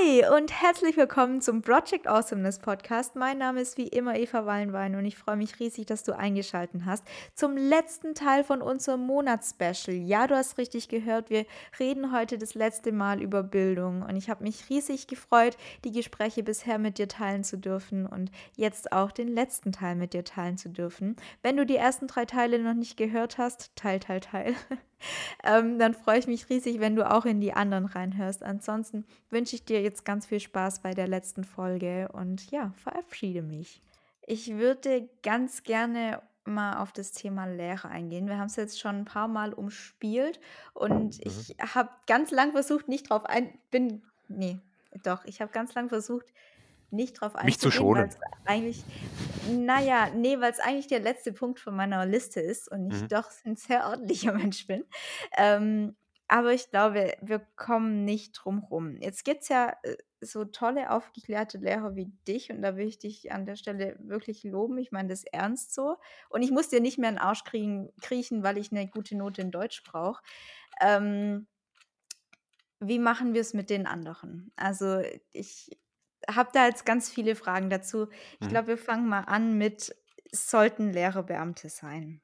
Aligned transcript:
Hi 0.00 0.24
und 0.36 0.52
herzlich 0.52 0.96
willkommen 0.96 1.40
zum 1.40 1.60
Project 1.60 2.06
Awesomeness 2.06 2.58
Podcast. 2.60 3.16
Mein 3.16 3.38
Name 3.38 3.60
ist 3.60 3.76
wie 3.78 3.88
immer 3.88 4.16
Eva 4.16 4.46
Wallenwein 4.46 4.94
und 4.94 5.04
ich 5.04 5.16
freue 5.16 5.36
mich 5.36 5.58
riesig, 5.58 5.86
dass 5.86 6.04
du 6.04 6.16
eingeschaltet 6.16 6.82
hast 6.86 7.04
zum 7.34 7.56
letzten 7.56 8.14
Teil 8.14 8.44
von 8.44 8.62
unserem 8.62 9.06
Monatsspecial. 9.06 9.96
Ja, 9.96 10.26
du 10.26 10.36
hast 10.36 10.56
richtig 10.56 10.88
gehört, 10.88 11.30
wir 11.30 11.46
reden 11.80 12.12
heute 12.12 12.38
das 12.38 12.54
letzte 12.54 12.92
Mal 12.92 13.20
über 13.20 13.42
Bildung 13.42 14.02
und 14.02 14.16
ich 14.16 14.30
habe 14.30 14.44
mich 14.44 14.70
riesig 14.70 15.08
gefreut, 15.08 15.56
die 15.84 15.92
Gespräche 15.92 16.42
bisher 16.42 16.78
mit 16.78 16.98
dir 16.98 17.08
teilen 17.08 17.42
zu 17.42 17.58
dürfen 17.58 18.06
und 18.06 18.30
jetzt 18.56 18.92
auch 18.92 19.10
den 19.10 19.28
letzten 19.28 19.72
Teil 19.72 19.96
mit 19.96 20.14
dir 20.14 20.24
teilen 20.24 20.58
zu 20.58 20.68
dürfen. 20.68 21.16
Wenn 21.42 21.56
du 21.56 21.66
die 21.66 21.76
ersten 21.76 22.06
drei 22.06 22.24
Teile 22.24 22.58
noch 22.60 22.74
nicht 22.74 22.96
gehört 22.96 23.36
hast, 23.38 23.74
teil, 23.76 24.00
teil, 24.00 24.20
teil. 24.20 24.54
ähm, 25.44 25.78
dann 25.78 25.94
freue 25.94 26.18
ich 26.18 26.26
mich 26.26 26.48
riesig, 26.48 26.80
wenn 26.80 26.96
du 26.96 27.10
auch 27.10 27.24
in 27.24 27.40
die 27.40 27.52
anderen 27.52 27.86
reinhörst. 27.86 28.42
Ansonsten 28.42 29.04
wünsche 29.30 29.56
ich 29.56 29.64
dir 29.64 29.82
jetzt 29.82 30.04
ganz 30.04 30.26
viel 30.26 30.40
Spaß 30.40 30.80
bei 30.80 30.92
der 30.92 31.08
letzten 31.08 31.44
Folge 31.44 32.08
und 32.12 32.50
ja, 32.50 32.72
verabschiede 32.76 33.42
mich. 33.42 33.82
Ich 34.26 34.54
würde 34.56 35.08
ganz 35.22 35.62
gerne 35.62 36.22
mal 36.44 36.78
auf 36.78 36.92
das 36.92 37.12
Thema 37.12 37.46
Lehre 37.46 37.88
eingehen. 37.88 38.28
Wir 38.28 38.38
haben 38.38 38.46
es 38.46 38.56
jetzt 38.56 38.80
schon 38.80 38.96
ein 38.96 39.04
paar 39.04 39.28
Mal 39.28 39.52
umspielt 39.52 40.40
und 40.74 41.18
mhm. 41.18 41.22
ich 41.24 41.56
habe 41.58 41.90
ganz 42.06 42.30
lang 42.30 42.52
versucht, 42.52 42.88
nicht 42.88 43.10
drauf 43.10 43.24
ein, 43.26 43.58
bin, 43.70 44.02
nee, 44.28 44.58
doch, 45.02 45.24
ich 45.24 45.40
habe 45.40 45.52
ganz 45.52 45.74
lang 45.74 45.88
versucht, 45.88 46.26
nicht 46.92 47.14
drauf 47.14 47.34
einzugehen. 47.34 47.46
Mich 47.46 47.58
zu 47.58 47.70
schonen. 47.70 48.10
Eigentlich, 48.44 48.84
naja, 49.50 50.10
nee, 50.14 50.38
weil 50.40 50.52
es 50.52 50.60
eigentlich 50.60 50.88
der 50.88 51.00
letzte 51.00 51.32
Punkt 51.32 51.60
von 51.60 51.74
meiner 51.74 52.06
Liste 52.06 52.40
ist 52.40 52.70
und 52.70 52.92
ich 52.92 53.02
mhm. 53.02 53.08
doch 53.08 53.30
ein 53.44 53.56
sehr 53.56 53.86
ordentlicher 53.88 54.32
Mensch 54.32 54.66
bin. 54.66 54.84
Ähm, 55.36 55.96
aber 56.28 56.54
ich 56.54 56.70
glaube, 56.70 57.14
wir 57.20 57.40
kommen 57.56 58.04
nicht 58.04 58.32
drum 58.32 58.60
rum. 58.60 58.96
Jetzt 58.96 59.24
gibt 59.24 59.42
es 59.42 59.48
ja 59.48 59.76
äh, 59.82 59.96
so 60.20 60.44
tolle, 60.44 60.90
aufgeklärte 60.90 61.58
Lehrer 61.58 61.94
wie 61.94 62.06
dich 62.26 62.50
und 62.50 62.62
da 62.62 62.76
will 62.76 62.86
ich 62.86 62.98
dich 62.98 63.32
an 63.32 63.44
der 63.44 63.56
Stelle 63.56 63.96
wirklich 63.98 64.42
loben. 64.44 64.78
Ich 64.78 64.92
meine 64.92 65.08
das 65.08 65.24
ernst 65.24 65.74
so. 65.74 65.96
Und 66.30 66.42
ich 66.42 66.50
muss 66.50 66.68
dir 66.68 66.80
nicht 66.80 66.96
mehr 66.96 67.10
in 67.10 67.16
den 67.16 67.22
Arsch 67.22 67.44
kriegen, 67.44 67.90
kriechen, 68.00 68.42
weil 68.42 68.56
ich 68.56 68.72
eine 68.72 68.88
gute 68.88 69.16
Note 69.16 69.42
in 69.42 69.50
Deutsch 69.50 69.82
brauche. 69.84 70.22
Ähm, 70.80 71.48
wie 72.80 72.98
machen 72.98 73.34
wir 73.34 73.40
es 73.40 73.52
mit 73.52 73.68
den 73.70 73.86
anderen? 73.86 74.52
Also 74.56 75.02
ich 75.32 75.78
habe 76.30 76.50
da 76.52 76.66
jetzt 76.66 76.86
ganz 76.86 77.10
viele 77.10 77.34
Fragen 77.34 77.70
dazu. 77.70 78.08
Ich 78.40 78.46
mhm. 78.46 78.50
glaube, 78.50 78.68
wir 78.68 78.78
fangen 78.78 79.08
mal 79.08 79.20
an 79.20 79.56
mit, 79.58 79.94
sollten 80.32 80.92
Lehrer 80.92 81.22
Beamte 81.22 81.68
sein? 81.68 82.20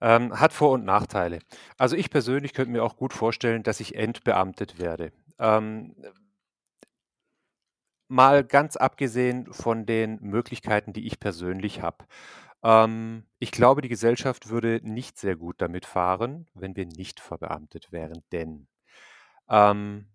Ähm, 0.00 0.38
hat 0.38 0.52
Vor- 0.52 0.72
und 0.72 0.84
Nachteile. 0.84 1.38
Also 1.78 1.96
ich 1.96 2.10
persönlich 2.10 2.52
könnte 2.52 2.72
mir 2.72 2.82
auch 2.82 2.96
gut 2.96 3.12
vorstellen, 3.12 3.62
dass 3.62 3.80
ich 3.80 3.94
entbeamtet 3.94 4.78
werde. 4.78 5.12
Ähm, 5.38 5.94
mal 8.08 8.44
ganz 8.44 8.76
abgesehen 8.76 9.52
von 9.52 9.86
den 9.86 10.18
Möglichkeiten, 10.20 10.92
die 10.92 11.06
ich 11.06 11.20
persönlich 11.20 11.82
habe. 11.82 12.04
Ähm, 12.62 13.24
ich 13.38 13.50
glaube, 13.50 13.82
die 13.82 13.88
Gesellschaft 13.88 14.48
würde 14.48 14.80
nicht 14.82 15.18
sehr 15.18 15.36
gut 15.36 15.56
damit 15.60 15.86
fahren, 15.86 16.46
wenn 16.54 16.76
wir 16.76 16.86
nicht 16.86 17.20
verbeamtet 17.20 17.92
wären, 17.92 18.22
denn 18.32 18.68
ähm, 19.48 20.06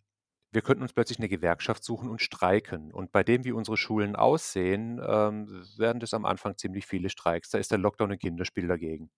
wir 0.51 0.61
könnten 0.61 0.81
uns 0.81 0.93
plötzlich 0.93 1.19
eine 1.19 1.29
Gewerkschaft 1.29 1.83
suchen 1.83 2.09
und 2.09 2.21
streiken. 2.21 2.91
Und 2.91 3.11
bei 3.11 3.23
dem, 3.23 3.43
wie 3.43 3.51
unsere 3.51 3.77
Schulen 3.77 4.15
aussehen, 4.15 4.99
ähm, 5.05 5.65
werden 5.77 5.99
das 5.99 6.13
am 6.13 6.25
Anfang 6.25 6.57
ziemlich 6.57 6.87
viele 6.87 7.09
Streiks. 7.09 7.49
Da 7.49 7.57
ist 7.57 7.71
der 7.71 7.77
Lockdown 7.77 8.11
ein 8.11 8.19
Kinderspiel 8.19 8.67
dagegen. 8.67 9.11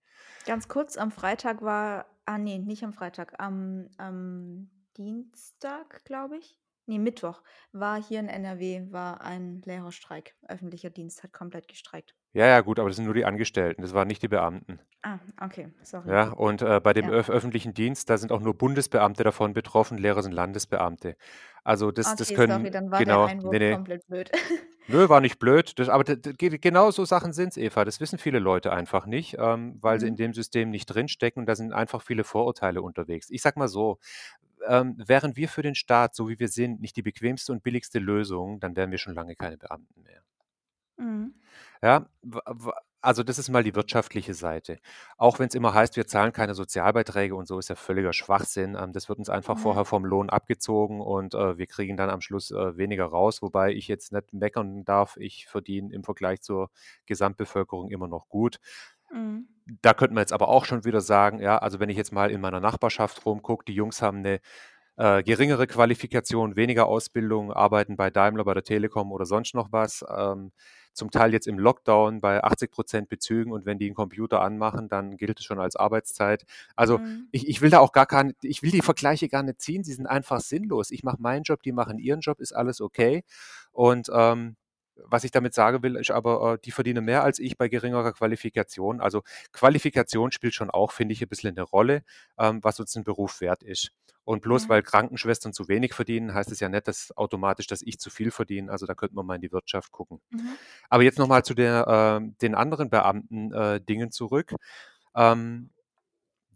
Ganz 0.46 0.68
kurz, 0.68 0.98
am 0.98 1.12
Freitag 1.12 1.62
war, 1.62 2.06
ah 2.26 2.38
nee, 2.38 2.58
nicht 2.58 2.84
am 2.84 2.94
Freitag, 2.94 3.40
am, 3.40 3.90
am 3.98 4.70
Dienstag, 4.98 6.04
glaube 6.04 6.38
ich. 6.38 6.61
Nee, 6.92 7.00
Mittwoch 7.00 7.42
war 7.72 8.04
hier 8.04 8.20
in 8.20 8.28
NRW 8.28 8.92
war 8.92 9.22
ein 9.22 9.62
Lehrerstreik. 9.64 10.36
Öffentlicher 10.50 10.90
Dienst 10.90 11.24
hat 11.24 11.32
komplett 11.32 11.70
gestreikt. 11.70 12.16
Ja, 12.34 12.48
ja, 12.48 12.60
gut, 12.60 12.80
aber 12.80 12.90
das 12.90 12.98
sind 12.98 13.06
nur 13.06 13.14
die 13.14 13.24
Angestellten, 13.24 13.82
das 13.82 13.94
waren 13.94 14.10
nicht 14.10 14.22
die 14.22 14.28
Beamten. 14.28 14.82
Ah, 15.02 15.20
okay, 15.40 15.70
sorry. 15.84 16.10
Ja, 16.10 16.32
und 16.32 16.62
äh, 16.62 16.82
bei 16.82 16.92
dem 16.92 17.06
Ja. 17.06 17.12
öf 17.12 17.30
öffentlichen 17.30 17.74
Dienst, 17.74 18.10
da 18.10 18.18
sind 18.18 18.34
auch 18.34 18.42
nur 18.42 18.58
Bundesbeamte 18.58 19.24
davon 19.24 19.54
betroffen, 19.54 19.98
Lehrer 19.98 20.22
sind 20.22 20.34
Landesbeamte. 20.34 21.16
Also 21.64 21.92
das, 21.92 22.14
das 22.14 22.30
Okay, 22.30 22.46
sorry, 22.48 22.72
dann 22.72 22.92
war 22.92 22.98
der 22.98 23.06
genau, 23.06 23.24
Einwurf 23.24 23.54
nee, 23.54 23.60
nee. 23.60 23.74
komplett 23.74 24.06
blöd. 24.08 24.30
Nö, 24.90 25.08
war 25.08 25.22
nicht 25.22 25.40
blöd. 25.40 25.80
Das, 25.80 25.88
aber 25.88 26.04
genau 26.04 26.92
so 26.92 27.06
Sachen 27.06 27.32
sind 27.32 27.50
es, 27.50 27.58
Eva. 27.58 27.86
Das 27.86 28.02
wissen 28.02 28.18
viele 28.18 28.40
Leute 28.40 28.74
einfach 28.74 29.06
nicht, 29.06 29.38
ähm, 29.40 29.78
weil 29.80 30.00
sie 30.00 30.08
in 30.08 30.14
mhm. 30.14 30.18
dem 30.18 30.34
System 30.34 30.70
nicht 30.70 30.88
drinstecken 30.88 31.42
und 31.42 31.46
da 31.46 31.56
sind 31.56 31.72
einfach 31.72 32.02
viele 32.02 32.26
Vorurteile 32.26 32.82
unterwegs. 32.82 33.30
Ich 33.30 33.42
sag 33.42 33.56
mal 33.56 33.70
so, 33.70 34.00
ähm, 34.68 34.96
wären 35.06 35.36
wir 35.36 35.50
für 35.50 35.62
den 35.64 35.76
Staat, 35.76 36.16
so 36.16 36.30
wie 36.30 36.40
wir 36.40 36.48
sind, 36.50 36.82
nicht 36.82 36.96
die 36.98 37.02
bequemste 37.04 37.52
und 37.52 37.64
billigste 37.64 38.00
Lösung, 38.00 38.60
dann 38.60 38.76
wären 38.76 38.92
wir 38.92 38.98
schon 39.00 39.16
lange 39.16 39.36
keine 39.36 39.58
Beamten 39.58 40.02
mehr. 40.04 40.22
Mhm. 40.98 41.34
Ja, 41.82 42.08
also 43.02 43.24
das 43.24 43.40
ist 43.40 43.50
mal 43.50 43.64
die 43.64 43.74
wirtschaftliche 43.76 44.34
Seite. 44.36 44.80
Auch 45.18 45.40
wenn 45.40 45.48
es 45.48 45.56
immer 45.56 45.74
heißt, 45.74 45.96
wir 45.96 46.06
zahlen 46.08 46.34
keine 46.34 46.54
Sozialbeiträge 46.54 47.34
und 47.36 47.48
so, 47.48 47.58
ist 47.58 47.70
ja 47.70 47.76
völliger 47.76 48.14
Schwachsinn. 48.14 48.76
Ähm, 48.80 48.94
das 48.94 49.10
wird 49.10 49.18
uns 49.20 49.30
einfach 49.30 49.58
Mhm. 49.58 49.58
vorher 49.58 49.86
vom 49.86 50.06
Lohn 50.06 50.30
abgezogen 50.30 51.02
und 51.02 51.34
äh, 51.34 51.58
wir 51.58 51.66
kriegen 51.68 51.98
dann 51.98 52.10
am 52.12 52.22
Schluss 52.22 52.52
äh, 52.52 52.78
weniger 52.78 53.06
raus, 53.06 53.42
wobei 53.42 53.72
ich 53.74 53.88
jetzt 53.88 54.12
nicht 54.14 54.34
meckern 54.34 54.86
darf. 54.86 55.18
Ich 55.18 55.48
verdiene 55.48 55.94
im 55.94 56.04
Vergleich 56.04 56.42
zur 56.42 56.70
Gesamtbevölkerung 57.08 57.90
immer 57.90 58.08
noch 58.08 58.30
gut. 58.30 58.60
Mhm. 59.14 59.48
Da 59.82 59.94
könnte 59.94 60.14
man 60.14 60.22
jetzt 60.22 60.34
aber 60.34 60.50
auch 60.50 60.66
schon 60.66 60.86
wieder 60.86 61.02
sagen, 61.02 61.40
ja, 61.40 61.58
also 61.58 61.80
wenn 61.80 61.90
ich 61.90 61.98
jetzt 61.98 62.12
mal 62.12 62.32
in 62.32 62.42
meiner 62.42 62.60
Nachbarschaft 62.60 63.26
rumgucke, 63.26 63.66
die 63.66 63.74
Jungs 63.74 64.02
haben 64.02 64.20
eine 64.20 64.40
äh, 64.98 65.24
geringere 65.24 65.68
Qualifikation, 65.68 66.56
weniger 66.56 66.88
Ausbildung, 66.88 67.54
arbeiten 67.54 67.96
bei 67.96 68.10
Daimler, 68.10 68.44
bei 68.44 68.54
der 68.54 68.64
Telekom 68.64 69.12
oder 69.12 69.26
sonst 69.26 69.56
noch 69.56 69.72
was. 69.72 70.04
Ähm, 70.16 70.52
zum 70.94 71.10
Teil 71.10 71.32
jetzt 71.34 71.48
im 71.48 71.58
Lockdown 71.58 72.20
bei 72.20 72.44
80 72.44 72.72
Prozent 72.72 73.10
Bezügen 73.10 73.52
und 73.52 73.66
wenn 73.66 73.80
die 73.80 73.86
einen 73.86 73.96
Computer 73.96 74.42
anmachen, 74.42 74.90
dann 74.90 75.16
gilt 75.18 75.40
es 75.40 75.46
schon 75.46 75.60
als 75.60 75.76
Arbeitszeit. 75.76 76.46
Also 76.76 76.98
mhm. 76.98 77.28
ich, 77.32 77.48
ich 77.48 77.62
will 77.62 77.70
da 77.70 77.80
auch 77.80 77.94
gar 77.94 78.06
keine, 78.06 78.34
ich 78.42 78.62
will 78.62 78.72
die 78.72 78.82
Vergleiche 78.82 79.30
gar 79.30 79.44
nicht 79.44 79.62
ziehen, 79.62 79.84
sie 79.84 79.94
sind 79.94 80.08
einfach 80.08 80.42
sinnlos. 80.42 80.92
Ich 80.92 81.04
mache 81.04 81.22
meinen 81.22 81.44
Job, 81.44 81.64
die 81.64 81.72
machen 81.72 81.98
ihren 81.98 82.20
Job, 82.20 82.40
ist 82.40 82.54
alles 82.54 82.82
okay. 82.82 83.24
Und 83.72 84.10
ähm, 84.14 84.58
was 84.96 85.24
ich 85.24 85.32
damit 85.32 85.54
sagen 85.54 85.84
will, 85.84 85.96
ist 85.96 86.12
aber, 86.12 86.54
äh, 86.54 86.58
die 86.64 86.72
verdienen 86.72 87.06
mehr 87.06 87.24
als 87.24 87.40
ich 87.40 87.58
bei 87.58 87.68
geringerer 87.70 88.14
Qualifikation. 88.14 89.02
Also 89.02 89.24
Qualifikation 89.54 90.32
spielt 90.32 90.54
schon 90.54 90.70
auch, 90.70 90.92
finde 90.92 91.14
ich, 91.14 91.22
ein 91.22 91.30
bisschen 91.30 91.56
eine 91.58 91.64
Rolle, 91.64 92.04
ähm, 92.38 92.64
was 92.64 92.80
uns 92.80 92.96
ein 92.96 93.04
Beruf 93.04 93.42
wert 93.42 93.64
ist. 93.64 93.92
Und 94.24 94.42
bloß 94.44 94.66
Mhm. 94.66 94.70
weil 94.70 94.84
Krankenschwestern 94.84 95.52
zu 95.54 95.68
wenig 95.68 95.94
verdienen, 95.94 96.34
heißt 96.34 96.52
es 96.52 96.60
ja 96.60 96.70
nicht, 96.70 96.88
dass 96.88 97.12
automatisch, 97.18 97.66
dass 97.68 97.82
ich 97.82 98.00
zu 98.00 98.10
viel 98.12 98.30
verdiene. 98.32 98.72
Also 98.72 98.86
da 98.86 98.94
könnte 98.94 99.16
man 99.16 99.26
mal 99.26 99.36
in 99.36 99.42
die 99.42 99.52
Wirtschaft 99.52 99.92
gucken. 99.92 100.22
Mhm. 100.30 100.50
Aber 100.90 101.04
jetzt 101.04 101.18
nochmal 101.18 101.44
zu 101.44 101.54
der, 101.56 102.22
äh, 102.22 102.32
den 102.42 102.54
anderen 102.56 102.90
Beamten 102.90 103.52
äh, 103.52 103.82
Dingen 103.82 104.12
zurück. 104.12 104.54
Ähm, 105.16 105.72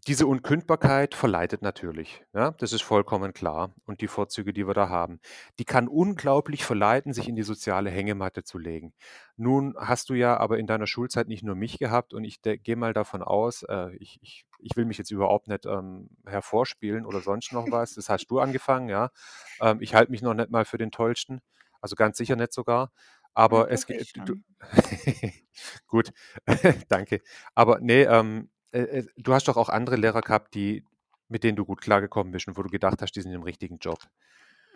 diese 0.06 0.26
Unkündbarkeit 0.26 1.14
verleitet 1.14 1.62
natürlich, 1.62 2.22
ja, 2.32 2.52
das 2.52 2.72
ist 2.72 2.82
vollkommen 2.82 3.32
klar. 3.32 3.74
Und 3.86 4.00
die 4.00 4.08
Vorzüge, 4.08 4.52
die 4.52 4.66
wir 4.66 4.74
da 4.74 4.88
haben, 4.88 5.20
die 5.58 5.64
kann 5.64 5.88
unglaublich 5.88 6.64
verleiten, 6.64 7.12
sich 7.12 7.28
in 7.28 7.34
die 7.34 7.42
soziale 7.42 7.90
Hängematte 7.90 8.44
zu 8.44 8.58
legen. 8.58 8.92
Nun 9.36 9.74
hast 9.76 10.08
du 10.08 10.14
ja 10.14 10.36
aber 10.36 10.58
in 10.58 10.66
deiner 10.66 10.86
Schulzeit 10.86 11.26
nicht 11.28 11.42
nur 11.42 11.56
mich 11.56 11.78
gehabt 11.78 12.14
und 12.14 12.24
ich 12.24 12.40
gehe 12.42 12.76
mal 12.76 12.92
davon 12.92 13.22
aus, 13.22 13.64
äh, 13.64 13.94
ich, 13.96 14.18
ich, 14.22 14.46
ich 14.60 14.76
will 14.76 14.84
mich 14.84 14.98
jetzt 14.98 15.10
überhaupt 15.10 15.48
nicht 15.48 15.66
ähm, 15.66 16.08
hervorspielen 16.24 17.04
oder 17.04 17.20
sonst 17.20 17.52
noch 17.52 17.66
was. 17.70 17.94
Das 17.94 18.08
hast 18.08 18.26
du 18.28 18.38
angefangen, 18.38 18.88
ja. 18.88 19.10
Ähm, 19.60 19.78
ich 19.80 19.94
halte 19.94 20.12
mich 20.12 20.22
noch 20.22 20.34
nicht 20.34 20.50
mal 20.50 20.64
für 20.64 20.78
den 20.78 20.92
Tollsten, 20.92 21.40
also 21.80 21.96
ganz 21.96 22.16
sicher 22.16 22.36
nicht 22.36 22.52
sogar. 22.52 22.92
Aber 23.34 23.70
es 23.70 23.86
geht. 23.86 24.14
Gut, 25.88 26.12
danke. 26.88 27.20
Aber 27.54 27.80
nee, 27.80 28.04
ähm, 28.04 28.48
äh, 28.72 28.80
äh, 28.80 29.06
du 29.16 29.32
hast 29.34 29.48
doch 29.48 29.56
auch 29.56 29.68
andere 29.68 29.96
Lehrer 29.96 30.20
gehabt, 30.20 30.54
die 30.54 30.84
mit 31.28 31.42
denen 31.42 31.56
du 31.56 31.64
gut 31.64 31.80
klargekommen 31.80 32.32
bist 32.32 32.46
und 32.46 32.56
wo 32.56 32.62
du 32.62 32.68
gedacht 32.68 33.02
hast, 33.02 33.12
die 33.12 33.20
sind 33.20 33.32
im 33.32 33.42
richtigen 33.42 33.78
Job. 33.78 33.98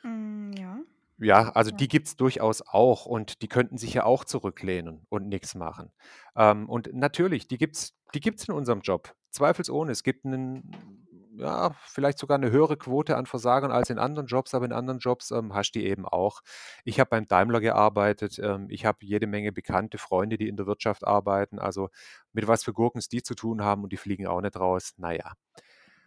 Hm, 0.02 0.52
ja. 0.58 0.78
Ja, 1.18 1.50
also 1.50 1.70
Ja. 1.70 1.76
die 1.76 1.88
gibt 1.88 2.06
es 2.08 2.16
durchaus 2.16 2.62
auch 2.62 3.04
und 3.06 3.42
die 3.42 3.48
könnten 3.48 3.76
sich 3.78 3.92
ja 3.94 4.04
auch 4.04 4.24
zurücklehnen 4.24 5.06
und 5.10 5.28
nichts 5.28 5.54
machen. 5.54 5.92
Ähm, 6.34 6.68
und 6.68 6.92
natürlich, 6.94 7.46
die 7.46 7.58
gibt's 7.58 7.94
die 8.14 8.20
gibt's 8.20 8.48
in 8.48 8.54
unserem 8.54 8.80
Job, 8.80 9.14
zweifelsohne. 9.30 9.92
Es 9.92 10.02
gibt 10.02 10.24
einen 10.24 11.06
ja, 11.40 11.74
vielleicht 11.86 12.18
sogar 12.18 12.36
eine 12.36 12.50
höhere 12.50 12.76
Quote 12.76 13.16
an 13.16 13.26
Versagern 13.26 13.72
als 13.72 13.90
in 13.90 13.98
anderen 13.98 14.26
Jobs, 14.26 14.54
aber 14.54 14.66
in 14.66 14.72
anderen 14.72 14.98
Jobs 14.98 15.30
ähm, 15.30 15.54
hast 15.54 15.72
du 15.72 15.78
die 15.78 15.86
eben 15.86 16.06
auch. 16.06 16.42
Ich 16.84 17.00
habe 17.00 17.10
beim 17.10 17.26
Daimler 17.26 17.60
gearbeitet, 17.60 18.38
ähm, 18.38 18.66
ich 18.68 18.84
habe 18.84 18.98
jede 19.00 19.26
Menge 19.26 19.52
bekannte 19.52 19.98
Freunde, 19.98 20.36
die 20.36 20.48
in 20.48 20.56
der 20.56 20.66
Wirtschaft 20.66 21.06
arbeiten. 21.06 21.58
Also 21.58 21.88
mit 22.32 22.46
was 22.46 22.64
für 22.64 22.72
Gurken 22.72 23.00
die 23.10 23.22
zu 23.22 23.34
tun 23.34 23.62
haben 23.62 23.82
und 23.82 23.92
die 23.92 23.96
fliegen 23.96 24.26
auch 24.26 24.40
nicht 24.40 24.56
raus. 24.56 24.92
Naja. 24.98 25.32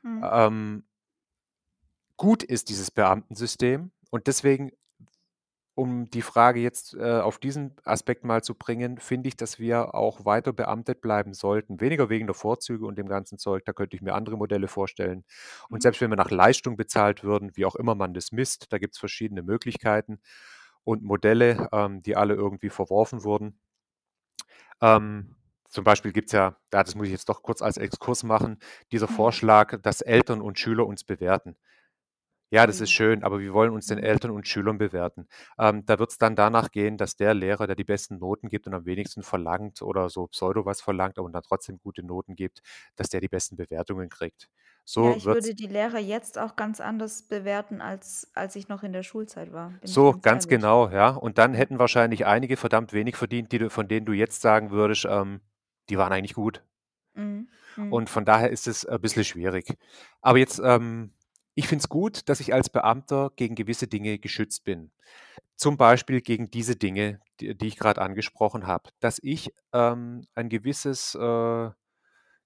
Mhm. 0.03 0.23
Ähm, 0.23 0.83
gut 2.17 2.43
ist 2.43 2.69
dieses 2.69 2.91
Beamtensystem 2.91 3.91
und 4.11 4.27
deswegen 4.27 4.71
um 5.75 6.05
die 6.09 6.21
Frage 6.21 6.59
jetzt, 6.59 6.93
äh, 6.95 7.19
auf 7.19 7.39
diesen 7.39 7.75
Aspekt 7.83 8.23
mal 8.25 8.43
zu 8.43 8.53
bringen, 8.55 8.97
finde 8.99 9.27
ich, 9.29 9.35
dass 9.37 9.59
wir 9.59 9.95
auch 9.95 10.25
weiter 10.25 10.53
beamtet 10.53 11.01
bleiben 11.01 11.33
sollten. 11.33 11.81
Weniger 11.81 12.09
wegen 12.09 12.27
der 12.27 12.35
Vorzüge 12.35 12.85
und 12.85 12.97
dem 12.97 13.07
ganzen 13.07 13.37
Zeug, 13.39 13.65
da 13.65 13.73
könnte 13.73 13.95
ich 13.95 14.01
mir 14.03 14.13
andere 14.13 14.37
Modelle 14.37 14.67
vorstellen. 14.67 15.23
Und 15.69 15.81
Mhm. 15.81 15.83
selbst 15.83 16.01
wenn 16.01 16.11
wir 16.11 16.15
nach 16.17 16.31
Leistung 16.31 16.77
bezahlt 16.77 17.23
würden, 17.23 17.51
wie 17.55 17.65
auch 17.65 17.75
immer 17.75 17.95
man 17.95 18.13
das 18.13 18.31
misst, 18.31 18.71
da 18.71 18.77
gibt's 18.77 18.99
verschiedene 18.99 19.41
Möglichkeiten 19.43 20.19
und 20.83 21.03
Modelle, 21.03 21.69
ähm, 21.71 22.01
die 22.03 22.15
alle 22.17 22.35
irgendwie 22.35 22.69
verworfen 22.69 23.23
wurden. 23.23 23.59
Ähm, 24.81 25.35
zum 25.69 25.83
Beispiel 25.83 26.11
gibt's 26.11 26.31
ja 26.33 26.55
ja, 26.73 26.83
das 26.83 26.95
muss 26.95 27.05
ich 27.07 27.11
jetzt 27.11 27.29
doch 27.29 27.41
kurz 27.43 27.61
als 27.61 27.77
Exkurs 27.77 28.23
machen, 28.23 28.59
dieser 28.91 29.07
Vorschlag, 29.07 29.81
dass 29.81 30.01
Eltern 30.01 30.41
und 30.41 30.59
Schüler 30.59 30.85
uns 30.87 31.03
bewerten. 31.03 31.55
Ja, 32.53 32.67
das 32.67 32.81
ist 32.81 32.91
Ui. 32.91 32.91
schön, 32.91 33.23
aber 33.23 33.39
wir 33.39 33.51
wollen 33.53 33.71
uns 33.73 33.87
den 33.87 33.97
Mhm. 33.97 33.99
Eltern 33.99 34.29
und 34.31 34.47
Schülern 34.47 34.77
bewerten. 34.77 35.27
Ähm, 35.57 35.85
da 35.85 35.97
wird's 35.97 36.17
dann 36.19 36.35
danach 36.35 36.69
gehen, 36.71 36.97
dass 36.97 37.15
der 37.15 37.33
Lehrer, 37.33 37.65
der 37.67 37.75
die 37.75 37.83
besten 37.83 38.19
Noten 38.19 38.47
gibt 38.49 38.67
und 38.67 38.75
am 38.75 38.85
wenigsten 38.85 39.23
verlangt 39.23 39.81
oder 39.81 40.09
so 40.09 40.27
pseudo 40.27 40.63
was 40.65 40.79
verlangt, 40.81 41.17
aber 41.17 41.29
dann 41.31 41.41
trotzdem 41.43 41.79
gute 41.79 42.03
Noten 42.03 42.35
gibt, 42.35 42.61
dass 42.95 43.09
der 43.09 43.21
die 43.21 43.27
besten 43.29 43.55
Bewertungen 43.57 44.09
kriegt. 44.09 44.49
Ja, 44.95 45.11
So 45.13 45.15
ich 45.15 45.25
wird's 45.25 45.31
würde 45.31 45.53
die 45.55 45.67
Lehrer 45.67 45.97
jetzt 45.99 46.37
auch 46.39 46.55
ganz 46.55 46.79
anders 46.79 47.23
bewerten, 47.23 47.81
als 47.81 48.31
als 48.35 48.55
ich 48.55 48.67
noch 48.69 48.81
in 48.83 48.93
der 48.93 49.03
Schulzeit 49.03 49.51
war, 49.51 49.73
ich 49.81 49.95
So, 49.95 50.13
ganz 50.21 50.21
ganz 50.21 50.47
genau, 50.47 50.89
ja. 50.89 51.09
Und 51.09 51.37
dann 51.37 51.53
Ja. 51.53 51.53
hätten 51.53 51.79
wahrscheinlich 51.79 52.25
einige 52.25 52.57
verdammt 52.57 52.91
wenig 52.93 53.15
verdient, 53.15 53.51
die 53.51 53.59
du 53.59 53.69
von 53.69 53.87
denen 53.87 54.05
du 54.05 54.11
jetzt 54.13 54.41
sagen 54.41 54.71
würdest, 54.71 55.05
ähm, 55.09 55.41
die 55.89 55.97
waren 55.97 56.11
eigentlich 56.13 56.33
gut. 56.33 56.63
Mhm, 57.15 57.47
mhm. 57.75 57.89
Und 57.89 58.09
von 58.09 58.25
daher 58.25 58.49
ist 58.49 58.67
es 58.67 58.85
ein 58.85 59.01
bisschen 59.01 59.23
schwierig. 59.23 59.77
Aber 60.21 60.37
jetzt, 60.37 60.59
ähm 60.63 61.13
ich 61.55 61.67
finde 61.67 61.83
es 61.83 61.89
gut, 61.89 62.29
dass 62.29 62.39
ich 62.39 62.53
als 62.53 62.69
Beamter 62.69 63.31
gegen 63.35 63.55
gewisse 63.55 63.87
Dinge 63.87 64.19
geschützt 64.19 64.63
bin. 64.63 64.91
Zum 65.57 65.77
Beispiel 65.77 66.21
gegen 66.21 66.51
diese 66.51 66.75
Dinge, 66.77 67.21
die 67.41 67.55
die 67.57 67.67
ich 67.67 67.77
grad 67.77 67.99
angesprochen 67.99 68.67
habe, 68.67 68.89
dass 69.01 69.19
ich, 69.23 69.53
ähm, 69.73 70.27
ein 70.35 70.49
gewisses 70.49 71.15
äh, 71.15 71.71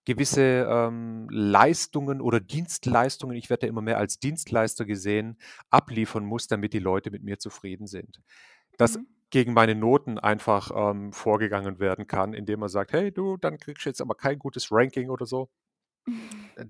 gewisse, 0.06 0.68
ähm, 0.70 1.28
Leistungen 1.30 2.22
oder 2.22 2.40
Dienstleistungen 2.40 3.36
ich 3.38 3.50
werde 3.50 3.68
ja 3.68 3.70
immer 3.72 3.82
mehr 3.82 3.98
als 3.98 4.20
Dienstleister 4.20 4.86
gesehen, 4.86 5.38
abliefern 5.70 6.26
muss, 6.26 6.48
damit 6.48 6.74
die 6.74 6.80
Leute 6.80 7.12
mit 7.12 7.24
mir 7.24 7.40
zufrieden 7.40 7.88
sind. 7.88 8.22
Dass 8.78 8.98
Mhm. 8.98 9.08
gegen 9.32 9.54
meine 9.54 9.76
Noten 9.76 10.20
einfach, 10.20 10.72
ähm, 10.76 11.14
vorgegangen 11.14 11.80
werden 11.80 12.08
kann, 12.08 12.34
indem 12.34 12.62
man 12.62 12.70
sagt: 12.70 12.94
„Hey 12.94 13.12
du, 13.14 13.38
dann 13.38 13.60
kriegst 13.60 13.86
du 13.86 13.90
jetzt 13.92 14.02
aber 14.02 14.16
kein 14.16 14.40
gutes 14.40 14.72
Ranking“ 14.72 15.10
oder 15.12 15.26
so. 15.28 15.50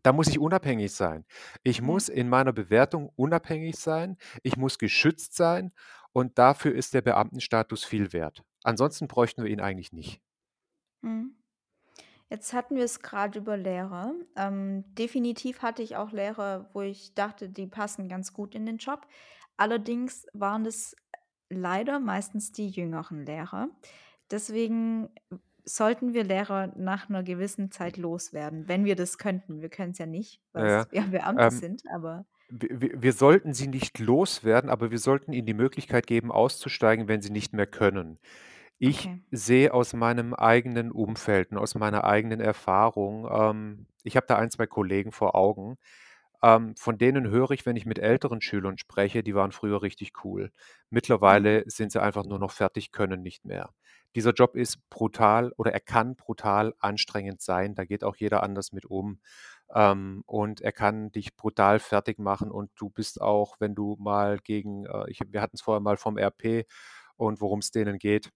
Da 0.04 0.12
muss 0.12 0.28
ich 0.28 0.40
unabhängig 0.40 0.92
sein. 0.94 1.26
Ich 1.64 1.82
Ja. 1.82 1.82
muss 1.82 2.10
in 2.10 2.28
meiner 2.30 2.52
Bewertung 2.54 3.10
unabhängig 3.16 3.78
sein. 3.78 4.18
Ich 4.44 4.58
muss 4.58 4.78
geschützt 4.80 5.36
sein 5.36 5.72
und 6.12 6.38
dafür 6.38 6.74
ist 6.76 6.94
der 6.94 7.02
Beamtenstatus 7.02 7.86
viel 7.86 8.12
wert. 8.14 8.44
Ansonsten 8.64 9.08
bräuchten 9.08 9.44
wir 9.44 9.50
ihn 9.52 9.62
eigentlich 9.62 9.94
nicht. 9.94 10.22
Mhm. 11.02 11.36
Jetzt 12.30 12.54
hatten 12.54 12.76
wir 12.76 12.84
es 12.86 13.02
grad 13.02 13.36
über 13.36 13.58
Lehrer. 13.58 14.14
Ähm, 14.36 14.86
definitiv 14.96 15.62
hatte 15.62 15.84
ich 15.84 15.96
auch 15.98 16.12
Lehrer, 16.12 16.70
wo 16.74 16.82
ich 16.82 17.14
dachte, 17.16 17.50
die 17.50 17.68
passen 17.68 18.10
ganz 18.10 18.34
gut 18.34 18.56
in 18.56 18.66
den 18.66 18.78
Job. 18.78 19.08
Allerdings 19.58 20.28
waren 20.34 20.66
es 20.66 20.96
leider 21.50 22.00
meistens 22.00 22.52
die 22.52 22.70
jüngeren 22.70 23.26
Lehrer. 23.26 23.70
Deswegen 24.32 25.10
sollten 25.68 26.14
wir 26.14 26.24
Lehrer 26.24 26.74
nach 26.78 27.10
'ner 27.10 27.24
gewissen 27.24 27.72
Zeit 27.72 27.98
loswerden, 27.98 28.68
wenn 28.68 28.86
wir 28.86 28.96
das 28.96 29.18
könnten. 29.18 29.62
Wir 29.62 29.70
können's 29.70 29.98
ja 30.00 30.06
nicht, 30.08 30.42
Ja, 30.56 30.66
ja. 30.68 30.86
ja 30.92 31.04
Beamte 31.08 31.52
Ähm, 31.52 31.62
sind, 31.62 31.84
aber 31.94 32.26
wir 32.50 33.02
wir 33.04 33.14
sollten 33.14 33.54
sie 33.54 33.68
nicht 33.68 34.00
loswerden, 34.00 34.70
aber 34.70 34.92
wir 34.92 35.00
sollten 35.00 35.34
ihnen 35.34 35.48
die 35.48 35.54
Möglichkeit 35.56 36.08
geben, 36.08 36.32
auszusteigen, 36.32 37.08
wenn 37.08 37.22
sie 37.22 37.32
nicht 37.32 37.54
mehr 37.54 37.68
können. 37.68 38.20
Ich 38.80 39.10
Okay. 39.10 39.22
sehe 39.32 39.74
aus 39.74 39.94
meinem 39.94 40.34
eigenen 40.36 40.92
Umfeld 40.92 41.52
und 41.52 41.58
aus 41.60 41.76
meiner 41.76 42.06
eigenen 42.06 42.42
Erfahrung 42.42 43.28
ähm, 43.32 43.88
ich 44.04 44.18
habe 44.18 44.28
da 44.28 44.38
1, 44.38 44.52
2 44.52 44.68
Kollegen 44.68 45.12
vor 45.14 45.36
Augen, 45.36 45.78
ähm, 46.44 46.76
von 46.78 46.98
denen 47.00 47.30
höre 47.30 47.52
ich, 47.52 47.66
wenn 47.66 47.76
ich 47.78 47.86
mit 47.88 48.00
älteren 48.00 48.42
Schülern 48.42 48.78
spreche, 48.78 49.24
die 49.24 49.36
waren 49.36 49.52
früher 49.54 49.82
richtig 49.84 50.14
cool. 50.26 50.52
Mhm. 51.28 51.48
Mittlerweile 51.50 51.64
sind 51.68 51.92
sie 51.94 52.02
einfach 52.02 52.26
nur 52.26 52.40
noch 52.40 52.52
fertig, 52.52 52.92
können 52.94 53.22
nicht 53.24 53.46
mehr. 53.46 53.72
Dieser 54.16 54.32
Job 54.34 54.56
ist 54.56 54.90
brutal 54.90 55.52
oder 55.58 55.72
er 55.74 55.80
kann 55.80 56.16
brutal 56.16 56.74
anstrengend 56.80 57.42
sein, 57.42 57.76
da 57.76 57.86
geht 57.86 58.04
auch 58.04 58.16
jeder 58.16 58.44
anders 58.44 58.72
mit 58.72 58.86
um. 58.86 59.20
Ähm, 59.74 60.24
und 60.26 60.62
er 60.62 60.72
kann 60.72 61.12
dich 61.12 61.36
brutal 61.36 61.80
fertigmachen 61.80 62.52
und 62.52 62.72
du 62.78 62.90
bist 62.90 63.22
auch, 63.22 63.58
wenn 63.60 63.76
du 63.76 63.96
mal 64.00 64.40
gegen 64.40 64.86
äh, 64.86 65.10
ich 65.10 65.20
wir 65.28 65.42
hatten's 65.42 65.62
vorher 65.62 65.82
mal 65.82 65.98
vom 65.98 66.18
RP 66.18 66.66
und 67.18 67.42
worum's 67.42 67.72
denen 67.72 67.98
geht. 68.00 68.32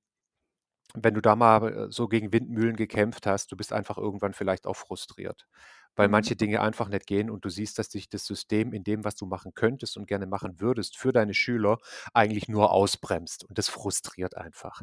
Wenn 0.94 1.14
du 1.14 1.22
da 1.22 1.36
mal, 1.38 1.88
äh, 1.88 1.92
so 1.92 2.08
gegen 2.10 2.34
Windmühlen 2.34 2.76
gekämpft 2.76 3.26
hast, 3.26 3.52
du 3.52 3.56
bist 3.58 3.72
einfach 3.74 3.98
irgendwann 3.98 4.34
vielleicht 4.34 4.68
auch 4.68 4.76
frustriert, 4.76 5.48
weil 5.96 6.08
Mhm. 6.08 6.10
manche 6.10 6.36
Dinge 6.36 6.62
einfach 6.62 6.90
nicht 6.90 7.08
gehen 7.08 7.30
und 7.30 7.46
du 7.46 7.50
siehst, 7.50 7.80
dass 7.80 7.90
dich 7.90 8.10
das 8.10 8.26
System 8.26 8.74
in 8.74 8.84
dem, 8.84 9.04
was 9.04 9.16
du 9.16 9.26
machen 9.26 9.54
könntest 9.54 9.98
und 9.98 10.08
gerne 10.08 10.28
machen 10.28 10.60
würdest 10.60 10.98
für 10.98 11.12
deine 11.12 11.34
Schüler, 11.34 11.78
eigentlich 12.14 12.48
nur 12.50 12.72
ausbremst 12.72 13.44
und 13.46 13.58
das 13.58 13.70
frustriert 13.70 14.38
einfach. 14.38 14.82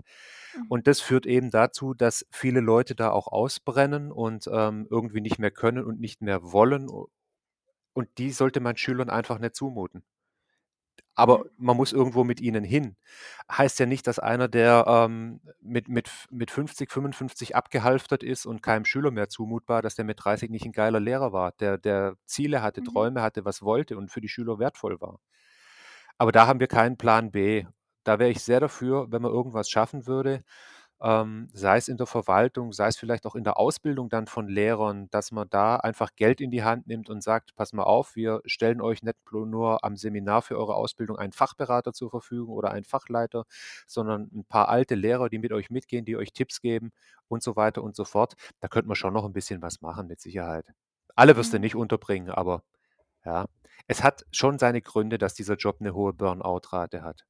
Mhm. 0.54 0.68
Und 0.68 0.86
das 0.86 1.00
führt 1.00 1.26
eben 1.26 1.50
dazu, 1.50 1.94
dass 1.94 2.26
viele 2.30 2.60
Leute 2.60 2.94
da 2.94 3.10
auch 3.10 3.28
ausbrennen 3.28 4.12
und, 4.12 4.48
ähm, 4.52 4.86
irgendwie 4.90 5.20
nicht 5.20 5.38
mehr 5.38 5.50
können 5.50 5.84
und 5.84 6.00
nicht 6.00 6.22
mehr 6.22 6.52
wollen 6.52 6.88
und 7.92 8.18
die 8.18 8.30
sollte 8.32 8.60
man 8.60 8.76
Schülern 8.78 9.10
einfach 9.10 9.38
nicht 9.38 9.54
zumuten. 9.56 10.04
Aber 11.18 11.46
man 11.58 11.76
muss 11.76 11.92
irgendwo 11.92 12.24
mit 12.24 12.40
ihnen 12.40 12.62
hin. 12.64 12.96
Heißt 13.50 13.80
ja 13.80 13.86
nicht, 13.86 14.06
dass 14.06 14.18
einer, 14.20 14.48
der, 14.48 14.84
ähm, 14.88 15.40
mit 15.60 15.88
mit 15.88 16.10
mit 16.30 16.50
50, 16.52 16.92
55 16.92 17.56
abgehalftert 17.56 18.22
ist 18.22 18.46
und 18.46 18.62
keinem 18.62 18.84
Schüler 18.84 19.10
mehr 19.10 19.28
zumutbar, 19.28 19.82
dass 19.82 19.96
der 19.96 20.04
mit 20.04 20.24
30 20.24 20.50
nicht 20.50 20.64
'n 20.66 20.72
geiler 20.72 21.00
Lehrer 21.00 21.32
war, 21.32 21.52
der 21.60 21.78
der 21.78 22.14
Ziele 22.26 22.62
hatte, 22.62 22.82
Mhm. 22.82 22.84
Träume 22.84 23.22
hatte, 23.22 23.44
was 23.44 23.62
wollte 23.62 23.96
und 23.98 24.10
für 24.12 24.20
die 24.20 24.28
Schüler 24.28 24.58
wertvoll 24.60 25.00
war. 25.00 25.18
Aber 26.18 26.32
da 26.32 26.46
haben 26.46 26.60
wir 26.60 26.66
keinen 26.66 26.96
Plan 26.96 27.30
B. 27.30 27.64
Da 28.04 28.18
wäre 28.18 28.30
ich 28.30 28.42
sehr 28.42 28.60
dafür, 28.60 29.06
wenn 29.10 29.22
man 29.22 29.32
irgendwas 29.32 29.70
schaffen 29.70 30.06
würde, 30.06 30.42
ähm, 31.02 31.48
sei 31.52 31.76
es 31.78 31.88
in 31.88 31.96
der 31.96 32.06
Verwaltung, 32.06 32.72
sei 32.72 32.88
es 32.88 32.96
vielleicht 32.98 33.26
auch 33.26 33.34
in 33.36 33.44
der 33.44 33.58
Ausbildung 33.58 34.08
dann 34.08 34.26
von 34.26 34.48
Lehrern, 34.48 35.08
dass 35.10 35.32
man 35.32 35.48
da 35.50 35.76
einfach 35.76 36.10
Geld 36.16 36.40
in 36.40 36.50
die 36.50 36.64
Hand 36.64 36.86
nimmt 36.88 37.08
und 37.10 37.22
sagt: 37.22 37.54
„Pass 37.56 37.72
mal 37.72 37.84
auf, 37.84 38.16
wir 38.16 38.40
stellen 38.46 38.80
euch 38.80 39.02
nicht 39.02 39.16
nur 39.32 39.84
am 39.84 39.96
Seminar 39.96 40.42
für 40.42 40.56
eure 40.58 40.74
Ausbildung 40.76 41.18
einen 41.18 41.32
Fachberater 41.32 41.92
zur 41.92 42.10
Verfügung 42.10 42.54
oder 42.54 42.70
einen 42.72 42.84
Fachleiter, 42.84 43.44
sondern 43.86 44.30
'n 44.34 44.44
paar 44.44 44.68
alte 44.68 44.94
Lehrer, 44.96 45.28
die 45.28 45.38
mit 45.38 45.52
euch 45.52 45.70
mitgehen, 45.70 46.04
die 46.04 46.16
euch 46.16 46.32
Tipps 46.32 46.60
geben“ 46.60 46.90
und 47.28 47.42
so 47.42 47.56
weiter 47.56 47.82
und 47.82 47.96
so 47.96 48.04
fort. 48.04 48.34
Da 48.60 48.68
könnte 48.68 48.88
man 48.88 48.96
schon 48.96 49.14
noch 49.14 49.24
'n 49.24 49.32
bisschen 49.32 49.62
was 49.62 49.80
machen 49.82 50.08
mit 50.08 50.20
Sicherheit. 50.20 50.72
Alle 51.16 51.36
wirst 51.36 51.52
du 51.52 51.58
Mhm. 51.58 51.60
nicht 51.60 51.76
unterbringen, 51.76 52.30
aber 52.30 52.62
ja. 53.24 53.46
Es 53.88 54.02
hat 54.04 54.24
schon 54.32 54.58
seine 54.58 54.82
Gründe, 54.82 55.18
dass 55.18 55.34
dieser 55.34 55.56
Job 55.56 55.80
'ne 55.82 55.94
hohe 55.94 56.12
Burnout-Rate 56.14 57.02
hat. 57.02 57.24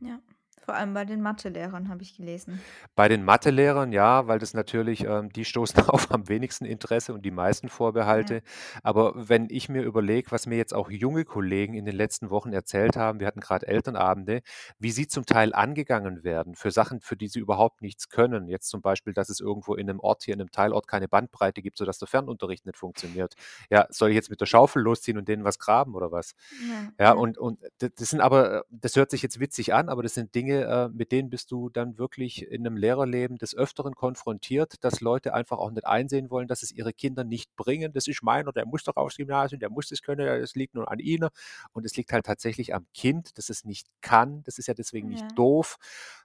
Ja, 0.00 0.20
vor 0.60 0.74
allem 0.74 0.94
bei 0.94 1.04
den 1.04 1.20
Mathe-Lehrern, 1.22 1.88
habe 1.88 2.02
ich 2.02 2.16
gelesen. 2.16 2.66
Bei 2.96 3.08
den 3.08 3.24
Mathe-Lehrern, 3.24 3.92
ja, 3.92 4.26
weil 4.26 4.38
das 4.38 4.54
natürlich 4.54 5.04
ähm, 5.04 5.30
die 5.32 5.44
stoßen 5.44 5.74
auf 5.88 6.10
am 6.10 6.28
wenigsten 6.28 6.64
Interesse 6.64 7.14
und 7.14 7.22
die 7.24 7.30
meisten 7.30 7.68
Ja. 7.68 7.72
Vorbehalte. 7.74 8.42
Aber 8.82 9.12
wenn 9.28 9.48
ich 9.50 9.68
mir 9.68 9.82
überlege, 9.82 10.30
was 10.30 10.46
mir 10.46 10.56
jetzt 10.56 10.74
auch 10.74 10.90
junge 10.90 11.24
Kollegen 11.24 11.74
in 11.74 11.84
den 11.84 11.94
letzten 11.96 12.30
Wochen 12.30 12.52
erzählt 12.52 12.96
haben 12.96 13.20
wir 13.20 13.26
hatten 13.26 13.40
grad 13.40 13.64
Elternabende, 13.64 14.42
wie 14.78 14.90
sie 14.90 15.06
zum 15.08 15.26
Teil 15.26 15.52
angegangen 15.54 16.24
werden 16.24 16.54
für 16.54 16.70
Sachen, 16.70 17.00
für 17.00 17.16
die 17.16 17.28
sie 17.28 17.38
überhaupt 17.40 17.82
nichts 17.82 18.08
können. 18.08 18.48
Jetzt 18.48 18.68
zum 18.68 18.82
Beispiel, 18.82 19.12
dass 19.12 19.28
es 19.28 19.40
irgendwo 19.40 19.74
in 19.74 19.86
'nem 19.86 20.00
Ort 20.00 20.22
hier 20.24 20.34
in 20.34 20.38
'nem 20.38 20.50
Teilort 20.50 20.86
keine 20.88 21.08
Bandbreite 21.08 21.62
gibt, 21.62 21.78
sodass 21.78 21.98
der 21.98 22.08
Fernunterricht 22.08 22.66
nicht 22.66 22.76
funktioniert. 22.78 23.34
Ja, 23.70 23.86
soll 23.90 24.10
ich 24.10 24.14
jetzt 24.14 24.30
mit 24.30 24.40
der 24.40 24.46
Schaufel 24.46 24.82
losziehen 24.82 25.18
und 25.18 25.28
denen 25.28 25.44
was 25.44 25.58
graben 25.58 25.94
oder 25.94 26.12
was? 26.12 26.34
Ja, 26.58 26.92
Ja, 26.98 27.12
ja. 27.12 27.12
und 27.12 27.38
und 27.38 27.60
das 27.78 28.10
sind 28.10 28.20
aber 28.20 28.64
das 28.70 28.96
hört 28.96 29.10
sich 29.10 29.22
jetzt 29.22 29.40
witzig 29.40 29.72
an, 29.74 29.88
aber 29.88 30.02
das 30.02 30.14
sind 30.14 30.34
Dinge, 30.34 30.49
äh, 30.52 30.88
mit 30.92 31.12
denen 31.12 31.30
bist 31.30 31.50
du 31.52 31.70
dann 31.70 31.98
wirklich 31.98 32.42
in 32.50 32.62
'nem 32.62 32.76
Lehrerleben 32.76 33.38
des 33.38 33.54
Öfteren 33.56 33.94
konfrontiert, 33.94 34.82
dass 34.84 35.00
Leute 35.00 35.34
einfach 35.34 35.58
auch 35.58 35.70
nicht 35.70 35.86
einsehen 35.86 36.30
wollen, 36.30 36.48
dass 36.48 36.62
es 36.62 36.72
ihre 36.72 36.92
Kinder 36.92 37.24
nicht 37.24 37.54
bringen. 37.56 37.92
„Das 37.92 38.06
ist 38.08 38.22
meiner, 38.22 38.52
der 38.52 38.66
muss 38.66 38.84
doch 38.84 38.96
aufs 38.96 39.16
Gymnasium, 39.16 39.60
der 39.60 39.70
muss 39.70 39.88
das 39.88 40.02
können, 40.02 40.26
das 40.40 40.54
liegt 40.54 40.74
nur 40.74 40.90
an 40.90 40.98
ihnen.“ 41.00 41.28
Und 41.72 41.84
es 41.86 41.96
liegt 41.96 42.12
halt 42.12 42.26
tatsächlich 42.26 42.74
am 42.74 42.86
Kind, 42.94 43.38
das 43.38 43.48
es 43.50 43.64
nicht 43.64 43.88
kann. 44.02 44.42
Das 44.44 44.58
ist 44.58 44.66
ja 44.68 44.74
deswegen 44.74 45.08
nicht 45.08 45.26
Ja. 45.26 45.36
doof. 45.36 45.76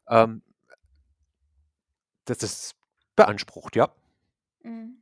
Ähm 0.10 0.42
das 2.28 2.42
ist 2.44 2.76
beansprucht, 3.16 3.76
ja. 3.76 3.96
Mhm. 4.64 4.96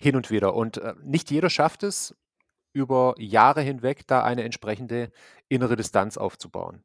Hin 0.00 0.14
und 0.16 0.30
wieder. 0.30 0.54
Und, 0.54 0.76
äh, 0.78 0.94
nicht 1.02 1.30
jeder 1.30 1.50
schafft 1.50 1.82
es, 1.82 2.14
über 2.72 3.14
Jahre 3.18 3.62
hinweg 3.62 4.06
da 4.06 4.22
eine 4.24 4.44
entsprechende 4.44 5.10
innere 5.48 5.76
Distanz 5.76 6.16
aufzubauen. 6.18 6.82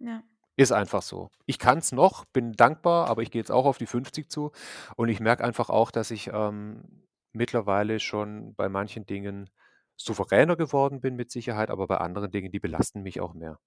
Ja. 0.00 0.22
Ist 0.58 0.72
einfach 0.72 1.02
so. 1.02 1.28
Ich 1.46 1.58
kann's 1.60 1.92
noch, 1.92 2.24
bin 2.32 2.52
dankbar, 2.54 3.06
aber 3.08 3.22
ich 3.22 3.30
gehe 3.30 3.40
jetzt 3.40 3.52
auch 3.52 3.64
auf 3.64 3.78
die 3.78 3.86
50 3.86 4.28
zu 4.28 4.50
und 4.96 5.08
ich 5.08 5.20
merke 5.20 5.44
einfach 5.44 5.70
auch, 5.70 5.92
dass 5.92 6.10
ich, 6.10 6.28
ähm, 6.32 7.04
mittlerweile 7.32 8.00
schon 8.00 8.54
bei 8.56 8.68
manchen 8.68 9.06
Dingen 9.06 9.50
souveräner 9.96 10.56
geworden 10.56 11.00
bin 11.00 11.14
mit 11.16 11.30
Sicherheit, 11.30 11.70
aber 11.70 11.86
bei 11.86 11.98
anderen 11.98 12.30
Dingen, 12.32 12.50
die 12.50 12.58
belasten 12.60 13.02
mich 13.02 13.20
auch 13.20 13.34
mehr. 13.34 13.58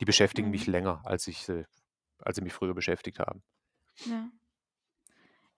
Die 0.00 0.06
beschäftigen 0.06 0.50
mich 0.50 0.66
Mhm. 0.66 0.68
länger, 0.68 1.02
als 1.06 1.28
ich 1.28 1.44
sie 1.46 1.66
als 2.20 2.36
sie 2.36 2.42
mich 2.42 2.54
früher 2.54 2.74
beschäftigt 2.74 3.20
haben. 3.20 3.42
Ja. 4.04 4.30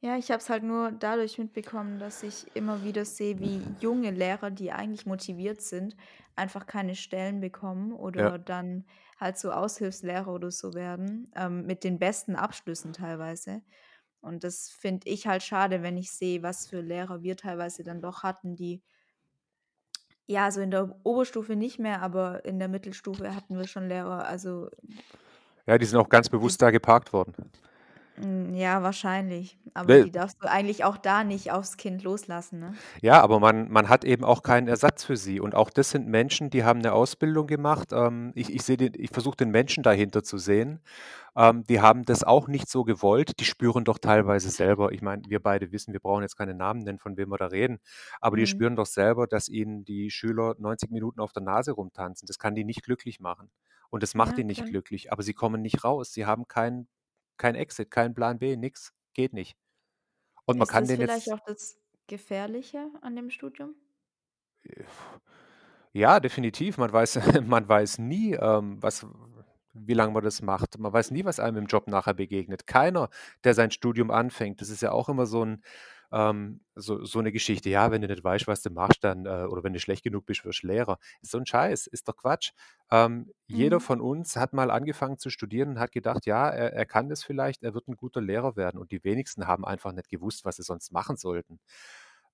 Ja, 0.01 0.17
ich 0.17 0.31
habe 0.33 0.39
es 0.41 0.51
halt 0.51 0.65
nur 0.65 0.91
dadurch 0.91 1.39
mitbekommen, 1.39 1.99
dass 2.01 2.23
ich 2.25 2.57
immer 2.57 2.83
wieder 2.83 3.05
sehe, 3.05 3.39
wie 3.39 3.77
junge 3.79 4.11
Lehrer, 4.11 4.51
die 4.51 4.73
eigentlich 4.73 5.07
motiviert 5.07 5.61
sind, 5.63 5.97
einfach 6.35 6.67
keine 6.67 6.97
Stellen 6.97 7.41
bekommen 7.41 7.93
Ja. 8.17 8.33
oder 8.33 8.39
dann 8.39 8.85
halt 9.23 9.39
so 9.39 9.53
Aushilfslehrer 9.53 10.29
oder 10.29 10.51
so 10.51 10.75
werden, 10.75 11.31
ähm, 11.37 11.67
mit 11.67 11.85
den 11.85 11.99
besten 11.99 12.37
Abschlüssen 12.37 12.93
teilweise. 12.93 13.63
Und 14.21 14.45
das 14.45 14.71
finde 14.71 15.09
ich 15.11 15.27
halt 15.27 15.43
schade, 15.43 15.83
wenn 15.83 15.97
ich 15.97 16.13
sehe, 16.13 16.43
was 16.43 16.69
für 16.69 16.81
Lehrer 16.81 17.23
wir 17.23 17.37
teilweise 17.37 17.85
dann 17.85 18.03
doch 18.03 18.23
hatten, 18.25 18.57
die 18.57 18.83
ja, 20.27 20.45
also 20.45 20.61
in 20.61 20.71
der 20.71 21.01
Oberstufe 21.05 21.57
nicht 21.57 21.79
mehr, 21.79 22.01
aber 22.03 22.45
in 22.45 22.59
der 22.59 22.69
Mittelstufe 22.69 23.35
hatten 23.35 23.57
wir 23.57 23.67
schon 23.67 23.89
Lehrer, 23.89 24.25
also 24.27 24.69
Ja, 25.67 25.79
die 25.79 25.87
sind 25.87 25.99
auch 25.99 26.09
ganz 26.09 26.29
bewusst 26.29 26.61
da 26.63 26.71
geparkt 26.71 27.13
worden. 27.13 27.35
Hm, 28.17 28.55
ja, 28.55 28.83
wahrscheinlich. 28.83 29.59
Aber 29.75 29.97
die 29.97 30.11
darfst 30.11 30.37
du 30.43 30.49
eigentlich 30.51 30.85
auch 30.85 30.97
da 30.99 31.25
nicht 31.25 31.51
aufs 31.53 31.77
Kind 31.77 32.03
loslassen, 32.03 32.59
ne? 32.59 32.83
Ja, 33.03 33.21
aber 33.21 33.41
man 33.41 33.71
man 33.71 33.89
hat 33.89 34.05
eben 34.05 34.25
auch 34.25 34.43
keinen 34.43 34.69
Ersatz 34.69 35.05
für 35.05 35.17
sie. 35.17 35.41
Und 35.41 35.55
auch 35.55 35.71
das 35.71 35.91
sind 35.91 36.07
Menschen, 36.09 36.51
die 36.51 36.65
haben 36.65 36.81
'ne 36.81 36.93
Ausbildung 36.93 37.47
gemacht. 37.47 37.89
Ähm, 37.93 38.33
ich 38.35 38.53
ich 38.55 38.65
den 38.65 38.93
ich 38.97 39.11
versuche 39.11 39.37
den 39.37 39.51
Menschen 39.51 39.83
dahinter 39.83 40.23
zu 40.23 40.39
sehen. 40.39 40.81
Ähm, 41.37 41.65
die 41.69 41.81
haben 41.81 42.05
das 42.05 42.25
auch 42.25 42.49
nicht 42.49 42.69
so 42.69 42.85
gewollt. 42.85 43.41
Die 43.41 43.45
spüren 43.47 43.85
doch 43.85 43.99
teilweise 43.99 44.51
selber 44.51 44.93
ich 44.93 45.03
meine, 45.03 45.23
wir 45.29 45.41
beide 45.43 45.73
wissen, 45.73 45.93
wir 45.95 46.01
brauchen 46.01 46.23
jetzt 46.23 46.37
keine 46.37 46.55
Namen 46.55 46.81
nennen, 46.83 46.99
von 46.99 47.17
wem 47.17 47.31
wir 47.31 47.39
da 47.39 47.47
reden, 47.47 47.79
aber 48.21 48.37
die 48.37 48.47
Mhm. 48.47 48.49
spüren 48.49 48.77
doch 48.77 48.87
selber, 48.87 49.27
dass 49.29 49.49
ihnen 49.49 49.85
die 49.85 50.11
Schüler 50.11 50.57
90 50.59 50.91
Minuten 50.91 51.21
auf 51.21 51.33
der 51.33 51.43
Nase 51.45 51.73
rumtanzen. 51.73 52.27
Das 52.27 52.39
kann 52.39 52.55
die 52.57 52.65
nicht 52.65 52.85
glücklich 52.85 53.21
machen. 53.21 53.51
Und 53.91 54.03
das 54.03 54.15
macht 54.15 54.37
Ja, 54.37 54.39
die 54.39 54.45
nicht 54.45 54.65
klar. 54.65 54.69
glücklich, 54.69 55.13
aber 55.13 55.23
sie 55.23 55.35
kommen 55.35 55.63
nicht 55.63 55.85
raus. 55.85 56.13
Sie 56.13 56.27
haben 56.27 56.49
keinen 56.49 56.89
keinen 57.37 57.57
Exit, 57.57 57.91
keinen 57.91 58.15
Plan 58.15 58.39
B, 58.39 58.57
nix, 58.57 58.93
geht 59.15 59.33
nicht. 59.33 59.57
Und 60.45 60.59
man 60.59 60.67
Ist 60.67 60.73
kann 60.73 60.85
das 60.85 60.89
denen 60.89 61.03
vielleicht 61.03 61.27
jetzt 61.27 61.35
auch 61.35 61.45
das 61.45 61.79
Gefährliche 62.07 62.91
an 63.01 63.17
dem 63.17 63.31
Studium? 63.31 63.75
Ja, 65.93 66.21
definitiv. 66.21 66.79
Man 66.79 66.93
weiß 66.93 67.21
man 67.47 67.69
weiß 67.69 67.99
nie, 67.99 68.33
ähm, 68.35 68.83
was 68.83 69.07
wie 69.75 69.95
lang 69.95 70.13
man 70.13 70.23
das 70.25 70.43
macht. 70.43 70.79
Man 70.79 70.93
weiß 70.93 71.11
nie, 71.13 71.25
was 71.25 71.41
einem 71.41 71.57
im 71.59 71.67
Job 71.67 71.89
nachher 71.89 72.15
begegnet. 72.15 72.67
Keiner, 72.67 73.09
der 73.45 73.55
sein 73.55 73.71
Studium 73.71 74.11
anfängt 74.11 74.61
das 74.61 74.69
ist 74.71 74.83
ja 74.83 74.93
auch 74.93 75.09
immer 75.09 75.27
so 75.27 75.43
'n 75.43 75.63
ähm, 76.13 76.61
so 76.75 77.05
so 77.05 77.21
'ne 77.23 77.33
Geschichte: 77.33 77.71
„Ja, 77.71 77.91
wenn 77.91 78.03
du 78.03 78.09
nicht 78.09 78.23
weißt, 78.25 78.47
was 78.47 78.63
du 78.63 78.71
machst, 78.71 79.03
dann 79.05 79.25
äh, 79.27 79.47
oder 79.49 79.65
wenn 79.65 79.73
du 79.73 79.81
schlecht 79.81 80.05
genug 80.05 80.27
bist, 80.27 80.45
wirst 80.45 80.63
Lehrer.“ 80.63 80.99
So 81.23 81.39
'n 81.39 81.47
Scheiß, 81.47 81.87
ist 81.87 82.09
doch 82.09 82.17
Quatsch. 82.17 82.53
Ähm, 82.91 83.31
jeder 83.47 83.81
Mhm. 83.81 83.81
von 83.81 84.01
uns 84.03 84.37
hat 84.37 84.53
mal 84.53 84.71
angefangen 84.71 85.19
zu 85.19 85.31
studieren 85.31 85.71
und 85.71 85.79
hat 85.81 85.93
gedacht, 85.93 86.27
ja, 86.27 86.49
er 86.51 86.73
er 86.75 86.87
kann 86.87 87.09
das 87.09 87.25
vielleicht, 87.25 87.63
er 87.63 87.75
wird 87.75 87.89
'n 87.89 87.97
guter 87.97 88.21
Lehrer 88.21 88.57
werden 88.57 88.79
und 88.81 88.93
die 88.93 89.03
wenigsten 89.05 89.47
haben 89.47 89.65
einfach 89.65 89.93
nicht 89.93 90.09
gewusst, 90.11 90.45
was 90.45 90.57
sie 90.57 90.63
sonst 90.65 90.93
machen 90.93 91.17
sollten. 91.17 91.61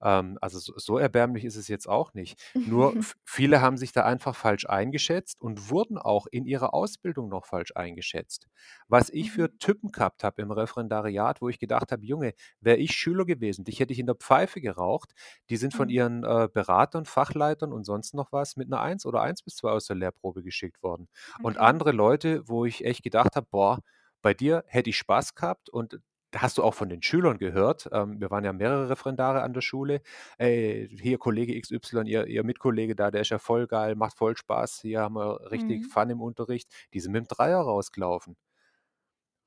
Ähm, 0.03 0.39
also 0.41 0.59
so 0.59 0.75
so 0.79 0.99
erbärmlich 0.99 1.45
ist 1.45 1.57
es 1.57 1.69
jetzt 1.69 1.89
auch 1.89 2.15
nicht. 2.15 2.41
Nur 2.65 2.97
viele 3.25 3.61
haben 3.61 3.77
sich 3.77 3.93
da 3.93 4.05
einfach 4.05 4.37
falsch 4.37 4.67
eingeschätzt 4.69 5.41
und 5.41 5.71
wurden 5.71 5.99
auch 5.99 6.27
in 6.31 6.47
ihrer 6.47 6.75
Ausbildung 6.75 7.29
noch 7.29 7.47
falsch 7.47 7.73
eingeschätzt. 7.75 8.47
Was 8.89 9.11
ich 9.11 9.31
Mhm. 9.31 9.33
für 9.33 9.57
Typen 9.59 9.91
gehabt 9.93 10.25
habe 10.25 10.43
im 10.43 10.51
Referendariat, 10.51 11.41
wo 11.43 11.49
ich 11.49 11.59
gedacht 11.59 11.93
habe: 11.93 12.05
„Junge, 12.05 12.35
wäre 12.61 12.77
ich 12.79 12.93
Schüler 12.93 13.25
gewesen, 13.25 13.65
dich 13.65 13.81
hätte 13.81 13.93
ich 13.93 13.99
in 13.99 14.07
der 14.07 14.15
Pfeife 14.17 14.61
geraucht.“ 14.61 15.13
Die 15.51 15.57
sind 15.57 15.75
von 15.75 15.89
Mhm. 15.89 15.89
ihren, 15.89 16.25
äh, 16.25 16.49
Beratern, 16.53 17.05
Fachleitern 17.05 17.73
und 17.73 17.85
sonst 17.85 18.15
noch 18.15 18.33
was 18.33 18.57
mit 18.57 18.69
'ner 18.69 18.81
1 18.81 19.07
oder 19.07 19.23
1 19.23 19.43
bis 19.43 19.57
2 19.57 19.71
aus 19.73 19.87
der 19.87 19.97
Lehrprobe 19.97 20.43
geschickt 20.43 20.83
worden. 20.83 21.09
Und 21.41 21.59
Okay. 21.59 21.59
andere 21.59 21.93
Leute, 21.93 22.43
wo 22.49 22.65
ich 22.65 22.85
echt 22.85 23.03
gedacht 23.03 23.37
habe: 23.37 23.47
„Boah, 23.51 23.81
bei 24.23 24.35
dir 24.35 24.65
hätte 24.67 24.91
ich 24.91 24.99
Spaß 24.99 25.35
gehabt.“ 25.35 25.69
Und 25.71 26.01
hast 26.37 26.59
du 26.59 26.63
auch 26.63 26.75
von 26.75 26.89
den 26.89 27.03
Schülern 27.03 27.39
gehört 27.39 27.89
ähm, 27.93 28.21
wir 28.21 28.31
waren 28.31 28.45
ja 28.45 28.53
mehrere 28.53 28.91
Referendare 28.91 29.43
an 29.43 29.53
der 29.55 29.61
Schule: 29.63 30.03
„Ey, 30.39 30.89
hier 31.01 31.19
Kollege 31.19 31.55
XY, 31.57 32.07
ihr 32.09 32.27
ihr 32.27 32.45
Mitkollege 32.45 32.95
da, 32.97 33.11
der 33.11 33.23
ist 33.23 33.31
ja 33.31 33.39
voll 33.39 33.67
geil, 33.67 33.95
macht 33.97 34.17
voll 34.19 34.37
Spaß. 34.37 34.81
Hier 34.83 35.01
haben 35.01 35.15
wir 35.17 35.51
richtig 35.51 35.85
Mhm. 35.85 35.89
Fun 35.89 36.11
im 36.11 36.21
Unterricht.“ 36.23 36.71
Die 36.95 37.01
sind 37.01 37.15
mit'm 37.17 37.29
Dreier 37.29 37.61
rausgelaufen. 37.61 38.37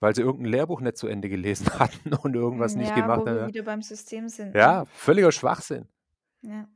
Weil 0.02 0.14
sie 0.16 0.22
irgend 0.22 0.42
'n 0.48 0.52
Lehrbuch 0.52 0.82
nicht 0.82 0.98
zu 0.98 1.08
Ende 1.08 1.30
gelesen 1.30 1.68
hatten 1.80 2.14
und 2.14 2.36
irgendwas 2.36 2.76
Hm, 2.76 2.76
nicht 2.76 2.94
ja, 2.94 2.94
gemacht 2.94 3.26
wo 3.26 3.26
haben, 3.26 3.38
wir 3.38 3.46
ja. 3.46 3.48
wieder 3.48 3.64
beim 3.64 3.82
System 3.82 4.28
sind, 4.30 4.60
ne? 4.60 4.74
Ja, 4.74 4.86
völliger 4.86 5.32
Schwachsinn. 5.34 5.88
Ja, 6.42 6.70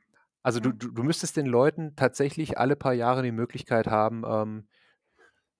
Also, 0.43 0.59
du 0.59 0.71
ja. 0.71 0.73
du 0.73 0.91
du 0.91 1.03
müsstest 1.03 1.37
den 1.37 1.47
Leuten 1.47 1.95
tatsächlich 1.95 2.57
alle 2.59 2.75
paar 2.75 2.93
Jahre 2.93 3.23
die 3.23 3.31
Möglichkeit 3.31 3.87
haben, 3.87 4.23
ähm, 4.27 4.67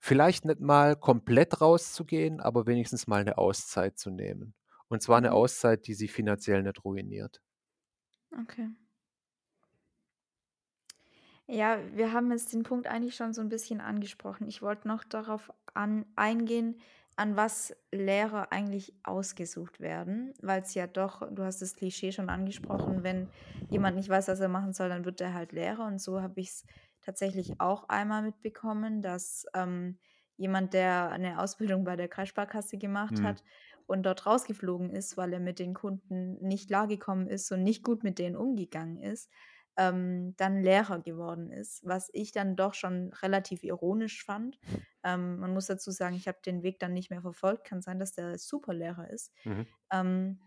vielleicht 0.00 0.44
nicht 0.44 0.60
mal 0.60 0.96
komplett 0.96 1.60
rauszugehen, 1.60 2.40
aber 2.40 2.66
wenigstens 2.66 3.06
mal 3.06 3.24
'ne 3.24 3.38
Auszeit 3.38 3.98
zu 3.98 4.10
nehmen. 4.10 4.54
Und 4.88 5.02
zwar 5.02 5.20
'ne 5.20 5.32
Mhm. 5.32 5.34
Auszeit, 5.34 5.86
die 5.86 5.94
sie 5.94 6.08
finanziell 6.08 6.62
nicht 6.62 6.84
ruiniert. 6.84 7.40
Okay. 8.34 8.76
Ja, 11.48 11.78
wir 11.94 12.12
haben 12.12 12.32
jetzt 12.32 12.52
den 12.52 12.64
Punkt 12.64 12.88
eigentlich 12.88 13.14
schon 13.14 13.32
so 13.32 13.40
'n 13.40 13.48
bisschen 13.48 13.80
angesprochen. 13.80 14.48
Ich 14.48 14.62
wollte 14.62 14.88
noch 14.88 15.04
darauf 15.04 15.52
an 15.74 16.04
eingehen, 16.16 16.80
an 17.14 17.36
was 17.36 17.74
Lehrer 17.92 18.50
eigentlich 18.52 18.94
ausgesucht 19.04 19.78
werden, 19.80 20.34
weil's 20.42 20.74
ja 20.74 20.86
doch 20.88 21.22
du 21.32 21.44
hast 21.44 21.62
das 21.62 21.76
Klischee 21.76 22.10
schon 22.12 22.28
angesprochen, 22.30 23.04
wenn 23.04 23.30
jemand 23.70 23.96
nicht 23.96 24.08
weiß, 24.08 24.26
was 24.28 24.40
er 24.40 24.48
machen 24.48 24.72
soll, 24.74 24.88
dann 24.88 25.04
wird 25.04 25.20
er 25.20 25.34
halt 25.34 25.52
Lehrer. 25.52 25.86
Und 25.86 26.00
so 26.00 26.20
habe 26.20 26.40
ich's 26.40 26.64
tatsächlich 27.06 27.60
auch 27.60 27.88
einmal 27.88 28.22
mitbekommen, 28.22 29.02
dass, 29.02 29.46
ähm, 29.54 29.98
jemand, 30.36 30.74
der 30.74 31.10
eine 31.10 31.40
Ausbildung 31.40 31.84
bei 31.84 31.96
der 31.96 32.08
Kreissparkasse 32.08 32.76
gemacht 32.78 33.22
Mhm. 33.22 33.22
hat 33.22 33.42
und 33.86 34.02
dort 34.04 34.26
rausgeflogen 34.26 34.90
ist, 34.90 35.16
weil 35.16 35.32
er 35.32 35.40
mit 35.40 35.58
den 35.58 35.72
Kunden 35.74 36.34
nicht 36.46 36.68
klargekommen 36.68 37.28
ist 37.28 37.50
und 37.52 37.62
nicht 37.62 37.82
gut 37.84 38.02
mit 38.04 38.18
denen 38.18 38.36
umgegangen 38.36 38.98
ist, 38.98 39.30
ähm, 39.78 40.34
dann 40.36 40.62
Lehrer 40.62 41.00
geworden 41.00 41.50
ist, 41.50 41.82
was 41.86 42.10
ich 42.12 42.32
dann 42.32 42.56
doch 42.56 42.74
schon 42.74 43.12
relativ 43.22 43.62
ironisch 43.62 44.24
fand. 44.24 44.58
Ähm, 45.04 45.38
man 45.38 45.52
muss 45.54 45.66
dazu 45.66 45.90
sagen, 45.90 46.16
ich 46.16 46.28
habe 46.28 46.38
den 46.44 46.62
Weg 46.62 46.78
dann 46.80 46.92
nicht 46.92 47.10
mehr 47.10 47.22
verfolgt. 47.22 47.64
Kann 47.66 47.82
sein, 47.82 47.98
dass 47.98 48.12
der 48.12 48.38
Superlehrer 48.38 49.10
ist. 49.10 49.32
Mhm. 49.44 49.66
Ähm, 49.92 50.40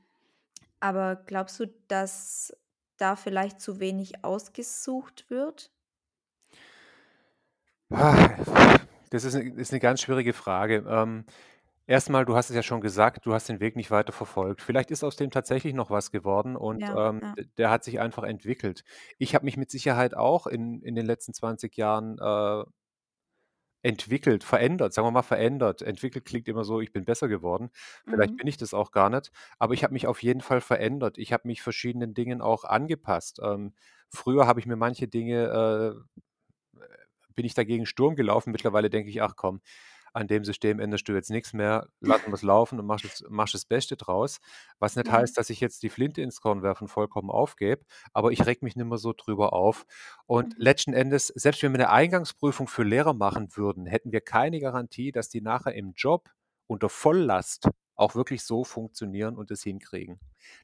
aber 0.80 1.16
glaubst 1.16 1.60
du, 1.60 1.68
dass 1.88 2.56
da 2.98 3.16
vielleicht 3.16 3.62
zu 3.62 3.80
wenig 3.80 4.24
ausgesucht 4.26 5.30
wird? 5.30 5.74
Das 9.12 9.24
ist 9.24 9.36
ist 9.36 9.72
'ne 9.74 9.80
ganz 9.80 10.02
schwierige 10.02 10.34
Frage. 10.34 10.86
Ähm, 10.88 11.26
erst 11.88 12.10
mal, 12.10 12.26
du 12.26 12.36
hast 12.36 12.50
es 12.50 12.56
ja 12.56 12.64
schon 12.64 12.82
gesagt, 12.82 13.26
du 13.26 13.34
hast 13.34 13.50
den 13.50 13.60
Weg 13.62 13.76
nicht 13.76 13.92
weiter 13.92 14.14
verfolgt. 14.14 14.62
Vielleicht 14.62 14.92
ist 14.92 15.04
aus 15.04 15.16
dem 15.18 15.32
tatsächlich 15.32 15.74
noch 15.76 15.90
was 15.92 16.12
geworden 16.12 16.56
und, 16.58 16.90
Ja, 16.90 16.96
ähm, 16.96 17.22
ja. 17.22 17.36
d 17.38 17.46
der 17.58 17.72
hat 17.72 17.84
sich 17.84 18.00
einfach 18.00 18.24
entwickelt. 18.24 18.84
Ich 19.20 19.36
habe 19.36 19.46
mich 19.46 19.58
mit 19.58 19.72
Sicherheit 19.72 20.16
auch 20.16 20.48
in 20.48 20.82
in 20.84 20.96
den 20.96 21.06
letzten 21.08 21.34
20 21.34 21.78
Jahren, 21.78 22.18
äh 22.20 22.66
entwickelt, 23.86 24.44
verändert, 24.44 24.94
sagen 24.94 25.08
wir 25.08 25.12
mal 25.12 25.22
verändert. 25.22 25.82
Entwickelt 25.82 26.26
klingt 26.26 26.50
immer 26.50 26.66
so, 26.66 26.82
ich 26.82 26.92
bin 26.92 27.06
besser 27.06 27.30
geworden. 27.30 27.70
Vielleicht 28.06 28.36
Mhm. 28.36 28.36
bin 28.36 28.46
ich 28.48 28.58
das 28.58 28.74
auch 28.74 28.92
gar 28.92 29.10
nicht, 29.10 29.32
aber 29.58 29.74
ich 29.74 29.84
habe 29.86 29.94
mich 29.94 30.06
auf 30.06 30.22
jeden 30.22 30.42
Fall 30.42 30.60
verändert. 30.60 31.18
Ich 31.18 31.32
habe 31.32 31.48
mich 31.48 31.62
verschiedenen 31.62 32.14
Dingen 32.14 32.42
auch 32.42 32.66
angepasst. 32.66 33.40
Ähm, 33.42 33.74
früher 34.10 34.48
habe 34.48 34.60
ich 34.60 34.66
mir 34.66 34.76
manche 34.76 35.08
Dinge 35.08 35.96
äh, 35.96 36.20
bin 37.40 37.46
ich 37.48 37.56
dagegen 37.56 37.88
Sturm 37.88 38.16
gelaufen. 38.16 38.52
Mittlerweile 38.54 38.92
denke 38.92 39.10
ich: 39.12 39.22
„Ach 39.24 39.36
komm, 39.38 39.62
an 40.14 40.28
dem 40.28 40.44
System 40.46 40.80
änderst 40.80 41.08
du 41.08 41.14
jetzt 41.14 41.30
nix 41.32 41.54
mehr. 41.54 41.88
Lassen 42.02 42.32
wir's 42.32 42.42
laufen 42.44 42.80
und 42.80 42.86
machst 42.88 43.06
das 43.06 43.24
machst 43.30 43.54
das 43.56 43.66
Beste 43.66 43.98
draus.“ 43.98 44.40
Was 44.80 44.96
nicht 44.98 45.10
Ja. 45.10 45.14
heißt, 45.14 45.38
dass 45.38 45.50
ich 45.52 45.60
jetzt 45.62 45.84
die 45.84 45.90
Flinte 45.90 46.22
ins 46.22 46.42
Korn 46.42 46.64
werfe 46.64 46.84
und 46.86 46.90
vollkommen 46.90 47.30
aufgebe, 47.32 47.86
aber 48.14 48.32
ich 48.32 48.46
rege 48.46 48.66
mich 48.66 48.76
nicht 48.76 48.88
mehr 48.88 48.98
so 49.00 49.14
drüber 49.16 49.54
auf. 49.54 49.86
Und 50.28 50.54
Mhm. 50.54 50.58
letzten 50.58 50.94
Endes, 50.94 51.28
selbst 51.28 51.64
wenn 51.64 51.74
wir 51.74 51.80
'ne 51.80 51.90
Eingangsprüfung 51.92 52.68
für 52.68 52.84
Lehrer 52.84 53.14
machen 53.14 53.56
würden, 53.58 53.86
hätten 53.88 54.12
wir 54.12 54.22
keine 54.22 54.60
Garantie, 54.60 55.12
dass 55.14 55.30
die 55.30 55.42
nachher 55.42 55.76
im 55.76 55.94
Job 55.96 56.30
unter 56.68 56.90
Volllast 56.90 57.70
auch 57.96 58.16
wirklich 58.16 58.44
so 58.44 58.64
funktionieren 58.64 59.38
und 59.38 59.52
das 59.52 59.64
hinkriegen. 59.64 60.20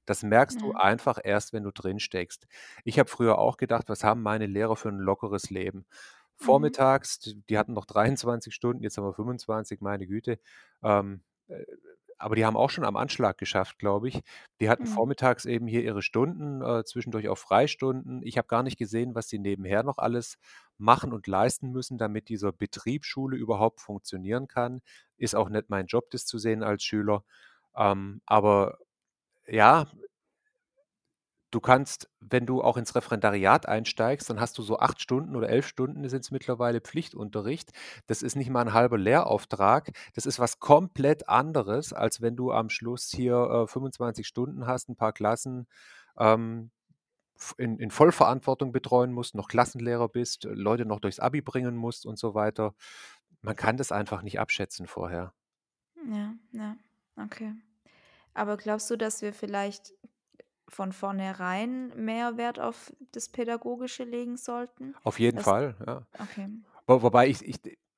Das 0.05 0.23
merkst 0.23 0.61
du 0.63 0.71
Ja. 0.71 0.75
einfach 0.75 1.19
erst, 1.23 1.53
wenn 1.53 1.63
du 1.63 1.71
drin 1.71 1.99
steckst. 1.99 2.47
Ich 2.85 2.99
habe 2.99 3.09
früher 3.09 3.37
auch 3.39 3.57
gedacht: 3.57 3.89
„Was 3.89 4.03
haben 4.03 4.21
meine 4.23 4.47
Lehrer 4.47 4.75
für 4.77 4.89
'n 4.89 4.99
lockeres 4.99 5.49
Leben?“ 5.49 5.85
Mhm. 5.85 6.24
Vormittags, 6.37 7.19
d 7.19 7.35
die 7.49 7.57
hatten 7.57 7.73
noch 7.73 7.85
23 7.85 8.53
Stunden, 8.53 8.83
jetzt 8.83 8.97
haben 8.97 9.05
wir 9.05 9.13
25, 9.13 9.81
meine 9.81 10.07
Güte. 10.07 10.39
Ähm, 10.83 11.21
äh, 11.47 11.63
aber 12.17 12.35
die 12.35 12.45
haben 12.45 12.55
auch 12.55 12.69
schon 12.69 12.85
am 12.85 12.95
Anschlag 12.95 13.37
geschafft, 13.37 13.77
glaube 13.77 14.07
ich. 14.07 14.21
Die 14.61 14.69
hatten 14.69 14.85
Mhm. 14.85 14.87
vormittags 14.87 15.45
eben 15.45 15.67
hier 15.67 15.83
ihre 15.83 16.01
Stunden, 16.01 16.61
äh, 16.61 16.83
zwischendurch 16.85 17.27
auch 17.29 17.37
Freistunden. 17.37 18.21
Ich 18.23 18.37
habe 18.37 18.47
gar 18.47 18.63
nicht 18.63 18.77
gesehen, 18.77 19.15
was 19.15 19.27
sie 19.27 19.37
nebenher 19.39 19.83
noch 19.83 19.97
alles 19.97 20.37
machen 20.77 21.11
und 21.13 21.27
leisten 21.27 21.71
müssen, 21.71 21.97
damit 21.97 22.29
dieser 22.29 22.53
Betrieb 22.53 23.03
Schule 23.05 23.35
überhaupt 23.37 23.81
funktionieren 23.81 24.47
kann. 24.47 24.81
Ist 25.17 25.35
auch 25.35 25.49
nicht 25.49 25.69
mein 25.69 25.87
Job, 25.87 26.09
das 26.11 26.25
zu 26.25 26.37
sehen 26.37 26.63
als 26.63 26.83
Schüler. 26.83 27.23
Ähm, 27.75 28.21
aber 28.25 28.77
ja 29.47 29.87
du 31.55 31.61
kannst, 31.61 32.09
wenn 32.21 32.45
du 32.45 32.61
auch 32.63 32.77
ins 32.77 32.95
Referendariat 32.95 33.67
einsteigst, 33.67 34.29
dann 34.29 34.39
hast 34.41 34.57
du 34.59 34.63
so 34.63 34.79
8 34.79 35.01
Stunden 35.01 35.35
oder 35.37 35.49
11 35.49 35.67
Stunden 35.67 36.07
sind's 36.09 36.31
mittlerweile 36.31 36.81
Pflichtunterricht. 36.81 37.71
Das 38.07 38.23
ist 38.23 38.35
nicht 38.35 38.49
mal 38.51 38.63
'n 38.67 38.73
halber 38.73 38.97
Lehrauftrag. 38.99 39.91
Das 40.15 40.25
ist 40.27 40.39
was 40.39 40.59
komplett 40.59 41.29
anderes, 41.29 41.93
als 41.93 42.21
wenn 42.21 42.35
du 42.37 42.51
am 42.51 42.69
Schluss 42.69 43.09
hier, 43.11 43.37
äh, 43.65 43.67
25 43.67 44.27
Stunden 44.27 44.67
hast, 44.67 44.89
'n 44.89 44.97
paar 44.97 45.13
Klassen, 45.13 45.67
ähm, 46.19 46.71
in 47.57 47.79
in 47.79 47.91
Vollverantwortung 47.91 48.71
betreuen 48.73 49.13
musst, 49.13 49.35
noch 49.35 49.49
Klassenlehrer 49.49 50.09
bist, 50.09 50.45
Leute 50.45 50.85
noch 50.85 50.99
durchs 51.01 51.19
Abi 51.19 51.41
bringen 51.41 51.75
musst 51.77 52.05
und 52.07 52.19
so 52.19 52.35
weiter. 52.35 52.75
Man 53.41 53.55
kann 53.57 53.77
das 53.77 53.91
einfach 53.93 54.21
nicht 54.23 54.39
abschätzen 54.39 54.87
vorher. 54.87 55.33
Ja, 56.03 56.35
ja, 56.51 56.77
okay. 57.15 57.55
Aber 58.35 58.57
glaubst 58.57 58.91
du, 58.91 58.97
dass 58.97 59.23
wir 59.23 59.33
vielleicht 59.33 59.94
von 60.69 60.91
vornherein 60.93 61.89
mehr 61.95 62.37
Wert 62.37 62.59
auf 62.59 62.93
das 63.11 63.29
Pädagogische 63.29 64.03
legen 64.03 64.37
sollten? 64.37 64.95
Auf 65.03 65.19
jeden 65.19 65.37
Das 65.37 65.39
Fall, 65.39 65.75
ja. 65.85 66.07
okay. 66.19 66.49
Wo 66.87 67.01
wobei 67.03 67.27
ich 67.29 67.45
ich 67.47 67.57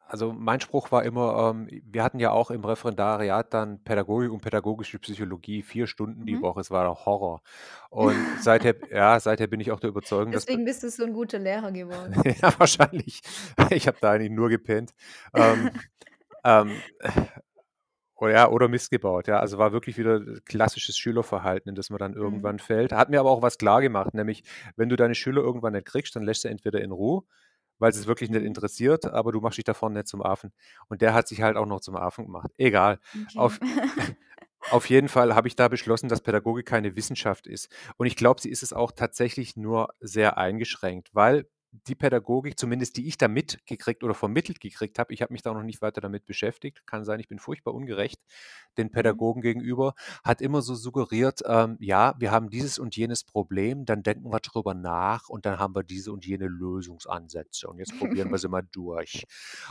also, 0.09 0.33
mein 0.33 0.61
Spruch 0.61 0.91
war 0.91 1.03
immer, 1.05 1.51
ähm 1.51 1.67
wir 1.85 2.03
hatten 2.03 2.19
ja 2.19 2.31
auch 2.31 2.51
im 2.51 2.65
Referendariat 2.65 3.53
dann 3.53 3.83
Pädagogik 3.83 4.31
und 4.31 4.41
pädagogische 4.41 4.99
Psychologie, 4.99 5.63
4 5.63 5.87
Stunden 5.87 6.25
die 6.25 6.39
Mhm. 6.39 6.43
Woche. 6.43 6.61
Es 6.61 6.71
war 6.71 6.83
der 6.85 7.05
Horror. 7.05 7.41
Und 7.89 8.29
seither 8.37 8.75
ja, 8.91 9.19
seither 9.19 9.47
bin 9.47 9.59
ich 9.61 9.71
auch 9.71 9.79
der 9.81 9.89
Überzeugung, 9.91 10.33
dass 10.33 10.45
Deswegen 10.45 10.65
bist 10.65 10.83
du 10.83 10.89
so 10.89 11.03
'n 11.03 11.13
guter 11.13 11.39
Lehrer 11.39 11.71
geworden. 11.71 12.23
Ja, 12.41 12.59
wahrscheinlich. 12.59 13.21
Ich 13.71 13.87
habe 13.87 13.97
da 13.99 14.11
eigentlich 14.11 14.31
nur 14.31 14.49
gepennt. 14.49 14.93
Ähm, 15.33 15.71
ähm, 16.45 16.83
oh 18.17 18.27
ja, 18.27 18.49
oder 18.49 18.67
Mist 18.67 18.91
gebaut, 18.91 19.27
ja. 19.27 19.39
Also, 19.39 19.57
war 19.57 19.71
wirklich 19.73 19.97
wieder 19.97 20.21
klassisches 20.45 20.97
Schülerverhalten, 20.97 21.69
in 21.69 21.75
das 21.75 21.89
man 21.89 21.99
dann 21.99 22.11
Mhm. 22.11 22.17
irgendwann 22.17 22.59
fällt. 22.59 22.91
Hat 22.93 23.09
mir 23.09 23.19
aber 23.19 23.31
auch 23.31 23.41
was 23.41 23.57
klargemacht, 23.57 24.13
nämlich, 24.13 24.43
wenn 24.75 24.89
du 24.89 24.95
deine 24.95 25.15
Schüler 25.15 25.41
irgendwann 25.41 25.73
nicht 25.73 25.85
kriegst, 25.85 26.15
dann 26.15 26.23
lässt 26.23 26.43
du 26.43 26.49
entweder 26.49 26.81
in 26.81 26.91
Ruhe, 26.91 27.23
weil 27.79 27.93
sie's 27.93 28.07
wirklich 28.07 28.29
nicht 28.29 28.41
Mhm. 28.41 28.47
interessiert, 28.47 29.05
aber 29.05 29.31
du 29.31 29.39
machst 29.41 29.57
dich 29.57 29.65
da 29.65 29.73
vorne 29.73 29.95
nicht 29.99 30.07
zum 30.07 30.21
Affen. 30.23 30.51
Und 30.89 31.01
der 31.01 31.13
hat 31.13 31.27
sich 31.27 31.41
halt 31.41 31.57
auch 31.57 31.65
noch 31.67 31.79
zum 31.81 31.95
Affen 31.95 32.25
gemacht. 32.25 32.51
Egal. 32.57 32.99
Okay. 33.13 33.39
Auf 33.39 33.59
auf 34.71 34.89
jeden 34.89 35.07
Fall 35.07 35.35
habe 35.35 35.47
ich 35.47 35.55
da 35.55 35.67
beschlossen, 35.67 36.09
dass 36.09 36.21
Pädagogik 36.21 36.65
keine 36.65 36.95
Wissenschaft 36.95 37.47
ist. 37.47 37.69
Und 37.97 38.07
ich 38.07 38.15
glaube, 38.15 38.41
sie 38.41 38.49
ist 38.49 38.63
es 38.63 38.73
auch 38.73 38.91
tatsächlich 38.91 39.55
nur 39.55 39.89
sehr 39.99 40.37
eingeschränkt, 40.37 41.09
weil 41.13 41.47
die 41.87 41.95
Pädagogik, 41.95 42.57
zumindest 42.59 42.97
die 42.97 43.07
ich 43.07 43.17
da 43.17 43.27
mitgekriegt 43.27 44.03
oder 44.03 44.13
vermittelt 44.13 44.59
gekriegt 44.59 44.99
habe 44.99 45.13
ich 45.13 45.21
habe 45.21 45.33
mich 45.33 45.41
da 45.41 45.53
noch 45.53 45.63
nicht 45.63 45.81
weiter 45.81 46.01
damit 46.01 46.25
beschäftigt, 46.25 46.85
kann 46.87 47.03
sein, 47.05 47.19
ich 47.19 47.27
bin 47.27 47.39
furchtbar 47.39 47.73
ungerecht 47.73 48.21
den 48.77 48.91
Mhm. 48.93 49.17
Pädagogen 49.17 49.41
gegenüber, 49.41 49.93
hat 50.23 50.41
immer 50.41 50.61
so 50.61 50.75
suggeriert, 50.75 51.41
ähm: 51.45 51.77
„Ja, 51.79 52.15
wir 52.19 52.31
haben 52.31 52.49
dieses 52.49 52.79
und 52.79 52.95
jenes 52.95 53.23
Problem, 53.23 53.85
dann 53.85 54.03
denken 54.03 54.31
wir 54.31 54.39
drüber 54.39 54.73
nach 54.73 55.29
und 55.29 55.45
dann 55.45 55.59
haben 55.59 55.75
wir 55.75 55.83
diese 55.83 56.11
und 56.11 56.25
jene 56.25 56.47
Lösungsansätze 56.47 57.67
und 57.67 57.79
jetzt 57.79 57.95
probieren 57.95 58.31
wir 58.31 58.37
sie 58.37 58.47
mal 58.49 58.63
durch.“ 58.71 59.25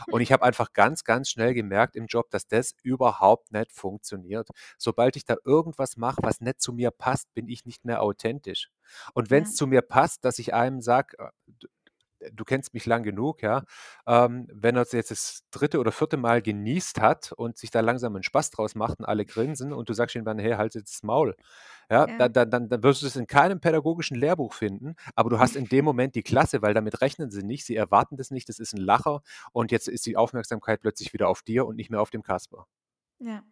Und 0.09 0.21
ich 0.21 0.31
habe 0.31 0.43
einfach 0.43 0.73
ganz, 0.73 1.03
ganz 1.03 1.29
schnell 1.29 1.53
gemerkt 1.53 1.95
im 1.95 2.05
Job, 2.07 2.29
dass 2.31 2.47
das 2.47 2.73
überhaupt 2.83 3.51
nicht 3.51 3.71
funktioniert. 3.71 4.49
Sobald 4.77 5.15
ich 5.15 5.25
da 5.25 5.35
irgendwas 5.45 5.97
mache, 5.97 6.23
was 6.23 6.41
nicht 6.41 6.61
zu 6.61 6.73
mir 6.73 6.91
passt, 6.91 7.33
bin 7.33 7.47
ich 7.47 7.65
nicht 7.65 7.85
mehr 7.85 8.01
authentisch. 8.01 8.69
Und 9.13 9.29
wenn's 9.29 9.53
Ja. 9.53 9.55
zu 9.55 9.67
mir 9.67 9.81
passt, 9.81 10.25
dass 10.25 10.39
ich 10.39 10.53
einem 10.53 10.81
sage, 10.81 11.17
äh, 11.19 11.29
du 12.33 12.43
kennst 12.45 12.73
mich 12.73 12.85
lang 12.85 13.03
genug, 13.03 13.41
ja, 13.41 13.63
ähm, 14.07 14.47
wenn 14.53 14.75
er's 14.75 14.91
jetzt 14.93 15.11
das 15.11 15.41
3. 15.51 15.79
oder 15.79 15.91
4. 15.91 16.17
Mal 16.17 16.41
geniest 16.41 16.99
hat 17.01 17.31
und 17.33 17.57
sich 17.57 17.71
da 17.71 17.81
langsam 17.81 18.15
'n 18.15 18.23
Spaß 18.23 18.51
draus 18.51 18.75
macht 18.75 18.99
und 18.99 19.05
alle 19.05 19.25
grinsen 19.25 19.73
und 19.73 19.89
du 19.89 19.93
sagst 19.93 20.15
ihm 20.15 20.25
dann: 20.25 20.39
„Hey, 20.39 20.53
halt 20.53 20.75
jetzt 20.75 20.95
das 20.95 21.03
Maul.“ 21.03 21.35
Ja, 21.91 22.07
Ja. 22.07 22.17
dann 22.17 22.33
dann 22.51 22.69
dann 22.69 22.83
wirst 22.83 23.01
du 23.01 23.05
das 23.07 23.15
in 23.17 23.27
keinem 23.27 23.59
pädagogischen 23.61 24.17
Lehrbuch 24.17 24.53
finden, 24.53 24.95
aber 25.15 25.29
du 25.31 25.39
hast 25.39 25.55
in 25.55 25.69
dem 25.69 25.85
Moment 25.85 26.15
die 26.15 26.23
Klasse, 26.23 26.61
weil 26.61 26.73
damit 26.73 27.01
rechnen 27.01 27.31
sie 27.31 27.43
nicht, 27.43 27.65
sie 27.65 27.75
erwarten 27.77 28.17
das 28.17 28.31
nicht, 28.31 28.49
das 28.49 28.59
ist 28.59 28.73
'n 28.75 28.81
Lacher 28.81 29.21
und 29.53 29.71
jetzt 29.71 29.87
ist 29.89 30.05
die 30.05 30.17
Aufmerksamkeit 30.17 30.81
plötzlich 30.81 31.13
wieder 31.13 31.29
auf 31.29 31.41
dir 31.43 31.65
und 31.67 31.75
nicht 31.77 31.91
mehr 31.91 32.01
auf 32.01 32.11
dem 32.11 32.23
Kasper. 32.23 32.65
Ja. 33.21 33.43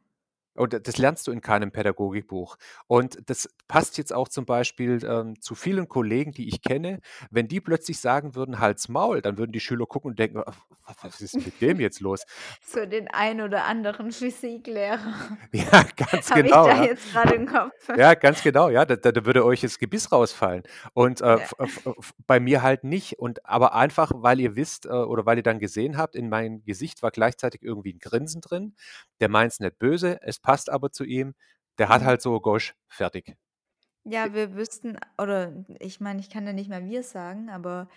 Und 0.55 0.87
das 0.87 0.97
lernst 0.97 1.27
du 1.27 1.31
in 1.31 1.41
keinem 1.41 1.71
Pädagogikbuch. 1.71 2.57
Und 2.87 3.19
das 3.29 3.49
passt 3.67 3.97
jetzt 3.97 4.13
auch 4.13 4.29
zum 4.29 4.45
Beispiel, 4.45 4.99
ähm, 5.05 5.39
zu 5.41 5.55
vielen 5.55 5.87
Kollegen, 5.89 6.31
die 6.31 6.47
ich 6.47 6.61
kenne. 6.61 6.99
Wenn 7.31 7.47
die 7.47 7.61
plötzlich 7.61 7.99
sagen 7.99 8.35
würden: 8.35 8.59
„Halt's 8.59 8.89
Maul“, 8.89 9.21
dann 9.21 9.37
würden 9.37 9.51
die 9.51 9.59
Schüler 9.59 9.85
gucken 9.85 10.11
und 10.11 10.19
denken: 10.19 10.39
„W 10.39 10.51
was 11.01 11.21
ist 11.21 11.45
mit 11.45 11.61
dem 11.61 11.79
jetzt 11.79 11.99
los?“ 11.99 12.23
So 12.61 12.85
den 12.85 13.07
einen 13.09 13.41
oder 13.41 13.65
anderen 13.65 14.11
Physiklehrer 14.11 15.37
Ja, 15.53 15.83
ganz 15.95 16.31
habe 16.31 16.47
ich 16.49 16.59
genau, 16.59 16.63
da 16.63 16.73
ja. 16.73 16.85
jetzt 16.85 17.09
grade 17.11 17.33
im 17.35 17.45
Kopf. 17.47 17.89
Ja, 17.97 18.13
ganz 18.13 18.41
genau, 18.41 18.69
ja. 18.69 18.83
Da 18.85 18.97
da 18.97 19.25
würde 19.25 19.45
euch 19.45 19.61
das 19.61 19.79
Gebiss 19.79 20.11
rausfallen. 20.11 20.63
Und, 20.93 21.21
äh, 21.21 21.35
Ja. 21.35 21.49
f 21.59 21.79
f 21.85 22.13
bei 22.27 22.39
mir 22.41 22.61
halt 22.61 22.83
nicht. 22.83 23.19
Und 23.19 23.45
aber 23.45 23.73
einfach, 23.73 24.11
weil 24.15 24.39
ihr 24.41 24.55
wisst, 24.57 24.85
äh, 24.85 24.89
oder 24.89 25.25
weil 25.25 25.37
ihr 25.37 25.43
dann 25.43 25.59
gesehen 25.59 25.97
habt, 25.97 26.15
in 26.15 26.27
meinem 26.29 26.63
Gesicht 26.65 27.03
war 27.03 27.11
gleichzeitig 27.11 27.61
irgendwie 27.63 27.91
'n 27.93 27.99
Grinsen 27.99 28.41
drin. 28.41 28.75
Der 29.21 29.29
meint's 29.29 29.59
nicht 29.61 29.79
böse, 29.79 30.19
es 30.23 30.39
passt 30.45 30.69
aber 30.71 30.91
zu 30.91 31.03
ihm. 31.05 31.35
Der 31.79 31.89
hat 31.89 32.03
halt 32.03 32.21
so 32.21 32.39
Gosch, 32.41 32.75
fertig. 32.87 33.37
Ja, 34.07 34.33
wir 34.33 34.53
wüssten 34.55 34.97
oder 35.19 35.65
ich 35.79 35.99
meine, 35.99 36.19
ich 36.19 36.29
kann 36.29 36.45
ja 36.45 36.53
nicht 36.53 36.69
mehr 36.69 36.85
„wir“ 36.85 37.01
sagen, 37.03 37.49
aber, 37.49 37.89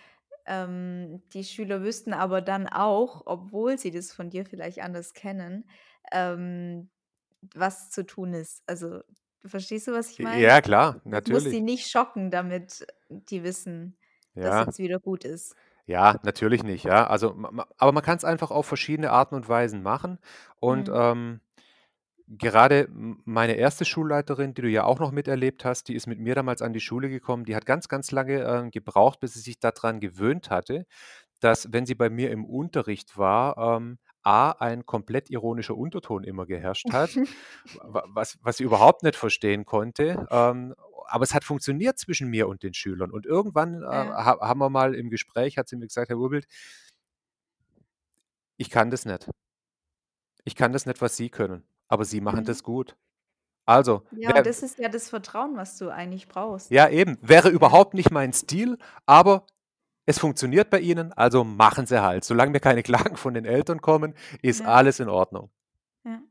ähm, 0.47 1.21
die 1.33 1.43
Schüler 1.43 1.83
wüssten 1.83 2.13
aber 2.13 2.41
dann 2.41 2.67
auch, 2.67 3.23
obwohl 3.27 3.77
sie 3.77 3.91
das 3.91 4.11
von 4.13 4.29
dir 4.31 4.45
vielleicht 4.45 4.79
anders 4.81 5.13
kennen, 5.13 5.69
ähm, 6.11 6.89
was 7.53 7.91
zu 7.91 8.05
tun 8.05 8.33
ist. 8.33 8.63
Also, 8.67 9.01
verstehst 9.45 9.87
du, 9.87 9.93
was 9.93 10.09
ich 10.11 10.21
meine? 10.21 10.49
ja 10.49 10.61
klar, 10.61 11.01
Das 11.09 11.27
muss 11.27 11.49
natürlich. 11.49 11.49
sie 11.49 11.61
nicht 11.61 11.89
schocken, 11.91 12.31
damit 12.31 12.87
die 13.09 13.43
wissen, 13.43 13.97
dass 14.41 14.59
Ja. 14.59 14.65
jetzt 14.65 14.79
wieder 14.79 14.99
gut 14.99 15.25
ist. 15.25 15.55
Ja, 15.87 16.19
natürlich 16.23 16.63
nicht, 16.63 16.83
ja. 16.83 17.07
Also, 17.07 17.31
aber 17.77 17.91
man 17.91 18.03
kann's 18.03 18.23
einfach 18.23 18.51
auf 18.51 18.67
verschiedene 18.67 19.11
Arten 19.11 19.33
und 19.35 19.49
Weisen 19.49 19.81
machen. 19.81 20.19
Und, 20.59 20.87
Mhm. 20.87 20.93
ähm, 20.93 21.41
gerade 22.29 22.87
meine 23.25 23.55
1. 23.57 23.85
Schulleiterin, 23.85 24.53
die 24.53 24.61
du 24.63 24.69
ja 24.69 24.83
auch 24.83 24.99
noch 24.99 25.11
miterlebt 25.11 25.65
hast, 25.65 25.87
die 25.87 25.95
ist 25.95 26.07
mit 26.07 26.19
mir 26.19 26.35
damals 26.35 26.61
an 26.61 26.73
die 26.73 26.79
Schule 26.81 27.09
gekommen. 27.09 27.45
Die 27.45 27.55
hat 27.55 27.65
ganz, 27.65 27.87
ganz 27.87 28.11
lange, 28.11 28.43
ähm, 28.43 28.71
gebraucht, 28.71 29.19
bis 29.19 29.33
sie 29.33 29.39
sich 29.41 29.59
da 29.59 29.71
dran 29.71 29.99
gewöhnt 29.99 30.49
hatte, 30.49 30.85
dass, 31.41 31.71
wenn 31.73 31.85
sie 31.85 31.95
bei 31.95 32.09
mir 32.09 32.31
im 32.31 32.45
Unterricht 32.45 33.17
war, 33.17 33.57
ähm, 33.77 33.99
A, 34.23 34.51
ein 34.51 34.85
komplett 34.85 35.29
ironischer 35.31 35.77
Unterton 35.77 36.23
immer 36.25 36.45
geherrscht 36.45 36.91
hat, 36.91 37.19
wa 37.73 38.03
was 38.09 38.37
was 38.43 38.57
sie 38.57 38.63
überhaupt 38.65 39.03
nicht 39.03 39.15
verstehen 39.17 39.65
konnte. 39.65 40.27
Ähm, 40.31 40.75
aber 41.07 41.23
es 41.23 41.33
hat 41.33 41.43
funktioniert 41.45 41.97
zwischen 41.99 42.29
mir 42.29 42.47
und 42.49 42.63
den 42.63 42.73
Schülern. 42.75 43.11
Und 43.11 43.25
irgendwann, 43.25 43.81
äh, 43.83 43.85
ha 43.87 44.37
haben 44.41 44.59
wir 44.59 44.69
mal 44.69 44.95
im 44.95 45.09
Gespräch 45.09 45.57
hat 45.57 45.69
sie 45.69 45.77
mir 45.77 45.87
gesagt: 45.87 46.09
„Herr 46.09 46.17
Urbild“ 46.19 46.45
„ich 48.59 48.69
kann 48.69 48.91
das 48.91 49.05
nicht.“ 49.05 49.29
„Ich 50.45 50.55
kann 50.55 50.71
das 50.73 50.85
nicht, 50.85 51.01
was 51.01 51.15
Sie 51.17 51.29
können, 51.29 51.63
aber 51.89 52.05
Sie 52.05 52.21
machen 52.21 52.45
Mhm. 52.45 52.45
das 52.45 52.63
gut.“ 52.63 52.97
Also, 53.67 54.03
Ja, 54.11 54.35
und 54.35 54.45
wer 54.45 54.47
das 54.47 54.63
ist 54.63 54.79
ja 54.79 54.89
das 54.89 55.07
Vertrauen, 55.09 55.55
was 55.55 55.77
du 55.77 55.89
eigentlich 55.89 56.27
brauchst. 56.27 56.71
Ja, 56.71 56.87
eben. 56.87 57.17
Wäre 57.21 57.49
überhaupt 57.49 57.95
nicht 57.95 58.11
mein 58.11 58.31
Stil, 58.31 58.77
aber 59.07 59.47
es 60.05 60.19
funktioniert 60.19 60.69
bei 60.69 60.79
ihnen, 60.81 61.13
also 61.13 61.43
machen 61.43 61.85
sie 61.87 62.01
halt. 62.03 62.25
Solange 62.25 62.51
mir 62.51 62.59
keine 62.61 62.83
Klagen 62.85 63.17
von 63.17 63.33
den 63.33 63.45
Eltern 63.45 63.81
kommen, 63.81 64.15
ist 64.43 64.65
Ja. 64.65 64.67
alles 64.67 64.99
in 64.99 65.09
Ordnung. 65.09 65.49
Ja. 66.05 66.29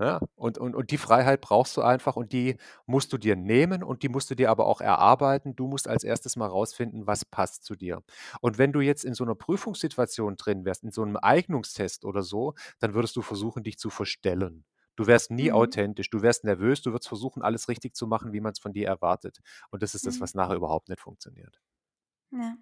Ja, 0.00 0.20
und 0.34 0.58
und 0.58 0.74
und 0.74 0.90
die 0.90 0.98
Freiheit 0.98 1.40
brauchst 1.40 1.74
du 1.78 1.80
einfach 1.80 2.16
und 2.16 2.32
die 2.32 2.56
musst 2.84 3.14
du 3.14 3.18
dir 3.18 3.34
nehmen 3.34 3.82
und 3.82 4.02
die 4.02 4.10
musst 4.10 4.28
du 4.30 4.34
dir 4.34 4.50
aber 4.50 4.66
auch 4.66 4.82
erarbeiten. 4.82 5.56
Du 5.56 5.66
musst 5.68 5.88
als 5.88 6.04
1. 6.04 6.36
mal 6.36 6.48
rausfinden, 6.48 7.06
was 7.06 7.24
passt 7.24 7.64
zu 7.64 7.74
dir. 7.76 8.02
Und 8.42 8.58
wenn 8.58 8.72
du 8.74 8.80
jetzt 8.82 9.04
in 9.06 9.14
so 9.14 9.24
'ner 9.24 9.34
Prüfungssituation 9.34 10.36
drin 10.36 10.66
wärst, 10.66 10.84
in 10.84 10.90
so 10.90 11.02
'nem 11.02 11.16
Eignungstest 11.16 12.04
oder 12.04 12.22
so, 12.22 12.54
dann 12.78 12.92
würdest 12.92 13.16
du 13.16 13.22
versuchen, 13.22 13.62
dich 13.62 13.78
zu 13.78 13.88
verstellen. 13.88 14.64
Du 14.96 15.06
wärst 15.06 15.30
nie 15.30 15.52
Mhm. 15.52 15.52
authentisch. 15.52 16.10
Du 16.10 16.22
wärst 16.22 16.44
nervös, 16.44 16.82
du 16.82 16.92
würdest 16.92 17.08
versuchen, 17.08 17.42
alles 17.42 17.68
richtig 17.68 17.94
zu 17.94 18.06
machen, 18.06 18.32
wie 18.32 18.40
man's 18.40 18.58
von 18.58 18.72
dir 18.72 18.88
erwartet. 18.88 19.40
Und 19.70 19.82
das 19.82 19.94
ist 19.94 20.06
das, 20.06 20.20
Mhm. 20.20 20.22
was 20.22 20.34
nachher 20.34 20.56
überhaupt 20.56 20.88
nicht 20.88 21.00
funktioniert. 21.00 21.60
Ja. 22.30 22.58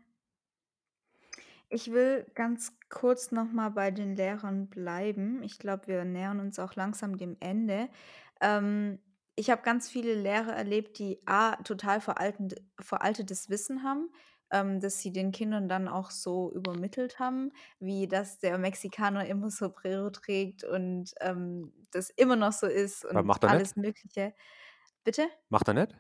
Ich 1.69 1.91
will 1.93 2.27
ganz 2.35 2.79
kurz 2.89 3.33
noch 3.33 3.51
mal 3.53 3.71
bei 3.71 3.91
den 3.91 4.17
Lehrern 4.17 4.69
bleiben. 4.69 5.43
Ich 5.43 5.59
glaube, 5.59 5.87
wir 5.89 6.05
nähern 6.05 6.41
uns 6.41 6.59
auch 6.59 6.75
langsam 6.75 7.17
dem 7.19 7.37
Ende. 7.41 7.89
Ähm, 8.41 8.99
ich 9.37 9.51
habe 9.51 9.63
ganz 9.63 9.89
viele 9.91 10.15
Lehrer 10.15 10.53
erlebt, 10.55 10.99
die 10.99 11.21
A 11.27 11.57
total 11.63 12.01
veraltend 12.01 12.57
veraltetes 12.81 13.49
Wissen 13.51 13.83
haben, 13.83 14.11
ähm, 14.55 14.81
das 14.81 15.01
sie 15.01 15.13
den 15.13 15.33
Kindern 15.33 15.69
dann 15.69 15.89
auch 15.89 16.11
so 16.11 16.53
übermittelt 16.53 17.19
haben, 17.19 17.51
wie 17.81 18.07
dass 18.07 18.39
der 18.39 18.57
Mexikaner 18.57 19.27
immer 19.27 19.51
Sombrero 19.51 20.11
trägt 20.11 20.63
und, 20.65 21.13
ähm, 21.21 21.73
das 21.91 22.11
immer 22.11 22.37
noch 22.37 22.53
so 22.53 22.67
ist 22.67 23.05
und 23.05 23.17
er 23.17 23.23
nicht? 23.23 23.45
alles 23.45 23.77
Mögliche. 23.77 24.33
Bitte? 25.03 25.27
Macht 25.49 25.69
er 25.69 25.75
nicht? 25.75 25.95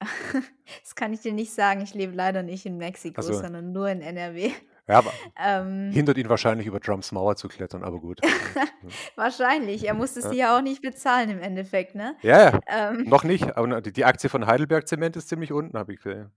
Das 0.82 0.94
kann 0.94 1.12
ich 1.12 1.20
dir 1.20 1.32
nicht 1.32 1.52
sagen. 1.52 1.82
Ich 1.82 1.94
lebe 1.94 2.14
leider 2.14 2.42
nicht 2.42 2.64
in 2.64 2.76
Mexiko, 2.78 3.20
Also 3.20 3.34
sondern 3.34 3.72
nur 3.72 3.88
in 3.88 4.00
NRW. 4.00 4.52
Ja, 4.88 4.98
aber 4.98 5.12
Ähm 5.38 5.90
hindert 5.92 6.16
ihn 6.16 6.28
wahrscheinlich, 6.28 6.66
über 6.66 6.80
Trumps 6.80 7.12
Mauer 7.12 7.36
zu 7.36 7.48
klettern, 7.48 7.84
aber 7.84 8.00
gut. 8.00 8.20
Wahrscheinlich. 9.16 9.86
Er 9.86 9.94
musste 9.94 10.22
sie 10.22 10.36
ja 10.36 10.56
auch 10.56 10.62
nicht 10.62 10.80
bezahlen 10.80 11.30
im 11.30 11.40
Endeffekt, 11.40 11.94
ne? 11.94 12.16
Ja, 12.22 12.50
ja, 12.50 12.60
Ähm 12.66 13.04
noch 13.04 13.24
nicht, 13.24 13.56
aber 13.56 13.80
die 13.82 14.04
Aktie 14.04 14.30
von 14.30 14.46
Heidelberg 14.46 14.88
Zement 14.88 15.16
ist 15.16 15.28
ziemlich 15.28 15.52
unten, 15.52 15.76
habe 15.76 15.92
ich 15.92 16.00
gesehen. 16.00 16.32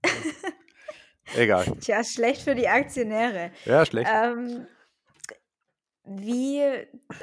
Egal. 1.36 1.64
Tja, 1.80 2.04
schlecht 2.04 2.42
für 2.42 2.54
die 2.54 2.68
Aktionäre. 2.68 3.50
Ja, 3.64 3.84
schlecht. 3.86 4.10
Ähm, 4.12 4.66
wie 6.04 6.62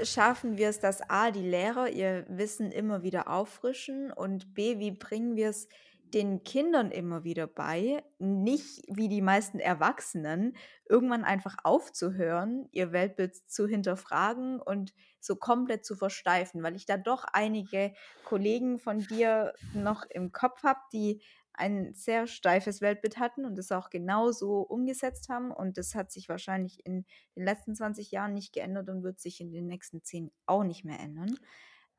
schaffen 0.04 0.58
wir 0.58 0.70
es, 0.70 0.80
dass 0.80 1.08
A, 1.08 1.30
die 1.30 1.48
Lehrer 1.48 1.90
ihr 1.90 2.26
Wissen 2.30 2.72
immer 2.72 3.04
wieder 3.04 3.30
auffrischen 3.30 4.12
und 4.12 4.56
B, 4.56 4.80
wie 4.80 4.92
bringen 4.92 5.36
wir 5.36 5.50
es 5.50 5.68
den 6.14 6.44
Kindern 6.44 6.92
immer 6.92 7.24
wieder 7.24 7.48
bei, 7.48 8.04
nicht 8.20 8.84
wie 8.88 9.08
die 9.08 9.22
meisten 9.22 9.60
Erwachsenen, 9.60 10.56
irgendwann 10.90 11.24
einfach 11.24 11.58
aufzuhören, 11.64 12.68
ihr 12.72 12.92
Weltbild 12.92 13.36
zu 13.50 13.68
hinterfragen 13.68 14.60
und 14.60 14.94
so 15.20 15.36
komplett 15.36 15.86
zu 15.86 15.96
versteifen, 15.96 16.64
weil 16.64 16.76
ich 16.76 16.86
da 16.86 16.98
doch 16.98 17.24
einige 17.32 17.94
Kollegen 18.26 18.80
von 18.80 19.00
dir 19.00 19.54
noch 19.74 20.04
im 20.10 20.32
Kopf 20.32 20.64
habe, 20.64 20.80
die 20.92 21.22
ein 21.54 21.94
sehr 21.94 22.28
steifes 22.28 22.82
Weltbild 22.82 23.18
hatten 23.20 23.46
und 23.46 23.58
das 23.58 23.72
auch 23.72 23.90
genauso 23.90 24.62
umgesetzt 24.62 25.30
haben 25.30 25.52
und 25.52 25.78
das 25.78 25.96
hat 25.96 26.12
sich 26.12 26.30
wahrscheinlich 26.30 26.86
in 26.86 27.06
den 27.36 27.44
letzten 27.46 27.76
20 27.76 28.12
Jahren 28.12 28.34
nicht 28.34 28.54
geändert 28.54 28.90
und 28.90 29.04
wird 29.04 29.20
sich 29.20 29.42
in 29.42 29.52
den 29.52 29.68
nächsten 29.68 30.04
10 30.04 30.32
auch 30.46 30.64
nicht 30.64 30.86
mehr 30.86 31.00
ändern. 31.00 31.36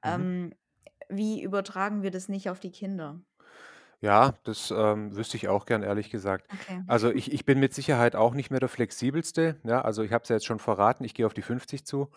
Mhm. 0.05 0.27
Ähm, 0.27 0.55
wie 1.09 1.43
übertragen 1.43 2.03
wir 2.03 2.11
das 2.11 2.29
nicht 2.29 2.51
auf 2.51 2.61
die 2.61 2.73
Kinder? 2.73 3.23
Ja, 4.01 4.35
das, 4.45 4.73
ähm, 4.77 5.15
wüsste 5.15 5.37
ich 5.37 5.49
auch 5.49 5.65
gern, 5.67 5.83
ehrlich 5.85 6.11
gesagt. 6.11 6.49
Okay. 6.53 6.83
Also, 6.87 7.11
ich 7.13 7.33
ich 7.33 7.45
bin 7.45 7.61
mit 7.61 7.73
Sicherheit 7.73 8.17
auch 8.17 8.35
nicht 8.35 8.51
mehr 8.51 8.59
der 8.61 8.69
Flexibelste, 8.69 9.61
ja? 9.65 9.81
Also, 9.83 10.03
ich 10.03 10.13
habe 10.13 10.23
es 10.25 10.29
ja 10.29 10.37
jetzt 10.37 10.47
schon 10.47 10.59
verraten, 10.59 11.05
ich 11.05 11.15
gehe 11.15 11.25
auf 11.27 11.35
die 11.35 11.43
50 11.43 11.85
zu 11.87 12.11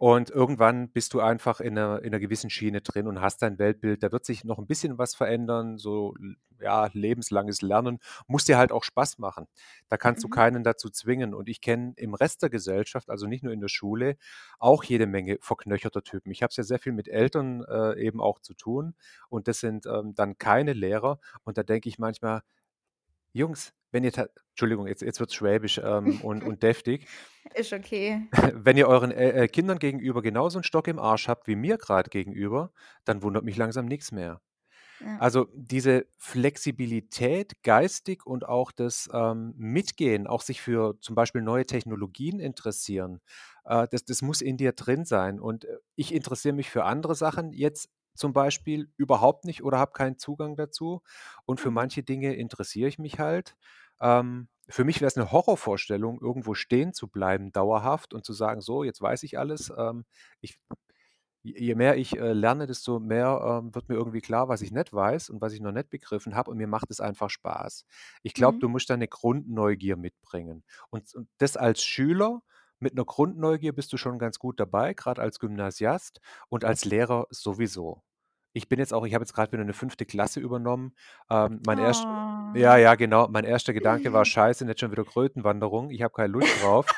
und 0.00 0.30
irgendwann 0.30 0.90
bist 0.90 1.14
du 1.14 1.20
einfach 1.20 1.60
in 1.60 1.74
'ner 1.74 2.02
in 2.02 2.10
'ner 2.12 2.20
gewissen 2.20 2.50
Schiene 2.50 2.80
drin 2.80 3.06
und 3.06 3.20
hast 3.20 3.42
dein 3.42 3.58
Weltbild. 3.58 4.02
Da 4.02 4.12
wird 4.12 4.24
sich 4.24 4.44
noch 4.44 4.58
'n 4.58 4.66
bisschen 4.66 4.98
was 4.98 5.14
verändern, 5.14 5.78
so 5.78 6.14
ja, 6.60 6.88
lebenslanges 6.92 7.62
Lernen. 7.62 7.98
Muss 8.26 8.44
dir 8.46 8.58
halt 8.58 8.72
auch 8.72 8.84
Spaß 8.84 9.18
machen. 9.18 9.46
Da 9.88 9.96
kannst 9.98 10.24
du 10.24 10.28
Mhm. 10.28 10.30
keinen 10.30 10.64
dazu 10.64 10.90
zwingen 10.90 11.34
und 11.34 11.48
ich 11.50 11.60
kenne 11.60 11.92
im 11.96 12.14
Rest 12.14 12.42
der 12.42 12.50
Gesellschaft, 12.50 13.10
also 13.10 13.26
nicht 13.26 13.44
nur 13.44 13.52
in 13.52 13.60
der 13.60 13.68
Schule, 13.68 14.16
auch 14.58 14.84
jede 14.84 15.06
Menge 15.06 15.38
verknöcherter 15.42 16.02
Typen. 16.02 16.30
Ich 16.32 16.42
habe 16.42 16.50
es 16.50 16.56
ja 16.56 16.64
sehr 16.64 16.78
viel 16.78 16.92
mit 16.92 17.08
Eltern, 17.08 17.62
äh, 17.68 17.94
eben 18.00 18.20
auch 18.22 18.40
zu 18.40 18.54
tun 18.54 18.94
und 19.30 19.48
das 19.48 19.60
sind, 19.60 19.86
ähm, 19.86 20.14
dann 20.14 20.38
keine 20.38 20.72
Lehrer 20.74 21.20
und 21.44 21.58
da 21.58 21.62
denke 21.62 21.88
ich 21.90 21.98
manchmal: 21.98 22.42
„Jungs, 23.32 23.72
wenn 23.92 24.04
ihr 24.04 24.12
ta“ 24.12 24.26
Entschuldigung, 24.50 24.86
jetzt 24.86 25.02
jetzt 25.02 25.20
wird's 25.20 25.34
schwäbisch, 25.34 25.80
ähm, 25.82 26.20
und 26.20 26.44
und 26.44 26.62
deftig. 26.62 27.08
Ist 27.54 27.72
okay. 27.72 28.28
Wenn 28.54 28.76
ihr 28.76 28.88
euren, 28.88 29.10
äh, 29.10 29.44
äh, 29.44 29.48
Kindern 29.48 29.78
gegenüber 29.78 30.22
genauso 30.22 30.58
'n 30.58 30.64
Stock 30.64 30.86
im 30.88 30.98
Arsch 30.98 31.28
habt 31.28 31.46
wie 31.48 31.56
mir 31.56 31.78
grad 31.78 32.10
gegenüber, 32.10 32.72
dann 33.04 33.22
wundert 33.22 33.44
mich 33.44 33.56
langsam 33.56 33.86
nix 33.86 34.12
mehr. 34.12 34.40
Ja. 35.00 35.20
Also, 35.20 35.48
diese 35.54 36.06
Flexibilität 36.18 37.62
geistig 37.64 38.26
und 38.26 38.48
auch 38.48 38.72
das, 38.72 39.08
ähm, 39.12 39.54
Mitgehen, 39.56 40.26
auch 40.26 40.42
sich 40.42 40.60
für 40.62 40.98
zum 41.00 41.14
Beispiel 41.16 41.42
neue 41.42 41.66
Technologien 41.66 42.40
interessieren, 42.40 43.20
äh, 43.64 43.88
das 43.90 44.04
das 44.06 44.22
muss 44.22 44.42
in 44.42 44.56
dir 44.58 44.72
drin 44.72 45.04
sein 45.06 45.40
und, 45.40 45.64
äh, 45.66 45.78
ich 45.96 46.14
interessiere 46.14 46.54
mich 46.54 46.70
für 46.70 46.84
andere 46.84 47.14
Sachen 47.16 47.52
jetzt 47.52 47.90
zum 48.14 48.32
Beispiel 48.34 48.92
überhaupt 48.96 49.44
nicht 49.46 49.62
oder 49.64 49.78
habe 49.78 49.92
keinen 49.92 50.18
Zugang 50.18 50.56
dazu 50.56 51.02
und 51.46 51.60
für 51.60 51.70
Mhm. 51.70 51.72
manche 51.72 52.02
Dinge 52.02 52.34
interessiere 52.36 52.88
ich 52.88 52.98
mich 52.98 53.18
halt. 53.20 53.56
Ähm, 54.00 54.48
für 54.68 54.84
mich 54.84 55.00
wäre 55.00 55.08
es 55.08 55.16
'ne 55.16 55.32
Horrorvorstellung, 55.32 56.20
irgendwo 56.20 56.54
stehen 56.54 56.92
zu 56.94 57.08
bleiben 57.08 57.52
dauerhaft 57.52 58.14
und 58.14 58.24
zu 58.24 58.32
sagen: 58.34 58.60
„So, 58.62 58.84
jetzt 58.84 59.00
weiß 59.02 59.22
ich 59.24 59.38
alles.“ 59.38 59.72
Ähm, 59.76 60.04
ich 60.40 60.58
je 61.44 61.74
mehr 61.76 61.96
ich, 61.98 62.18
äh, 62.18 62.32
lerne, 62.34 62.66
desto 62.68 63.00
mehr, 63.00 63.60
ähm, 63.64 63.74
wird 63.74 63.88
mir 63.90 63.96
irgendwie 63.96 64.20
klar, 64.22 64.48
was 64.48 64.62
ich 64.62 64.72
nicht 64.72 64.92
weiß 64.94 65.30
und 65.30 65.40
was 65.42 65.54
ich 65.54 65.60
noch 65.62 65.72
nicht 65.72 65.90
begriffen 65.90 66.34
habe 66.36 66.50
und 66.52 66.58
mir 66.58 66.68
macht 66.68 66.90
es 66.90 67.00
einfach 67.00 67.30
Spaß. 67.30 67.86
Ich 68.24 68.34
glaube, 68.34 68.58
du 68.60 68.68
Mhm. 68.68 68.70
musst 68.70 68.90
da 68.90 68.96
'ne 68.98 69.08
Grundneugier 69.08 69.96
mitbringen 69.96 70.64
und 70.90 71.14
und 71.14 71.28
das 71.38 71.56
als 71.58 71.84
Schüler 71.84 72.42
mit 72.80 72.94
'ner 72.94 73.04
Grundneugier 73.04 73.72
bist 73.74 73.92
du 73.92 73.96
schon 73.98 74.18
ganz 74.18 74.38
gut 74.38 74.60
dabei, 74.60 74.94
grad 74.94 75.18
als 75.18 75.38
Gymnasiast 75.40 76.20
und 76.48 76.64
als 76.64 76.84
Lehrer 76.84 77.26
sowieso. 77.30 78.02
Ich 78.54 78.68
bin 78.68 78.78
jetzt 78.80 78.94
auch 78.94 79.06
ich 79.06 79.14
habe 79.14 79.22
jetzt 79.24 79.34
grad 79.34 79.52
wieder 79.52 79.64
'ne 79.64 79.74
5. 79.74 80.06
Klasse 80.06 80.40
übernommen. 80.40 80.94
Ähm, 81.30 81.60
mein 81.64 81.78
erst 81.78 82.08
ja, 82.54 82.76
Oh. 82.76 82.78
ja, 82.78 82.96
genau. 82.96 83.28
Mein 83.28 83.44
erster 83.44 83.72
Gedanke 83.74 84.12
war: 84.12 84.24
„Scheiße, 84.26 84.64
nicht 84.66 84.80
schon 84.80 84.92
wieder 84.92 85.04
Krötenwanderung. 85.04 85.90
Ich 85.90 86.02
habe 86.02 86.14
keine 86.14 86.28
Lust 86.32 86.56
drauf.“ 86.56 86.90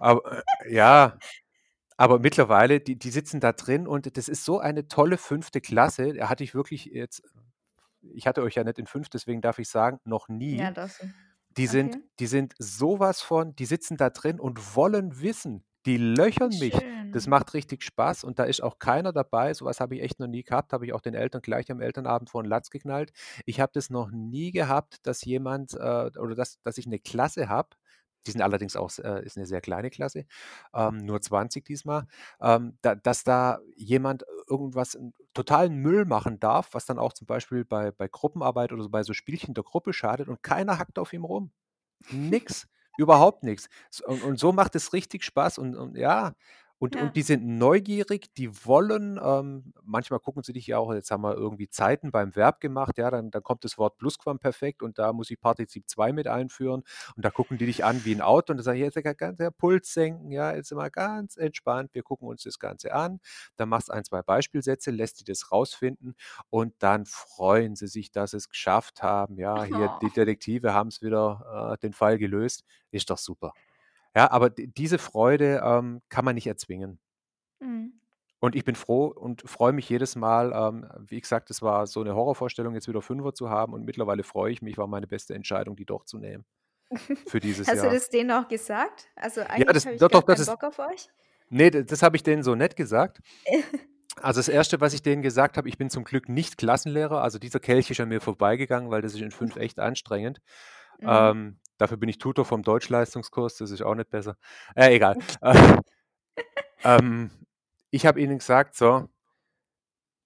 Aber, 0.00 0.44
äh, 0.64 0.74
ja, 0.74 1.18
aber 1.98 2.18
mittlerweile, 2.20 2.80
die 2.80 2.98
die 2.98 3.10
sitzen 3.10 3.40
da 3.40 3.52
drin 3.54 3.86
und 3.88 4.16
das 4.18 4.28
ist 4.28 4.44
so 4.46 4.60
eine 4.60 4.88
tolle 4.88 5.18
5. 5.18 5.60
Klasse. 5.62 6.14
Da 6.14 6.28
hatte 6.30 6.44
ich 6.44 6.54
wirklich 6.56 6.86
jetzt 6.86 7.22
ich 8.02 8.26
hatte 8.28 8.42
euch 8.42 8.54
ja 8.56 8.64
nicht 8.64 8.78
in 8.80 8.86
5, 8.88 9.08
deswegen 9.10 9.42
darf 9.42 9.58
ich 9.60 9.68
sagen, 9.70 10.00
noch 10.06 10.28
Ja, 10.50 10.70
nie. 10.70 10.70
darfst 10.70 11.00
du. 11.02 11.25
Die 11.56 11.66
sind 11.66 11.96
Okay. 11.96 12.06
die 12.20 12.26
sind 12.26 12.54
so 12.58 12.98
was 12.98 13.20
von 13.20 13.54
die 13.56 13.66
sitzen 13.66 13.96
da 13.98 14.08
drin 14.10 14.40
und 14.40 14.74
wollen 14.76 15.20
wissen. 15.20 15.64
Die 15.86 15.96
löchern 15.98 16.56
mich. 16.56 16.82
Das 17.12 17.26
schön. 17.26 17.28
macht 17.28 17.54
richtig 17.54 17.82
Spaß 17.84 18.24
und 18.24 18.38
da 18.38 18.44
ist 18.44 18.62
auch 18.62 18.78
keiner 18.78 19.12
dabei 19.12 19.54
so 19.54 19.64
was 19.66 19.80
habe 19.80 19.94
ich 19.96 20.02
echt 20.02 20.18
noch 20.18 20.26
nie 20.26 20.42
gehabt, 20.42 20.72
habe 20.72 20.84
ich 20.86 20.92
auch 20.92 21.00
den 21.00 21.14
Eltern 21.14 21.40
gleich 21.42 21.70
am 21.70 21.80
Elternabend 21.80 22.28
vor 22.30 22.42
'n 22.42 22.46
Latz 22.48 22.70
geknallt. 22.70 23.12
Ich 23.46 23.60
habe 23.60 23.70
das 23.74 23.88
noch 23.90 24.10
nie 24.10 24.50
gehabt, 24.50 24.98
dass 25.06 25.24
jemand, 25.24 25.74
äh 25.74 26.10
oder 26.18 26.34
dass 26.34 26.60
dass 26.62 26.78
ich 26.78 26.86
'ne 26.86 26.98
Klasse 26.98 27.48
habe 27.48 27.70
die 28.26 28.32
sind 28.32 28.42
allerdings 28.42 28.76
auch 28.76 28.90
äh, 28.98 29.24
ist 29.24 29.36
'ne 29.36 29.46
sehr 29.46 29.60
kleine 29.60 29.90
Klasse, 29.90 30.26
ähm, 30.74 30.98
nur 30.98 31.20
20 31.22 31.64
diesmal, 31.64 32.06
ähm, 32.40 32.78
da 32.82 32.94
dass 32.94 33.24
da 33.24 33.60
jemand 33.76 34.24
irgendwas 34.48 34.94
'n 34.96 35.14
totalen 35.34 35.76
Müll 35.76 36.04
machen 36.04 36.40
darf, 36.40 36.70
was 36.72 36.86
dann 36.86 36.98
auch 36.98 37.12
zum 37.12 37.26
Beispiel 37.26 37.64
bei 37.64 37.90
bei 37.92 38.08
Gruppenarbeit 38.08 38.72
oder 38.72 38.82
so 38.82 38.90
bei 38.90 39.02
so 39.02 39.12
Spielchen 39.14 39.54
der 39.54 39.64
Gruppe 39.64 39.92
schadet 39.92 40.28
und 40.28 40.42
keiner 40.42 40.78
hackt 40.78 40.98
auf 40.98 41.12
ihm 41.12 41.24
rum. 41.24 41.52
Nix, 42.10 42.66
überhaupt 42.96 43.42
nix. 43.44 43.68
S 43.90 44.00
und 44.02 44.22
und 44.22 44.38
so 44.38 44.52
macht 44.52 44.74
es 44.76 44.92
richtig 44.92 45.24
Spaß 45.24 45.58
und 45.58 45.76
und 45.76 45.96
ja, 45.96 46.34
und 46.78 46.96
und 46.96 47.14
Ja. 47.14 47.16
die 47.16 47.22
sind 47.22 47.44
neugierig, 47.46 48.34
die 48.34 48.64
wollen 48.66 49.18
ähm, 49.22 49.72
manchmal 49.82 50.20
gucken 50.20 50.42
sie 50.42 50.52
dich 50.52 50.66
ja 50.66 50.78
auch 50.78 50.92
jetzt 50.94 51.10
haben 51.10 51.22
wir 51.22 51.34
irgendwie 51.34 51.68
Zeiten 51.68 52.10
beim 52.12 52.34
Verb 52.36 52.60
gemacht, 52.60 52.98
ja, 52.98 53.10
dann 53.10 53.30
dann 53.30 53.42
kommt 53.42 53.64
das 53.64 53.78
Wort 53.78 53.96
Plusquamperfekt 53.98 54.82
und 54.82 54.98
da 54.98 55.12
muss 55.12 55.30
ich 55.30 55.40
Partizip 55.40 55.88
2 55.88 56.12
mit 56.12 56.26
einführen 56.28 56.82
und 57.16 57.24
da 57.24 57.30
gucken 57.30 57.58
die 57.58 57.66
dich 57.66 57.84
an 57.84 58.04
wie 58.04 58.12
'n 58.14 58.20
Auto 58.22 58.52
und 58.52 58.58
dann 58.58 58.64
sage 58.64 58.78
ich: 58.78 58.84
„Jetzt 58.84 59.02
ga 59.02 59.12
ganz 59.14 59.38
Puls 59.58 59.92
senken, 59.92 60.30
ja, 60.32 60.54
jetzt 60.54 60.72
mal 60.72 60.90
ganz 60.90 61.36
entspannt. 61.36 61.90
Wir 61.94 62.02
gucken 62.02 62.28
uns 62.28 62.42
das 62.42 62.58
Ganze 62.58 62.92
an.“ 62.94 63.20
Dann 63.56 63.68
machst 63.68 63.90
1, 63.90 64.04
2 64.04 64.22
Beispielsätze, 64.22 64.90
lässt 64.90 65.20
die 65.20 65.24
das 65.24 65.50
rausfinden 65.52 66.14
und 66.50 66.74
dann 66.80 67.06
freuen 67.06 67.76
sie 67.76 67.86
sich, 67.88 68.10
dass 68.12 68.32
sie's 68.32 68.48
geschafft 68.48 69.02
haben. 69.02 69.38
Ja, 69.38 69.62
hier 69.64 69.88
Oh. 69.88 70.00
die 70.00 70.10
Detektive 70.10 70.74
haben's 70.74 71.02
wieder, 71.02 71.72
äh, 71.74 71.78
den 71.78 71.92
Fall 71.92 72.18
gelöst. 72.18 72.64
Ist 72.90 73.10
doch 73.10 73.18
super. 73.18 73.54
Ja, 74.16 74.30
aber 74.30 74.48
diese 74.50 74.98
Freude, 74.98 75.60
ähm, 75.62 76.00
kann 76.08 76.24
man 76.24 76.34
nicht 76.36 76.46
erzwingen. 76.46 76.98
Mhm. 77.60 78.00
Und 78.42 78.54
ich 78.54 78.64
bin 78.64 78.74
froh 78.74 79.06
und 79.06 79.42
freue 79.48 79.72
mich 79.72 79.88
jedes 79.88 80.14
Mal, 80.14 80.52
ähm, 80.54 80.86
wie 81.08 81.20
gesagt, 81.20 81.50
es 81.50 81.62
war 81.62 81.86
so 81.86 82.02
'ne 82.02 82.14
Horrorvorstellung, 82.14 82.74
jetzt 82.74 82.86
wieder 82.88 83.00
Fünfer 83.02 83.32
zu 83.34 83.48
haben 83.50 83.72
und 83.72 83.84
mittlerweile 83.84 84.24
freue 84.24 84.52
ich 84.52 84.60
mich, 84.62 84.76
war 84.78 84.86
meine 84.86 85.06
beste 85.06 85.34
Entscheidung, 85.34 85.74
die 85.76 85.86
doch 85.86 86.04
zu 86.04 86.18
nehmen 86.18 86.44
für 87.26 87.40
dieses 87.40 87.70
Hast 87.70 87.82
du 87.82 87.88
Jahr. 87.88 87.90
das 87.90 88.08
denen 88.10 88.30
auch 88.30 88.48
gesagt? 88.48 89.08
Also, 89.16 89.42
Ja, 89.56 89.64
eigentlich 89.64 89.72
das 89.72 89.86
habe 89.86 89.96
ich 89.96 90.06
doch, 90.08 90.08
doch, 90.08 90.22
das 90.22 90.38
ist 90.40 90.44
Bock 90.44 90.64
auf 90.64 90.78
euch? 90.78 91.08
ne, 91.50 91.70
d 91.70 91.84
das 91.84 92.02
habe 92.02 92.16
ich 92.16 92.22
denen 92.24 92.42
so 92.42 92.54
nicht 92.56 92.76
gesagt. 92.76 93.20
Also, 94.20 94.38
das 94.40 94.48
Erste, 94.48 94.80
was 94.80 94.94
ich 94.94 95.02
denen 95.02 95.22
gesagt 95.22 95.58
habe 95.58 95.68
ich 95.68 95.78
bin 95.78 95.90
zum 95.90 96.04
Glück 96.04 96.28
nicht 96.28 96.56
Klassenlehrer, 96.58 97.22
also, 97.22 97.38
dieser 97.38 97.60
Kelch 97.60 97.90
ist 97.90 98.00
an 98.00 98.08
mir 98.08 98.20
vorbeigegangen, 98.20 98.90
weil 98.90 99.02
das 99.02 99.14
ist 99.14 99.20
in 99.20 99.30
5 99.30 99.56
echt 99.56 99.78
anstrengend. 99.78 100.40
Mhm. 101.00 101.30
Ähm, 101.30 101.58
dafür 101.78 101.96
bin 101.96 102.08
ich 102.08 102.18
Tutor 102.18 102.44
vom 102.44 102.62
Deutschleistungskurs, 102.62 103.56
das 103.56 103.70
ist 103.70 103.82
auch 103.82 103.94
nicht 103.94 104.10
besser. 104.10 104.36
Äh, 104.74 104.94
egal. 104.96 105.16
Äh, 105.40 105.76
ähm, 106.84 107.30
ich 107.90 108.06
habe 108.06 108.20
ihnen 108.20 108.38
gesagt: 108.38 108.76
„So“ 108.76 109.08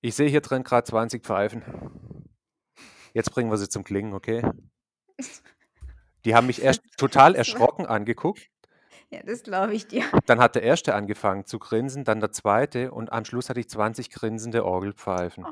„ich 0.03 0.15
sehe 0.15 0.29
hier 0.29 0.41
drin 0.41 0.63
grad 0.63 0.87
20 0.87 1.25
Pfeifen. 1.25 1.63
Jetzt 3.13 3.33
bringen 3.33 3.51
wir 3.51 3.59
sie 3.59 3.69
zum 3.69 3.85
Klingen, 3.85 4.15
okay?“ 4.15 4.43
Die 6.25 6.35
haben 6.35 6.47
mich 6.47 6.63
erst 6.63 6.83
total 6.99 7.35
erschrocken 7.35 7.87
angeguckt. 7.87 8.49
Ja, 9.13 9.23
das 9.25 9.43
glaube 9.43 9.75
ich 9.75 9.87
dir. 9.89 10.05
Dann 10.27 10.41
hat 10.41 10.55
der 10.55 10.63
1. 10.63 10.95
angefangen 10.95 11.47
zu 11.47 11.59
grinsen, 11.59 12.05
dann 12.05 12.21
der 12.21 12.33
2. 12.33 12.93
und 12.93 13.13
am 13.13 13.25
Schluss 13.25 13.49
hatte 13.49 13.61
ich 13.61 13.69
20 13.69 14.11
grinsende 14.11 14.65
Orgelpfeifen. 14.65 15.49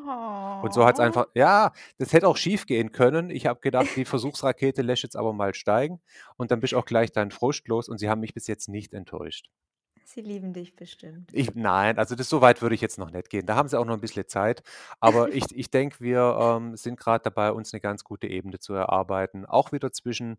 Und 0.60 0.72
so 0.74 0.84
hat's 0.86 0.98
Oh. 0.98 1.00
einfach 1.00 1.26
ja, 1.34 1.72
das 1.98 2.12
hätte 2.12 2.28
auch 2.28 2.36
schiefgehen 2.36 2.92
können. 2.92 3.30
Ich 3.30 3.46
habe 3.46 3.60
gedacht, 3.60 3.96
die 3.96 4.04
Versuchsrakete 4.04 4.82
lässt 4.82 5.02
jetzt 5.04 5.16
aber 5.16 5.32
mal 5.32 5.54
steigen 5.54 6.00
und 6.36 6.50
dann 6.50 6.60
bist 6.60 6.74
auch 6.74 6.84
gleich 6.86 7.12
dein 7.12 7.30
Frust 7.30 7.68
los 7.68 7.88
und 7.88 7.98
sie 7.98 8.08
haben 8.10 8.20
mich 8.20 8.34
bis 8.34 8.46
jetzt 8.48 8.68
nicht 8.68 8.94
enttäuscht. 8.94 9.48
Sie 10.04 10.20
lieben 10.22 10.52
dich 10.52 10.74
bestimmt. 10.76 11.34
Ich 11.34 11.54
nein, 11.54 11.98
also, 11.98 12.14
das 12.14 12.28
so 12.30 12.40
weit 12.40 12.62
würde 12.62 12.74
ich 12.74 12.80
jetzt 12.80 12.98
noch 12.98 13.10
nicht 13.10 13.28
gehen. 13.28 13.44
Da 13.44 13.54
haben 13.54 13.68
sie 13.68 13.78
auch 13.78 13.84
noch 13.84 13.94
'n 13.94 14.00
bisschen 14.00 14.26
Zeit. 14.28 14.62
Aber 14.98 15.30
ich 15.32 15.44
ich 15.54 15.70
denke, 15.70 15.96
wir, 16.00 16.36
ähm, 16.40 16.74
sind 16.76 16.98
grad 16.98 17.26
dabei, 17.26 17.52
uns 17.52 17.72
'ne 17.72 17.80
ganz 17.80 18.02
gute 18.02 18.26
Ebene 18.28 18.58
zu 18.58 18.72
erarbeiten, 18.72 19.44
auch 19.44 19.70
wieder 19.72 19.92
zwischen 19.92 20.38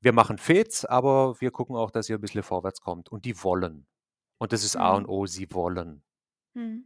wir 0.00 0.12
machen 0.12 0.38
Fets, 0.38 0.84
aber 0.84 1.40
wir 1.40 1.50
gucken 1.50 1.76
auch, 1.76 1.90
dass 1.90 2.08
ihr 2.08 2.16
ein 2.18 2.20
bisschen 2.20 2.42
vorwärts 2.42 2.80
kommt. 2.80 3.10
Und 3.10 3.24
die 3.24 3.42
wollen. 3.42 3.86
Und 4.38 4.52
das 4.52 4.64
ist 4.64 4.76
A 4.76 4.94
und 4.94 5.04
Mhm. 5.04 5.08
O, 5.10 5.26
sie 5.26 5.52
wollen. 5.52 6.02
Mhm. 6.54 6.84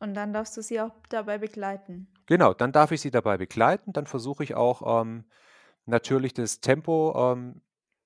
Und 0.00 0.14
dann 0.14 0.32
darfst 0.32 0.56
du 0.56 0.62
sie 0.62 0.80
auch 0.80 0.92
dabei 1.08 1.38
begleiten. 1.38 2.08
Genau, 2.26 2.54
dann 2.54 2.72
darf 2.72 2.92
ich 2.92 3.00
sie 3.00 3.10
dabei 3.10 3.38
begleiten. 3.38 3.92
Dann 3.92 4.06
versuche 4.06 4.44
ich 4.44 4.54
auch, 4.54 5.02
ähm, 5.02 5.24
natürlich 5.86 6.34
das 6.34 6.60
Tempo, 6.60 7.14
ähm, 7.16 7.62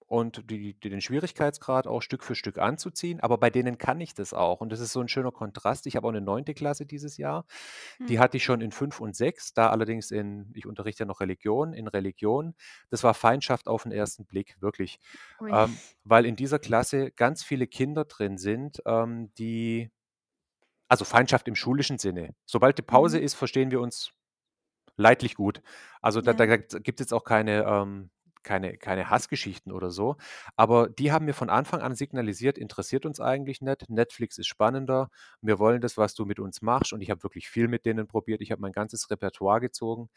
und 0.07 0.51
die 0.51 0.75
die 0.75 0.91
den 0.91 1.01
Schwierigkeitsgrad 1.01 1.87
auch 1.89 2.03
Stück 2.03 2.25
für 2.25 2.35
Stück 2.37 2.59
anzuziehen, 2.59 3.21
aber 3.21 3.39
bei 3.39 3.51
denen 3.51 3.79
kann 3.79 4.01
ich 4.01 4.15
das 4.15 4.33
auch. 4.35 4.61
Und 4.61 4.71
das 4.73 4.81
ist 4.81 4.93
so 4.93 5.01
'n 5.01 5.09
schöner 5.09 5.33
Kontrast. 5.33 5.87
Ich 5.87 5.97
habe 5.97 6.07
auch 6.09 6.13
'ne 6.13 6.21
9. 6.21 6.55
Klasse 6.55 6.87
dieses 6.87 7.17
Jahr. 7.19 7.47
Die 8.09 8.19
Mhm. 8.19 8.21
hatte 8.21 8.37
ich 8.39 8.45
schon 8.45 8.61
in 8.63 8.73
5 8.73 9.01
und 9.01 9.17
6, 9.17 9.53
da 9.55 9.71
allerdings 9.71 10.11
in 10.13 10.53
ich 10.55 10.67
unterrichte 10.67 11.05
ja 11.05 11.07
noch 11.07 11.21
Religion, 11.21 11.73
in 11.75 11.89
Religion. 11.89 12.55
Das 12.91 13.03
war 13.05 13.15
Feindschaft 13.15 13.69
auf 13.69 13.87
'n 13.87 13.93
ersten 13.93 14.27
Blick, 14.27 14.57
wirklich. 14.61 15.01
Ähm, 15.51 15.83
weil 16.05 16.27
in 16.27 16.37
dieser 16.37 16.59
Klasse 16.61 17.11
ganz 17.13 17.43
viele 17.45 17.67
Kinder 17.67 18.05
drin 18.07 18.39
sind, 18.39 18.83
ähm, 18.87 19.33
die 19.39 19.91
also 20.91 21.05
Feindschaft 21.05 21.49
im 21.49 21.57
schulischen 21.57 21.99
Sinne. 21.99 22.35
Sobald 22.47 22.79
die 22.79 22.83
Pause 22.83 23.19
Mhm. 23.19 23.21
ist, 23.21 23.35
verstehen 23.35 23.71
wir 23.73 23.81
uns 23.81 24.13
leidlich 24.97 25.37
gut. 25.37 25.63
Also 26.03 26.23
da 26.23 26.35
da 26.35 26.47
Ja. 26.47 26.57
gibt's 26.57 27.01
jetzt 27.01 27.15
auch 27.15 27.25
keine, 27.25 27.65
ähm 27.65 28.11
keine 28.47 28.79
keine 28.79 29.11
Hassgeschichten 29.11 29.73
oder 29.73 29.91
so. 29.91 30.17
Aber 30.57 30.89
die 30.89 31.13
haben 31.13 31.27
mir 31.27 31.35
von 31.35 31.51
Anfang 31.51 31.83
an 31.83 31.95
signalisiert: 31.95 32.59
„Interessiert 32.59 33.07
uns 33.07 33.21
eigentlich 33.21 33.61
nicht. 33.63 33.91
Netflix 33.91 34.39
ist 34.39 34.47
spannender. 34.49 35.11
Wir 35.43 35.59
wollen 35.59 35.81
das, 35.83 35.99
was 35.99 36.15
du 36.15 36.25
mit 36.27 36.41
uns 36.41 36.63
machst.“ 36.63 36.93
Und 36.95 37.03
ich 37.03 37.11
habe 37.11 37.23
wirklich 37.25 37.49
viel 37.49 37.69
mit 37.69 37.85
denen 37.87 38.07
probiert. 38.09 38.41
Ich 38.43 38.53
habe 38.53 38.63
mein 38.63 38.73
ganzes 38.73 39.11
Repertoire 39.11 39.61
gezogen. 39.61 40.09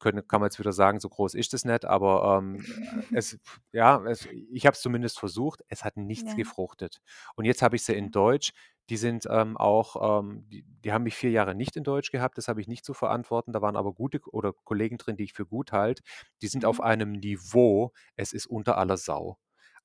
Können 0.00 0.26
kann 0.28 0.40
man 0.40 0.48
jetzt 0.48 0.58
wieder 0.58 0.72
sagen, 0.72 1.00
so 1.00 1.08
groß 1.08 1.34
ist 1.34 1.54
es 1.54 1.64
nicht, 1.64 1.84
aber, 1.84 2.38
ähm, 2.38 2.66
es 3.10 3.38
ja, 3.72 4.02
es 4.06 4.26
ich 4.26 4.66
habe 4.66 4.74
es 4.74 4.80
zumindest 4.82 5.18
versucht. 5.18 5.62
Es 5.68 5.84
hat 5.84 5.96
nichts 5.96 6.34
Ja. 6.34 6.34
gefruchtet. 6.34 7.00
Und 7.36 7.44
jetzt 7.46 7.62
habe 7.62 7.76
ich 7.76 7.84
sie 7.84 7.94
in. 7.94 8.10
Deutsch. 8.10 8.52
Die 8.90 8.96
sind, 8.98 9.26
ähm, 9.30 9.56
auch, 9.56 10.20
ähm 10.20 10.44
die 10.50 10.64
die 10.84 10.92
haben 10.92 11.04
mich 11.04 11.14
4 11.16 11.30
Jahre 11.30 11.54
nicht 11.54 11.76
in 11.76 11.84
Deutsch 11.84 12.10
gehabt. 12.10 12.36
Das 12.38 12.48
habe 12.48 12.60
ich 12.60 12.68
nicht 12.68 12.84
zu 12.84 12.92
verantworten. 12.94 13.52
Da 13.52 13.62
waren 13.62 13.76
aber 13.76 13.92
gute 13.94 14.20
oder 14.30 14.52
Kollegen 14.52 14.98
drin, 14.98 15.16
die 15.16 15.24
ich 15.24 15.32
für 15.32 15.46
gut 15.46 15.72
halte. 15.72 16.02
Die 16.42 16.48
sind 16.48 16.64
auf 16.66 16.80
Mhm. 16.80 16.84
einem 16.84 17.12
Niveau, 17.12 17.92
es 18.16 18.32
ist 18.34 18.46
unter 18.46 18.76
aller 18.78 18.96
Sau. 18.98 19.38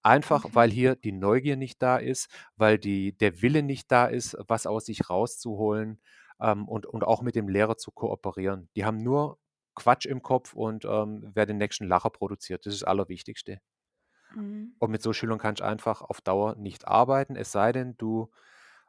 Einfach, 0.04 0.46
Okay. 0.46 0.54
weil 0.54 0.70
hier 0.72 0.96
die 0.96 1.12
Neugier 1.14 1.58
nicht 1.58 1.82
da 1.82 1.98
ist, 1.98 2.30
weil 2.58 2.78
die 2.80 3.18
der 3.18 3.42
Wille 3.42 3.64
nicht 3.64 3.92
da 3.92 4.06
ist, 4.08 4.38
was 4.48 4.66
aus 4.68 4.86
sich 4.86 5.10
rauszuholen, 5.10 6.02
ähm, 6.42 6.68
und 6.70 6.86
und 6.86 7.04
auch 7.06 7.22
mit 7.22 7.36
dem 7.36 7.50
Lehrer 7.50 7.78
zu 7.78 7.92
kooperieren. 7.92 8.70
Die 8.76 8.86
haben 8.86 9.04
nur 9.04 9.40
Quatsch 9.80 10.06
im 10.08 10.24
Kopf 10.24 10.54
und, 10.56 10.86
ähm, 10.86 11.32
wer 11.36 11.48
den 11.48 11.58
nächsten 11.60 11.88
Lacher 11.88 12.12
produziert. 12.12 12.66
Das 12.68 12.74
ist 12.76 12.84
das 12.84 12.90
Allerwichtigste. 12.90 13.62
Mhm. 14.32 14.80
Und 14.82 14.92
mit 14.92 15.02
so 15.02 15.12
Schülern 15.14 15.40
kannst 15.40 15.60
du 15.62 15.66
einfach 15.66 16.02
auf 16.02 16.22
Dauer 16.22 16.56
nicht 16.56 16.88
arbeiten, 16.88 17.36
es 17.36 17.52
sei 17.52 17.72
denn, 17.74 17.96
du, 17.98 18.32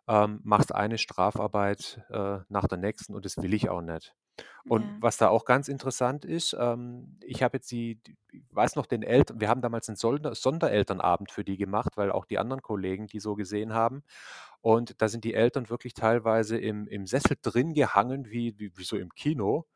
ähm, 0.09 0.40
machst 0.44 0.74
eine 0.74 0.98
Strafarbeit, 0.98 2.03
äh, 2.11 2.40
nach 2.48 2.66
der 2.68 2.79
nächsten 2.79 3.14
und 3.14 3.24
das 3.26 3.38
will 3.38 3.55
ich 3.55 3.70
auch 3.70 3.83
nicht. 3.83 4.14
Und 4.66 4.92
Ja. 4.92 5.00
was 5.00 5.16
da 5.18 5.29
auch 5.31 5.44
ganz 5.46 5.68
interessant 5.68 6.24
ist, 6.26 6.57
ähm, 6.59 7.18
ich 7.24 7.42
habe 7.42 7.59
jetzt 7.59 7.70
die 7.72 7.96
d 8.03 8.16
weiß 8.53 8.76
noch 8.76 8.87
den 8.87 9.03
Eltern 9.05 9.40
wir 9.40 9.48
haben 9.50 9.62
damals 9.62 9.88
'n 9.90 9.96
Solder 9.96 10.35
Sonderelternabend 10.37 11.31
für 11.33 11.44
die 11.44 11.57
gemacht, 11.59 11.96
weil 11.96 12.12
auch 12.12 12.26
die 12.26 12.38
anderen 12.38 12.62
Kollegen 12.62 13.07
die 13.09 13.20
so 13.20 13.35
gesehen 13.37 13.74
haben. 13.74 14.05
Und 14.62 15.03
da 15.03 15.09
sind 15.09 15.24
die 15.24 15.35
Eltern 15.35 15.70
wirklich 15.70 15.94
teilweise 15.94 16.59
im 16.59 16.88
im 16.88 17.07
Sessel 17.07 17.37
drin 17.42 17.74
gehangen 17.74 18.26
wie 18.31 18.59
wie 18.61 18.76
wie 18.79 18.85
so 18.85 18.96
im 18.98 19.11
Kino. 19.14 19.66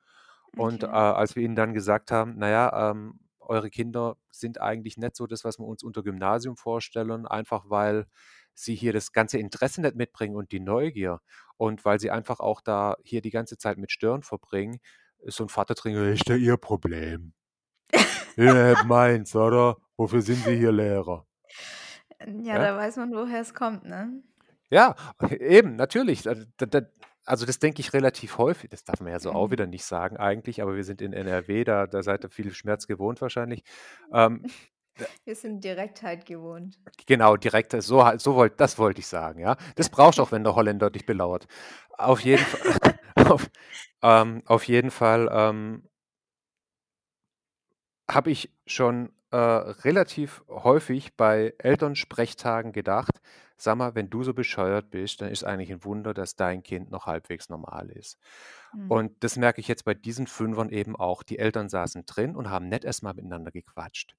Und, 0.57 0.83
äh, 0.85 0.87
als 0.87 1.37
wir 1.37 1.43
ihnen 1.43 1.57
dann 1.57 1.75
gesagt 1.75 2.11
haben: 2.13 2.35
„Na 2.39 2.49
ja, 2.51 2.91
ähm, 2.91 3.21
eure 3.41 3.71
Kinder 3.71 4.17
sind 4.31 4.61
eigentlich 4.61 4.97
nicht 4.97 5.17
so 5.17 5.27
das, 5.27 5.45
was 5.45 5.59
wir 5.59 5.67
uns 5.67 5.83
unter 5.83 6.03
Gymnasium 6.03 6.57
vorstellen, 6.57 7.27
einfach 7.27 7.65
weil 7.69 8.07
sie 8.55 8.75
hier 8.75 8.93
das 8.93 9.13
ganze 9.13 9.39
Interesse 9.39 9.81
nicht 9.83 9.97
mitbringen 9.97 10.37
und 10.37 10.53
die 10.53 10.61
Neugier 10.61 11.21
und 11.57 11.85
weil 11.85 12.01
sie 12.01 12.11
einfach 12.11 12.41
auch 12.41 12.61
da 12.61 12.97
hier 13.03 13.21
die 13.21 13.31
ganze 13.31 13.59
Zeit 13.59 13.79
mit 13.79 13.93
Stören 13.93 14.23
verbringen.“ 14.23 14.79
Ist 15.21 15.37
so 15.37 15.45
'n 15.45 15.49
Vater 15.51 15.75
drin: 15.75 15.97
„Ist 16.13 16.29
ja 16.29 16.37
ihr 16.37 16.57
Problem.“ 16.57 17.35
„Ja, 18.37 18.53
nicht 18.71 18.83
meins, 18.85 19.35
oder? 19.35 19.77
Wofür 19.97 20.23
sind 20.23 20.45
Sie 20.45 20.57
hier 20.57 20.71
Lehrer?“ 20.73 21.27
Ja, 22.43 22.59
Ja? 22.59 22.59
da 22.59 22.77
weiß 22.77 22.97
man, 22.97 23.13
woher 23.13 23.41
es 23.41 23.55
kommt, 23.55 23.85
ne? 23.85 24.23
Ja, 24.71 24.97
eben, 25.41 25.77
natürlich. 25.77 26.23
Da 26.23 26.35
da 26.57 26.67
da 26.67 26.81
also, 27.25 27.47
das 27.47 27.59
denke 27.59 27.81
ich 27.81 27.93
relativ 27.93 28.39
häufig. 28.39 28.71
Das 28.71 28.85
darf 28.85 29.01
man 29.01 29.13
ja 29.13 29.21
so 29.21 29.33
auch 29.33 29.51
Mhm. 29.51 29.51
wieder 29.51 29.67
nicht 29.67 29.85
sagen 29.85 30.17
eigentlich, 30.19 30.63
aber 30.63 30.77
wir 30.77 30.85
sind 30.85 31.03
in 31.03 31.13
NRW, 31.13 31.65
da 31.65 31.87
da 31.87 32.03
seid 32.03 32.25
ihr 32.25 32.31
viel 32.31 32.53
Schmerz 32.55 32.87
gewohnt 32.87 33.21
wahrscheinlich. 33.23 33.63
Ähm, 34.13 34.45
Wir 35.25 35.37
sind 35.37 35.63
Direktheit 35.65 36.25
gewohnt. 36.25 36.79
Genau, 37.07 37.37
direkt, 37.37 37.73
so 37.83 38.05
halt 38.05 38.21
so 38.21 38.35
wollt 38.35 38.61
das 38.61 38.79
wollte 38.79 39.01
ich 39.01 39.07
sagen, 39.07 39.41
ja. 39.41 39.57
Das 39.77 39.89
brauchst 39.91 40.19
du 40.19 40.23
auch, 40.23 40.33
wenn 40.33 40.45
der 40.45 40.55
Holländer 40.55 40.91
dich 40.91 41.05
belauert. 41.07 41.47
Auf 41.99 42.21
jeden 42.21 42.45
Fa 42.45 42.95
auf 43.35 43.51
ähm, 44.03 44.43
auf 44.47 44.65
jeden 44.69 44.91
Fall, 44.91 45.29
ähm 45.33 45.85
habe 48.11 48.31
ich 48.31 48.51
schon, 48.67 49.13
äh, 49.31 49.37
relativ 49.37 50.43
häufig 50.49 51.17
bei 51.17 51.55
Elternsprechtagen 51.59 52.73
gedacht: 52.73 53.21
„Sag 53.57 53.77
mal, 53.77 53.95
wenn 53.95 54.11
du 54.11 54.23
so 54.25 54.35
bescheuert 54.35 54.91
bist, 54.91 55.21
dann 55.21 55.31
ist 55.31 55.45
eigentlich 55.45 55.71
'n 55.71 55.85
Wunder, 55.85 56.15
dass 56.15 56.37
dein 56.37 56.63
Kind 56.63 56.91
noch 56.91 57.07
halbwegs 57.07 57.49
normal 57.49 57.91
ist.“ 57.91 58.19
Mhm. 58.73 58.89
Und 58.89 59.25
das 59.25 59.37
merke 59.37 59.61
ich 59.61 59.69
jetzt 59.69 59.85
bei 59.85 59.95
diesen 59.95 60.27
Fünfern 60.27 60.71
eben 60.71 60.97
auch. 60.97 61.23
Die 61.23 61.39
Eltern 61.39 61.69
saßen 61.69 62.05
drin 62.07 62.37
und 62.37 62.51
haben 62.51 62.69
nicht 62.69 62.85
erst 62.85 63.03
mal 63.03 63.15
miteinander 63.15 63.51
gequatscht. 63.53 64.17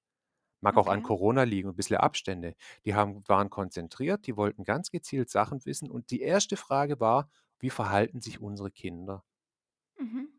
Mag 0.62 0.76
auch 0.78 0.88
an 0.88 1.00
Okay. 1.00 1.04
Corona 1.04 1.44
liegen 1.44 1.68
und 1.70 1.76
bisschen 1.76 1.96
Abstände. 1.98 2.54
Die 2.86 2.94
haben 2.94 3.22
waren 3.28 3.50
konzentriert, 3.50 4.26
die 4.26 4.36
wollten 4.36 4.64
ganz 4.64 4.90
gezielt 4.90 5.30
Sachen 5.30 5.64
wissen 5.66 5.90
und 5.90 6.10
die 6.10 6.22
erste 6.22 6.56
Frage 6.58 7.00
war: 7.00 7.30
„Wie 7.60 7.70
verhalten 7.70 8.20
sich 8.22 8.40
unsere 8.40 8.70
Kinder?“ 8.72 9.24
Mhm. 10.00 10.35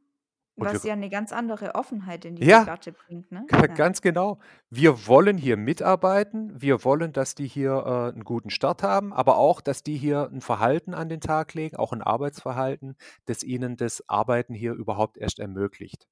Und 0.59 0.71
wir 0.71 0.79
Was 0.79 0.89
ja 0.89 0.95
'ne 0.95 1.09
ganz 1.09 1.31
andere 1.31 1.75
Offenheit 1.75 2.25
in 2.25 2.35
die 2.35 2.47
Ja, 2.49 2.67
Debatte 2.67 2.91
bringt, 2.91 3.31
ne? 3.31 3.47
Ja. 3.67 3.77
ganz 3.77 4.01
genau. 4.01 4.39
Wir 4.69 5.07
wollen 5.07 5.37
hier 5.37 5.57
mitarbeiten. 5.57 6.61
Wir 6.61 6.83
wollen, 6.85 7.13
dass 7.13 7.35
die 7.35 7.47
hier, 7.47 7.73
äh, 8.13 8.17
'n 8.17 8.23
guten 8.25 8.49
Start 8.51 8.83
haben, 8.83 9.13
aber 9.13 9.37
auch, 9.37 9.61
dass 9.61 9.83
die 9.83 9.97
hier 9.97 10.29
'n 10.31 10.41
Verhalten 10.41 10.93
an 10.95 11.09
den 11.09 11.21
Tag 11.21 11.53
legen, 11.55 11.77
auch 11.77 11.93
'n 11.93 12.01
Arbeitsverhalten, 12.03 12.97
das 13.25 13.43
ihnen 13.43 13.77
das 13.77 14.03
Arbeiten 14.09 14.53
hier 14.55 14.73
überhaupt 14.73 15.17
erst 15.17 15.39
ermöglicht. 15.39 16.05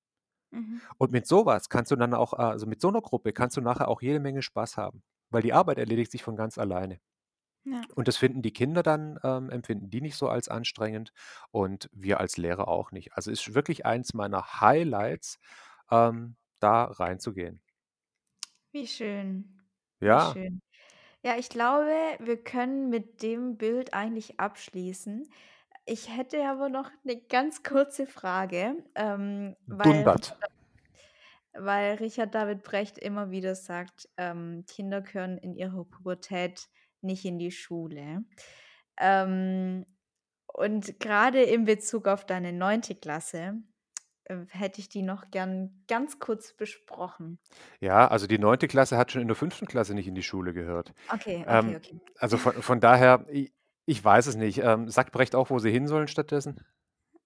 Mhm. 0.54 0.86
Und 1.02 1.12
mit 1.12 1.28
so 1.28 1.46
was 1.46 1.70
kannst 1.70 1.92
du 1.92 1.96
dann 1.96 2.14
auch 2.14 2.34
äh, 2.34 2.38
also, 2.42 2.66
mit 2.68 2.82
so 2.82 2.90
'ner 2.90 3.02
Gruppe 3.02 3.34
kannst 3.34 3.58
du 3.58 3.62
nachher 3.62 3.88
auch 3.90 4.02
jede 4.02 4.20
Menge 4.20 4.42
Spaß 4.42 4.78
haben, 4.78 5.04
weil 5.30 5.42
die 5.42 5.54
Arbeit 5.54 5.78
erledigt 5.78 6.12
sich 6.12 6.24
von 6.24 6.36
ganz 6.36 6.58
alleine. 6.58 7.00
Ja. 7.66 7.88
Und 7.96 8.08
das 8.08 8.18
finden 8.18 8.42
die 8.42 8.54
Kinder 8.54 8.84
dann 8.84 9.20
ähm, 9.24 9.50
empfinden 9.50 9.90
die 9.90 10.02
nicht 10.02 10.18
so 10.18 10.28
als 10.30 10.50
anstrengend 10.50 11.14
und 11.52 11.90
wir 11.94 12.20
als 12.20 12.38
Lehrer 12.38 12.68
auch 12.68 12.92
nicht. 12.92 13.14
Also, 13.14 13.32
ist 13.32 13.54
wirklich 13.56 13.86
eins 13.86 14.14
meiner 14.14 14.62
Highlights, 14.62 15.40
ähm, 15.92 16.36
da 16.60 16.86
reinzugehen. 16.86 17.62
Wie 18.74 18.88
schön, 18.88 19.62
wie 20.10 20.20
Ja. 20.20 20.20
schön. 20.20 20.62
Ja, 21.24 21.38
ich 21.38 21.50
glaube, 21.50 21.92
wir 22.20 22.44
können 22.44 22.90
mit 22.90 23.22
dem 23.24 23.58
Bild 23.58 23.94
eigentlich 23.94 24.40
abschließen. 24.40 25.30
Ich 25.86 26.16
hätte 26.16 26.46
aber 26.50 26.70
noch 26.70 26.92
'ne 27.04 27.22
ganz 27.30 27.64
kurze 27.64 28.08
Frage, 28.08 28.84
ähm, 28.96 29.56
weil 29.70 30.12
Dundert. 30.12 30.38
Weil 31.58 31.96
Richard 31.96 32.36
David 32.36 32.64
Brecht 32.64 32.98
immer 32.98 33.32
wieder 33.32 33.56
sagt, 33.56 34.10
ähm, 34.18 34.66
Kinder 34.68 35.02
gehören 35.02 35.38
in 35.38 35.54
ihrer 35.56 35.86
Pubertät 35.86 36.68
nicht 37.06 37.26
in 37.26 37.40
die 37.40 37.52
Schule. 37.52 38.24
Ähm, 39.00 39.86
und 40.48 41.00
grade 41.00 41.42
in 41.44 41.66
Bezug 41.66 42.08
auf 42.08 42.26
deine 42.26 42.54
9. 42.54 42.82
Klasse, 43.02 43.56
äh, 44.26 44.38
hätte 44.50 44.80
ich 44.80 44.90
die 44.90 45.02
noch 45.02 45.30
gern 45.32 45.84
ganz 45.88 46.20
kurz 46.20 46.54
besprochen. 46.56 47.40
Ja, 47.80 48.08
also, 48.08 48.28
die 48.28 48.40
9. 48.40 48.60
Klasse 48.60 48.98
hat 48.98 49.12
schon 49.12 49.22
in 49.22 49.28
der 49.28 49.36
5. 49.36 49.66
Klasse 49.68 49.94
nicht 49.94 50.08
in 50.08 50.16
die 50.16 50.24
Schule 50.24 50.54
gehört. 50.54 50.94
Okay, 51.10 51.44
okay, 51.46 51.46
Ähm, 51.48 51.76
okay. 51.76 52.00
also, 52.18 52.38
von 52.38 52.54
von 52.62 52.80
daher, 52.80 53.26
i 53.32 53.52
ich 53.88 54.04
weiß 54.04 54.26
es 54.28 54.36
nicht. 54.36 54.60
Ähm, 54.64 54.90
sagt 54.90 55.12
Brecht 55.12 55.36
auch, 55.36 55.52
wo 55.52 55.60
sie 55.60 55.70
hin 55.70 55.88
sollen 55.88 56.08
stattdessen? 56.08 56.66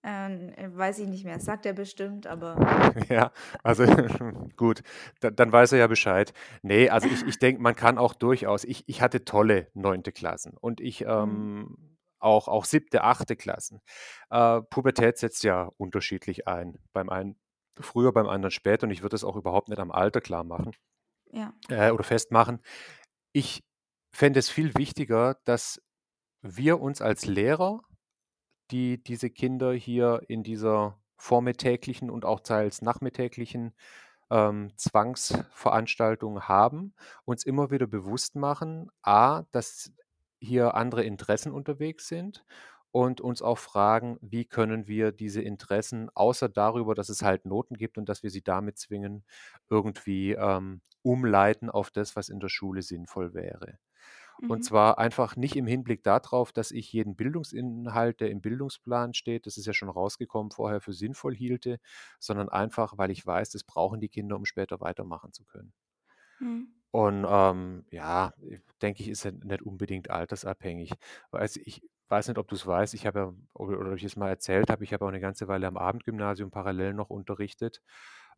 Ähm, 0.03 0.53
äh, 0.55 0.69
weiß 0.73 0.99
ich 0.99 1.07
nicht 1.07 1.25
mehr. 1.25 1.39
Sagt 1.39 1.65
er 1.65 1.73
bestimmt, 1.73 2.25
aber 2.25 2.55
Ja, 3.09 3.31
also, 3.63 3.83
gut, 4.55 4.81
da 5.19 5.29
dann 5.29 5.51
weiß 5.51 5.73
er 5.73 5.79
ja 5.79 5.87
Bescheid. 5.87 6.33
Ne, 6.61 6.89
also, 6.89 7.07
ich 7.07 7.25
ich 7.27 7.37
denke, 7.39 7.61
man 7.61 7.75
kann 7.75 7.97
auch 7.97 8.13
durchaus 8.13 8.63
ich 8.63 8.83
ich 8.87 9.01
hatte 9.01 9.25
tolle 9.25 9.67
9. 9.73 10.13
Klassen 10.13 10.55
und 10.59 10.79
ich, 10.79 11.01
Mhm. 11.01 11.07
ähm, 11.09 11.97
auch 12.19 12.47
auch 12.47 12.65
7., 12.65 13.01
8. 13.01 13.35
Klassen. 13.35 13.81
Äh, 14.29 14.61
Pubertät 14.69 15.17
setzt 15.17 15.43
ja 15.43 15.69
unterschiedlich 15.77 16.47
ein. 16.47 16.77
Beim 16.93 17.09
einen 17.09 17.37
früher, 17.79 18.11
beim 18.13 18.27
anderen 18.27 18.51
später 18.51 18.85
und 18.87 18.91
ich 18.91 19.01
würde 19.01 19.13
das 19.15 19.23
auch 19.23 19.35
überhaupt 19.37 19.69
nicht 19.69 19.79
am 19.79 19.91
Alter 19.91 20.19
klarmachen 20.21 20.71
Ja. 21.31 21.53
äh, 21.69 21.91
oder 21.91 22.03
festmachen. 22.03 22.61
Ich 23.33 23.61
fände 24.15 24.39
es 24.39 24.49
viel 24.49 24.75
wichtiger, 24.75 25.37
dass 25.45 25.81
wir 26.41 26.81
uns 26.81 27.01
als 27.01 27.25
Lehrer, 27.25 27.81
die 28.71 29.01
diese 29.03 29.29
Kinder 29.29 29.73
hier 29.73 30.21
in 30.27 30.43
dieser 30.43 30.97
vormittäglichen 31.17 32.09
und 32.09 32.25
auch 32.25 32.39
teils 32.41 32.81
nachmittäglichen, 32.81 33.73
ähm, 34.31 34.71
Zwangsveranstaltungen 34.77 36.47
haben, 36.47 36.93
uns 37.25 37.43
immer 37.45 37.71
wieder 37.71 37.87
bewusst 37.87 38.35
machen, 38.35 38.89
A, 39.01 39.43
dass 39.51 39.91
hier 40.39 40.75
andere 40.75 41.03
Interessen 41.03 41.51
unterwegs 41.51 42.07
sind 42.07 42.45
und 42.91 43.21
uns 43.21 43.41
auch 43.41 43.57
fragen, 43.57 44.17
wie 44.21 44.45
können 44.45 44.87
wir 44.87 45.11
diese 45.11 45.41
Interessen, 45.41 46.09
außer 46.15 46.49
darüber, 46.49 46.95
dass 46.95 47.09
es 47.09 47.21
halt 47.21 47.45
Noten 47.45 47.75
gibt 47.75 47.97
und 47.97 48.07
dass 48.09 48.23
wir 48.23 48.29
sie 48.31 48.41
damit 48.43 48.77
zwingen, 48.77 49.25
irgendwie, 49.69 50.33
ähm, 50.33 50.81
umleiten 51.01 51.69
auf 51.69 51.91
das, 51.91 52.15
was 52.15 52.29
in 52.29 52.39
der 52.39 52.49
Schule 52.49 52.81
sinnvoll 52.81 53.33
wäre. 53.33 53.79
Und 54.47 54.63
Mhm. 54.63 54.65
zwar 54.65 54.97
einfach 54.97 55.35
nicht 55.35 55.55
im 55.55 55.67
Hinblick 55.67 56.03
darauf, 56.03 56.51
dass 56.51 56.71
ich 56.71 56.91
jeden 56.93 57.15
Bildungsinhalt, 57.15 58.19
der 58.19 58.31
im 58.31 58.41
Bildungsplan 58.41 59.13
steht, 59.13 59.45
das 59.45 59.57
ist 59.57 59.65
ja 59.67 59.73
schon 59.73 59.89
rausgekommen, 59.89 60.51
vorher 60.51 60.81
für 60.81 60.93
sinnvoll 60.93 61.35
hielte, 61.35 61.79
sondern 62.19 62.49
einfach, 62.49 62.97
weil 62.97 63.11
ich 63.11 63.25
weiß, 63.25 63.49
das 63.51 63.63
brauchen 63.63 63.99
die 64.01 64.09
Kinder, 64.09 64.35
um 64.35 64.45
später 64.45 64.81
weitermachen 64.81 65.33
zu 65.33 65.45
können. 65.45 65.73
Mhm. 66.39 66.79
Und, 66.91 67.25
ähm, 67.29 67.85
ja, 67.91 68.33
denke 68.81 69.03
ich, 69.03 69.09
ist 69.09 69.23
ja 69.23 69.31
nicht 69.31 69.61
unbedingt 69.61 70.09
altersabhängig. 70.09 70.91
Weiß 71.31 71.57
ich 71.57 71.81
weiß 72.09 72.27
nicht, 72.27 72.39
ob 72.39 72.47
du 72.47 72.55
es 72.55 72.65
weißt, 72.65 72.95
ich 72.95 73.05
habe 73.05 73.19
ja 73.19 73.33
oder 73.53 73.79
oder 73.79 73.91
ob 73.91 73.97
ich 73.97 74.03
es 74.03 74.15
mal 74.15 74.29
erzählt 74.29 74.71
habe, 74.71 74.83
ich 74.83 74.93
habe 74.93 75.05
auch 75.05 75.09
eine 75.09 75.19
ganze 75.19 75.47
Weile 75.47 75.67
am 75.67 75.77
Abendgymnasium 75.77 76.49
parallel 76.49 76.95
noch 76.95 77.11
unterrichtet. 77.11 77.81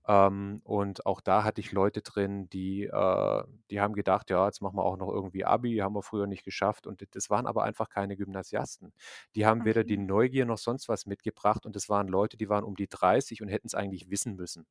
Ähm, 0.08 0.62
und 0.64 1.06
auch 1.06 1.22
da 1.22 1.44
hatte 1.44 1.62
ich 1.62 1.72
Leute 1.72 2.02
drin, 2.02 2.50
die 2.50 2.86
äh, 2.86 3.44
die 3.70 3.82
haben 3.82 3.94
gedacht: 3.94 4.30
„Ja, 4.32 4.46
jetzt 4.48 4.62
machen 4.62 4.78
wir 4.78 4.84
auch 4.86 4.98
noch 4.98 5.10
irgendwie 5.10 5.46
Abi, 5.46 5.78
haben 5.78 5.96
wir 5.96 6.02
früher 6.04 6.28
nicht 6.28 6.44
geschafft.“ 6.44 6.88
Und 6.88 7.06
das 7.16 7.30
waren 7.30 7.46
aber 7.48 7.64
einfach 7.64 7.90
keine 7.90 8.18
Gymnasiasten. 8.18 8.94
Die 9.36 9.46
haben 9.46 9.64
weder 9.66 9.84
die 9.84 9.98
Okay. 9.98 10.00
Neugier 10.00 10.46
noch 10.46 10.58
sonst 10.58 10.90
was 10.90 11.06
mitgebracht 11.06 11.66
und 11.66 11.76
das 11.76 11.88
waren 11.90 12.08
Leute, 12.08 12.38
die 12.38 12.50
waren 12.50 12.64
um 12.64 12.76
die 12.76 12.88
30 12.88 13.42
und 13.44 13.50
hätten 13.50 13.68
es 13.68 13.76
eigentlich 13.76 14.10
wissen 14.10 14.36
müssen 14.36 14.66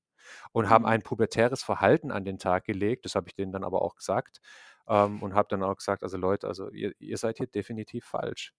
und 0.53 0.69
haben 0.71 0.85
Mhm. 0.85 0.87
ein 0.87 1.03
pubertäres 1.03 1.63
Verhalten 1.63 2.11
an 2.11 2.25
den 2.25 2.39
Tag 2.39 2.65
gelegt. 2.65 3.05
Das 3.05 3.15
habe 3.15 3.29
ich 3.29 3.35
denen 3.35 3.53
dann 3.53 3.65
aber 3.65 3.83
auch 3.83 3.97
gesagt, 3.97 4.41
ähm, 4.89 5.23
und 5.23 5.35
habe 5.35 5.49
dann 5.51 5.63
auch 5.63 5.77
gesagt: 5.77 6.03
„Also 6.03 6.17
Leute, 6.19 6.49
also 6.49 6.71
ihr 6.71 6.93
ihr 6.99 7.17
seid 7.19 7.39
hier 7.39 7.47
definitiv 7.47 8.05
falsch, 8.07 8.55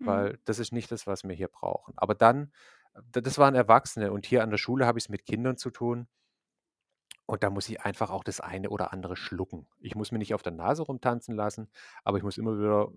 Mhm. 0.00 0.24
weil 0.24 0.38
das 0.44 0.58
ist 0.58 0.72
nicht 0.72 0.90
das, 0.92 1.06
was 1.06 1.24
wir 1.24 1.34
hier 1.34 1.48
brauchen.“ 1.48 1.94
Aber 1.96 2.14
dann 2.14 2.52
das 3.12 3.38
waren 3.38 3.54
Erwachsene 3.54 4.12
und 4.12 4.26
hier 4.26 4.42
an 4.42 4.50
der 4.50 4.58
Schule 4.58 4.86
habe 4.86 4.98
ich's 4.98 5.08
mit 5.08 5.26
Kindern 5.26 5.56
zu 5.56 5.70
tun 5.70 6.08
und 7.26 7.42
da 7.42 7.50
muss 7.50 7.68
ich 7.68 7.80
einfach 7.82 8.10
auch 8.10 8.24
das 8.24 8.40
eine 8.40 8.70
oder 8.70 8.92
andere 8.92 9.16
schlucken. 9.16 9.66
Ich 9.80 9.94
muss 9.94 10.12
mir 10.12 10.18
nicht 10.18 10.34
auf 10.34 10.42
der 10.42 10.52
Nase 10.52 10.82
rumtanzen 10.82 11.34
lassen, 11.34 11.70
aber 12.04 12.18
ich 12.18 12.24
muss 12.24 12.38
immer 12.38 12.58
wieder 12.58 12.88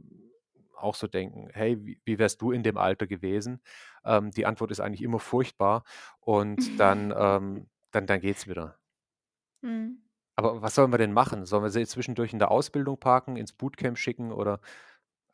auch 0.78 0.96
so 0.96 1.08
denken: 1.08 1.50
„Hey, 1.54 1.78
wie 1.86 2.02
wie 2.06 2.20
wärst 2.20 2.42
du 2.42 2.52
in 2.52 2.64
dem 2.64 2.78
Alter 2.78 3.08
gewesen?“ 3.08 3.62
Ähm, 4.06 4.32
die 4.32 4.46
Antwort 4.46 4.72
ist 4.72 4.80
eigentlich 4.82 5.02
immer 5.02 5.20
furchtbar 5.20 5.84
und 6.20 6.80
dann 6.80 7.14
ähm, 7.18 7.70
dann 7.92 8.06
dann 8.08 8.20
geht's 8.22 8.48
wieder. 8.48 8.78
Mhm. 9.62 10.02
Aber 10.36 10.62
was 10.62 10.76
sollen 10.76 10.92
wir 10.92 10.98
denn 11.00 11.14
machen? 11.14 11.46
Sollen 11.46 11.64
wir 11.64 11.70
sie 11.72 11.86
zwischendurch 11.88 12.32
in 12.34 12.40
der 12.40 12.52
Ausbildung 12.52 13.00
parken, 13.00 13.38
ins 13.38 13.54
Bootcamp 13.54 13.98
schicken 13.98 14.32
oder 14.32 14.60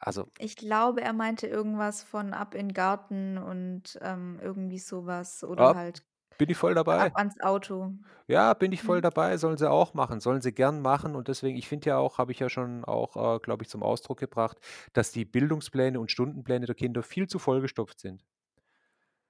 also 0.05 0.27
Ich 0.37 0.55
glaube, 0.57 1.01
er 1.01 1.13
meinte 1.13 1.47
irgendwas 1.47 2.03
von 2.03 2.33
ab 2.33 2.55
in 2.55 2.73
Garten 2.73 3.37
und, 3.37 3.97
ähm, 4.01 4.39
irgendwie 4.41 4.79
so 4.79 5.05
was 5.05 5.43
oder 5.43 5.73
Ah, 5.73 5.73
halt 5.73 6.03
bin 6.37 6.49
ich 6.51 6.57
voll 6.57 6.75
ab 6.97 7.11
dabei. 7.15 7.15
ans 7.15 7.39
Auto. 7.41 7.93
Ja, 8.27 8.53
bin 8.53 8.71
ich 8.73 8.81
voll 8.83 8.99
Mhm. 8.99 9.01
dabei, 9.01 9.37
sollen 9.37 9.57
sie 9.57 9.69
auch 9.69 9.93
machen, 9.93 10.19
sollen 10.21 10.41
sie 10.41 10.53
gern 10.53 10.81
machen 10.81 11.15
und 11.15 11.27
deswegen 11.29 11.57
ich 11.57 11.67
finde 11.69 11.89
ja 11.89 11.97
auch 11.97 12.17
habe 12.17 12.31
ich 12.33 12.39
ja 12.39 12.49
schon 12.49 12.83
auch, 12.85 13.15
äh, 13.35 13.39
glaube 13.39 13.63
ich, 13.63 13.69
zum 13.69 13.81
Ausdruck 13.83 14.19
gebracht, 14.19 14.59
dass 14.93 15.11
die 15.11 15.25
Bildungspläne 15.25 15.99
und 15.99 16.11
Stundenpläne 16.11 16.65
der 16.65 16.75
Kinder 16.75 17.03
viel 17.03 17.27
zu 17.27 17.37
vollgestopft 17.39 17.99
sind. 17.99 18.23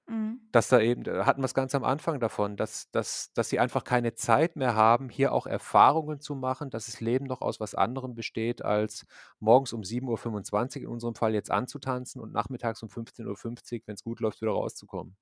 Mhm. 0.08 0.44
Dass 0.54 0.68
da 0.68 0.78
eben 0.80 1.02
da 1.02 1.26
hatten 1.26 1.42
wir's 1.42 1.52
ganz 1.52 1.74
am 1.74 1.82
Anfang 1.82 2.20
davon, 2.20 2.56
dass 2.56 2.88
dass 2.92 3.32
dass 3.32 3.48
sie 3.48 3.58
einfach 3.58 3.82
keine 3.82 4.14
Zeit 4.14 4.54
mehr 4.54 4.76
haben, 4.76 5.08
hier 5.08 5.32
auch 5.32 5.46
Erfahrungen 5.48 6.20
zu 6.20 6.36
machen, 6.36 6.70
dass 6.70 6.86
das 6.86 7.00
Leben 7.00 7.24
noch 7.26 7.40
aus 7.40 7.58
was 7.58 7.74
anderem 7.74 8.14
besteht, 8.14 8.62
als 8.64 9.04
morgens 9.40 9.72
um 9.72 9.82
7:25 9.82 10.82
in 10.84 10.88
unserem 10.90 11.16
Fall 11.16 11.34
jetzt 11.34 11.50
anzutanzen 11.50 12.20
und 12.20 12.32
nachmittags 12.32 12.80
um 12.84 12.88
15:50, 12.88 13.82
wenn's 13.86 14.04
gut 14.04 14.20
läuft, 14.20 14.40
wieder 14.42 14.52
rauszukommen. 14.52 15.16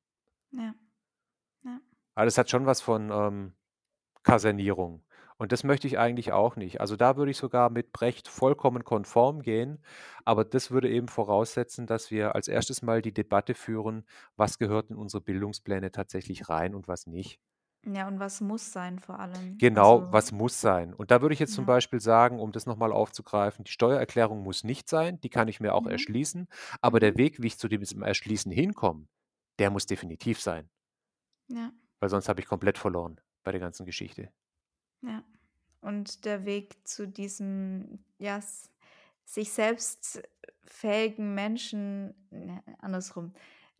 Ja. 0.52 0.74
Ja. 1.64 1.80
Ah, 2.16 2.24
das 2.26 2.36
hat 2.36 2.50
schon 2.50 2.66
was 2.66 2.82
von, 2.82 3.10
ähm, 3.10 3.54
Kasernierung 4.24 5.04
und 5.42 5.52
das 5.52 5.64
möchte 5.64 5.86
ich 5.88 5.98
eigentlich 5.98 6.32
auch 6.32 6.56
nicht. 6.56 6.80
Also, 6.80 6.96
da 6.96 7.16
würde 7.16 7.30
ich 7.32 7.36
sogar 7.36 7.70
mit 7.70 7.92
Brecht 7.92 8.28
vollkommen 8.28 8.84
konform 8.84 9.42
gehen, 9.42 9.84
aber 10.24 10.44
das 10.44 10.70
würde 10.70 10.88
eben 10.90 11.08
voraussetzen, 11.08 11.86
dass 11.86 12.10
wir 12.10 12.34
als 12.36 12.48
1. 12.48 12.82
Mal 12.82 13.02
die 13.02 13.12
Debatte 13.14 13.54
führen: 13.54 14.06
„Was 14.36 14.58
gehört 14.58 14.90
in 14.90 14.96
unsere 14.96 15.22
Bildungspläne 15.22 15.90
tatsächlich 15.92 16.48
rein 16.48 16.74
und 16.74 16.88
was 16.88 17.06
nicht?“ 17.06 17.38
Ja, 17.84 18.06
und 18.08 18.20
was 18.20 18.40
muss 18.40 18.72
sein 18.72 18.98
vor 19.00 19.18
allem? 19.18 19.60
Genau, 19.60 20.06
Also 20.06 20.08
was 20.10 20.32
muss 20.32 20.60
sein? 20.60 20.92
Und 20.94 21.10
da 21.10 21.22
würde 21.22 21.32
ich 21.34 21.38
jetzt 21.38 21.52
zum 21.54 21.64
ja. 21.64 21.66
Beispiel 21.66 22.00
sagen, 22.00 22.40
um 22.40 22.52
das 22.52 22.66
noch 22.66 22.76
mal 22.76 22.92
aufzugreifen, 22.92 23.64
die 23.64 23.70
Steuererklärung 23.70 24.42
muss 24.42 24.64
nicht 24.64 24.88
sein, 24.88 25.20
die 25.20 25.28
kann 25.30 25.48
ich 25.48 25.60
mir 25.60 25.74
auch 25.74 25.86
Mhm. 25.86 25.86
erschließen, 25.86 26.48
aber 26.80 26.98
der. 27.00 27.16
Weg, 27.16 27.40
wie 27.42 27.46
ich 27.48 27.58
zu 27.58 27.68
diesem 27.68 28.02
Erschließen 28.02 28.50
hinkomme, 28.50 29.06
der 29.58 29.70
muss 29.70 29.86
definitiv 29.86 30.40
sein. 30.40 30.68
Ja. 31.48 31.72
Weil 32.02 32.08
sonst 32.10 32.28
habe 32.28 32.40
ich 32.40 32.46
komplett 32.46 32.78
verloren 32.78 33.20
bei 33.44 33.52
der 33.52 33.60
ganzen 33.60 33.86
Geschichte. 33.86 34.32
Ja. 35.02 35.24
Und 35.80 36.24
der 36.24 36.44
Weg 36.44 36.86
zu 36.86 37.08
diesem, 37.08 38.04
ja, 38.18 38.40
sich 39.24 39.52
selbst 39.52 40.22
fähigen 40.64 41.34
Menschen 41.34 42.14
ne, 42.30 42.62
andersrum. 42.78 43.32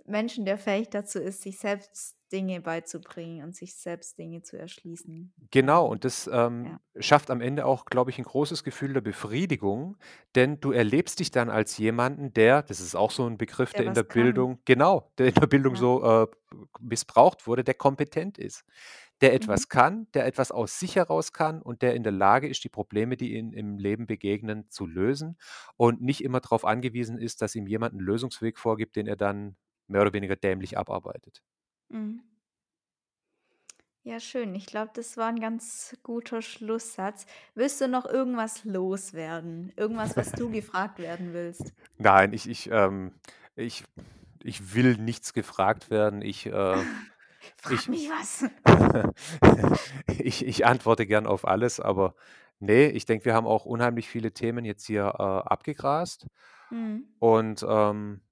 Menschen, 0.04 0.44
der 0.44 0.58
fähig 0.58 0.90
dazu 0.90 1.20
ist, 1.20 1.42
sich 1.42 1.58
selbst 1.58 2.18
Dinge 2.32 2.60
beizubringen 2.60 3.44
und 3.44 3.54
sich 3.54 3.74
selbst 3.76 4.18
Dinge 4.18 4.42
zu 4.42 4.58
erschließen. 4.58 5.32
Genau, 5.50 5.86
und 5.86 6.04
das, 6.04 6.28
ja. 6.64 6.78
ähm, 6.78 6.80
schafft 6.98 7.30
am 7.30 7.40
Ende 7.42 7.66
auch, 7.66 7.84
glaube 7.86 8.10
ich, 8.10 8.18
'n 8.18 8.24
großes 8.24 8.64
Gefühl 8.64 8.92
der 8.94 9.00
Befriedigung, 9.02 9.96
denn 10.34 10.60
du 10.60 10.72
erlebst 10.72 11.20
dich 11.20 11.30
dann 11.30 11.50
als 11.50 11.76
jemanden, 11.78 12.32
der 12.32 12.62
das 12.62 12.80
ist 12.80 12.94
auch 12.94 13.10
so 13.10 13.26
'n 13.26 13.36
Begriff, 13.38 13.74
Der 13.74 13.82
der 13.82 13.86
in 13.86 13.92
der 13.94 14.02
kann. 14.08 14.42
Bildung 14.42 14.60
genau, 14.64 15.10
der 15.18 15.26
in 15.28 15.34
der 15.34 15.46
Bildung 15.46 15.74
Ja. 15.74 15.76
so, 15.76 16.02
äh, 16.04 16.26
missbraucht 16.80 17.46
wurde, 17.46 17.64
der 17.64 17.74
kompetent 17.74 18.38
ist, 18.38 18.64
der 19.22 19.34
Mhm. 19.38 19.62
etwas 19.62 19.68
kann, 19.68 20.08
der 20.14 20.26
etwas 20.26 20.52
aus 20.52 20.78
sich 20.78 20.96
heraus 20.96 21.32
kann 21.32 21.62
und 21.62 21.82
der 21.82 21.94
in 21.94 22.02
der 22.02 22.12
Lage 22.12 22.48
ist, 22.48 22.64
die 22.64 22.68
Probleme, 22.68 23.16
die 23.16 23.34
ihm 23.36 23.52
im 23.52 23.78
Leben 23.78 24.06
begegnen, 24.06 24.68
zu 24.70 24.86
lösen 24.86 25.38
und 25.76 26.02
nicht 26.02 26.22
immer 26.24 26.40
drauf 26.40 26.64
angewiesen 26.64 27.18
ist, 27.18 27.42
dass 27.42 27.54
ihm 27.54 27.66
jemand 27.66 27.94
'n 27.94 28.00
Lösungsweg 28.00 28.58
vorgibt, 28.58 28.96
den 28.96 29.06
er 29.06 29.16
dann 29.16 29.56
mehr 29.88 30.02
oder 30.02 30.12
weniger 30.12 30.36
dämlich 30.36 30.78
abarbeitet. 30.78 31.42
Mhm. 31.90 32.22
Ja, 34.04 34.18
schön. 34.20 34.54
Ich 34.54 34.66
glaube, 34.66 34.90
das 34.94 35.16
war 35.16 35.28
'n 35.28 35.40
ganz 35.40 35.96
guter 36.02 36.40
Schlusssatz. 36.42 37.26
Willst 37.54 37.80
du 37.80 37.88
noch 37.88 38.04
irgendwas 38.04 38.64
loswerden? 38.64 39.72
Irgendwas, 39.76 40.16
was 40.16 40.34
du 40.34 40.50
gefragt 40.50 40.98
werden 40.98 41.32
willst? 41.32 41.72
Nein, 41.98 42.32
ich 42.32 42.48
ich, 42.48 42.70
ähm 42.70 43.12
ich 43.56 43.84
ich 44.42 44.74
will 44.74 44.96
nichts 44.96 45.32
gefragt 45.34 45.90
werden. 45.90 46.22
Ich, 46.22 46.46
äh 46.46 46.84
Frag 47.62 47.74
ich 47.74 47.88
mich 47.88 48.08
was. 48.10 48.44
ich 50.18 50.46
ich 50.46 50.66
antworte 50.66 51.06
gern 51.06 51.26
auf 51.26 51.46
alles, 51.46 51.80
aber 51.80 52.14
ne, 52.60 52.90
ich 52.90 53.06
denke, 53.06 53.24
wir 53.26 53.34
haben 53.34 53.46
auch 53.46 53.64
unheimlich 53.66 54.08
viele 54.08 54.32
Themen 54.32 54.64
jetzt 54.64 54.86
hier, 54.86 55.04
äh, 55.18 55.22
abgegrast 55.22 56.26
Mhm. 56.70 57.12
und, 57.20 57.64
ähm, 57.68 58.22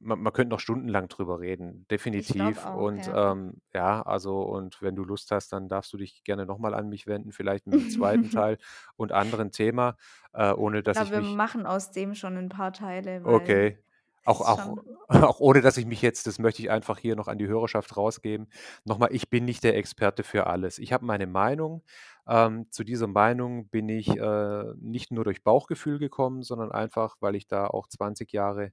man 0.00 0.20
man 0.22 0.32
könnte 0.34 0.50
noch 0.50 0.60
stundenlang 0.60 1.08
drüber 1.08 1.40
reden, 1.40 1.86
Ich 2.14 2.38
definitiv 2.38 2.66
auch, 2.66 2.72
und, 2.72 3.10
ja. 3.10 3.14
ähm, 3.14 3.62
ja, 3.74 4.02
also 4.02 4.42
und 4.42 4.82
wenn 4.82 4.96
du 4.96 5.04
Lust 5.04 5.30
hast, 5.32 5.52
dann 5.54 5.68
darfst 5.70 5.92
du 5.94 5.98
dich 5.98 6.24
gerne 6.24 6.46
noch 6.46 6.58
mal 6.58 6.74
an 6.74 6.88
mich 6.90 7.06
wenden, 7.08 7.32
vielleicht 7.32 7.66
mit 7.66 7.78
'nem 7.78 7.88
2. 7.88 8.30
Teil 8.30 8.58
und 8.96 9.12
anderen 9.12 9.52
Thema, 9.52 9.96
äh, 10.34 10.52
ohne 10.52 10.82
Ich 10.84 10.84
dass 10.84 11.00
glaube, 11.00 11.10
ich 11.10 11.14
wir 11.14 11.20
mich 11.20 11.36
machen 11.36 11.66
aus 11.66 11.90
dem 11.92 12.14
schon 12.14 12.36
'n 12.36 12.48
paar 12.48 12.72
Teile, 12.72 13.24
Okay. 13.24 13.78
Auch 14.26 14.40
auch 14.42 14.68
auch 15.08 15.40
ohne, 15.40 15.60
dass 15.62 15.76
ich 15.76 15.86
mich 15.86 16.02
jetzt 16.02 16.26
das 16.26 16.38
möchte 16.40 16.62
ich 16.62 16.70
einfach 16.70 16.98
hier 16.98 17.16
noch 17.16 17.28
an 17.28 17.38
die 17.38 17.46
Hörerschaft 17.46 17.96
rausgeben. 17.96 18.48
Noch 18.84 18.98
mal, 18.98 19.08
ich 19.12 19.30
bin 19.30 19.44
nicht 19.44 19.62
der 19.64 19.76
Experte 19.76 20.24
für 20.24 20.46
alles. 20.48 20.78
Ich 20.80 20.92
habe 20.92 21.04
meine 21.06 21.26
Meinung. 21.28 21.84
Ähm, 22.28 22.66
zu 22.72 22.82
dieser 22.84 23.06
Meinung 23.06 23.68
bin 23.68 23.88
ich, 23.88 24.08
äh, 24.16 24.64
nicht 24.78 25.12
nur 25.12 25.24
durch 25.24 25.44
Bauchgefühl 25.44 25.98
gekommen, 26.00 26.42
sondern 26.42 26.72
einfach, 26.72 27.16
weil 27.20 27.36
ich 27.36 27.46
da 27.46 27.68
auch 27.68 27.86
20 27.88 28.32
Jahre 28.32 28.72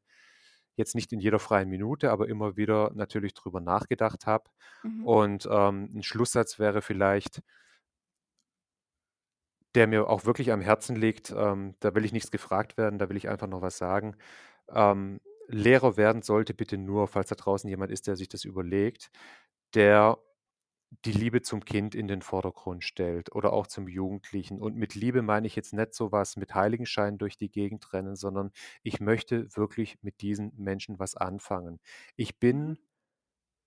jetzt 0.76 0.96
nicht 0.96 1.14
in 1.14 1.20
jeder 1.20 1.40
freien 1.40 1.70
Minute, 1.70 2.12
aber 2.12 2.28
immer 2.30 2.58
wieder 2.58 2.92
natürlich 2.96 3.34
drüber 3.36 3.62
nachgedacht 3.62 4.26
habe 4.28 4.50
Mhm. 4.84 5.08
und, 5.08 5.48
ähm, 5.52 5.90
'n 5.96 6.04
Schlusssatz 6.04 6.60
wäre 6.60 6.82
vielleicht 6.82 7.42
der 9.76 9.88
mir 9.88 10.08
auch 10.10 10.26
wirklich 10.26 10.52
am 10.52 10.62
Herzen 10.62 10.96
liegt, 10.96 11.32
ähm, 11.36 11.76
da 11.80 11.96
will 11.96 12.06
ich 12.06 12.12
nichts 12.14 12.32
gefragt 12.32 12.78
werden, 12.78 13.00
da 13.00 13.10
will 13.10 13.18
ich 13.18 13.30
einfach 13.30 13.48
nur 13.48 13.62
was 13.62 13.78
sagen. 13.78 14.16
Ähm, 14.70 15.20
Lehrer 15.48 15.98
werden 15.98 16.22
sollte 16.22 16.54
bitte 16.54 16.78
nur, 16.78 17.08
falls 17.08 17.30
da 17.30 17.36
draußen 17.36 17.70
jemand 17.70 17.92
ist, 17.92 18.08
der 18.08 18.16
sich 18.16 18.30
das 18.30 18.46
überlegt, 18.46 19.12
der 19.76 20.20
die 21.06 21.12
Liebe 21.14 21.42
zum 21.42 21.66
Kind 21.66 21.96
in 21.96 22.08
den 22.08 22.22
Vordergrund 22.22 22.84
stellt 22.84 23.34
oder 23.36 23.54
auch 23.54 23.68
zum 23.68 23.88
Jugendlichen. 23.88 24.60
Und 24.62 24.76
mit 24.78 24.96
Liebe 24.96 25.22
meine 25.24 25.48
ich 25.48 25.56
jetzt 25.56 25.74
nicht 25.74 25.94
so 25.96 26.12
was 26.12 26.38
mit 26.38 26.56
Heiligenschein 26.56 27.18
durch 27.18 27.38
die 27.38 27.50
Gegend 27.52 27.94
rennen, 27.94 28.16
sondern 28.16 28.52
ich 28.84 29.00
möchte 29.02 29.48
wirklich 29.58 29.98
mit 30.04 30.22
diesen 30.22 30.54
Menschen 30.58 31.00
was 31.00 31.16
anfangen. 31.16 31.80
Ich 32.16 32.40
Mhm. 32.52 32.74
bin 32.74 32.78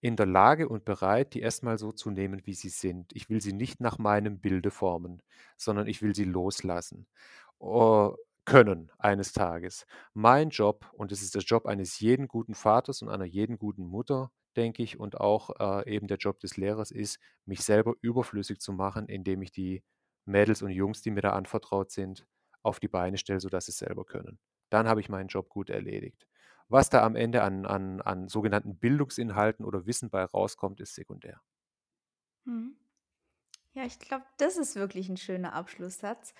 in 0.00 0.16
der 0.16 0.26
Lage 0.26 0.68
und 0.68 0.84
bereit, 0.84 1.34
die 1.34 1.40
erstmal 1.40 1.78
so 1.78 1.92
zu 1.92 2.10
nehmen, 2.10 2.46
wie 2.46 2.54
sie 2.54 2.68
sind. 2.68 3.12
Ich 3.14 3.28
will 3.30 3.40
sie 3.40 3.52
nicht 3.52 3.80
nach 3.80 3.98
meinem 3.98 4.40
Bilde 4.40 4.70
formen, 4.70 5.22
sondern 5.56 5.86
ich 5.88 6.02
will 6.02 6.14
sie 6.14 6.24
loslassen, 6.24 7.08
äh, 7.60 8.10
können 8.46 8.90
eines 8.98 9.32
Tages. 9.32 9.86
Mein 10.14 10.50
Job, 10.50 10.90
und 10.94 11.12
es 11.12 11.22
ist 11.22 11.34
der 11.34 11.42
Job 11.42 11.66
eines 11.66 12.00
jeden 12.00 12.28
guten 12.28 12.54
Vaters 12.54 13.02
und 13.02 13.08
einer 13.10 13.24
jeden 13.26 13.58
guten 13.58 13.84
Mutter, 13.86 14.32
denke 14.56 14.82
ich, 14.82 14.98
und 14.98 15.20
auch, 15.20 15.50
äh, 15.60 15.92
eben 15.94 16.06
der 16.08 16.16
Job 16.18 16.40
des 16.40 16.56
Lehrers 16.56 16.90
ist, 16.90 17.18
mich 17.44 17.62
selber 17.64 17.94
überflüssig 18.00 18.60
zu 18.60 18.72
machen, 18.72 19.08
indem 19.08 19.42
ich 19.42 19.52
die 19.52 19.84
Mädels 20.24 20.62
und 20.62 20.70
Jungs, 20.70 21.02
die 21.02 21.10
mir 21.10 21.20
da 21.22 21.32
anvertraut 21.32 21.90
sind, 21.90 22.26
auf 22.62 22.80
die 22.80 22.88
Beine 22.88 23.18
stelle, 23.18 23.40
sodass 23.40 23.66
sie's 23.66 23.78
selber 23.78 24.04
können. 24.04 24.38
Dann 24.70 24.88
habe 24.88 25.00
ich 25.00 25.08
meinen 25.08 25.28
Job 25.28 25.48
gut 25.48 25.70
erledigt. 25.70 26.26
Was 26.68 26.90
da 26.90 27.04
am 27.04 27.14
Ende 27.16 27.42
an 27.42 27.64
an 27.66 28.00
an 28.00 28.28
sogenannten 28.28 28.78
Bildungsinhalten 28.78 29.64
oder 29.64 29.86
Wissen 29.86 30.10
bei 30.10 30.24
rauskommt, 30.24 30.80
ist 30.80 30.94
sekundär. 30.94 31.40
Mhm. 32.46 32.76
Ja, 33.74 33.84
ich 33.84 33.98
glaube, 33.98 34.24
das 34.38 34.56
ist 34.56 34.76
wirklich 34.76 35.08
'n 35.10 35.16
schöner 35.18 35.52
Abschlusssatz, 35.54 36.34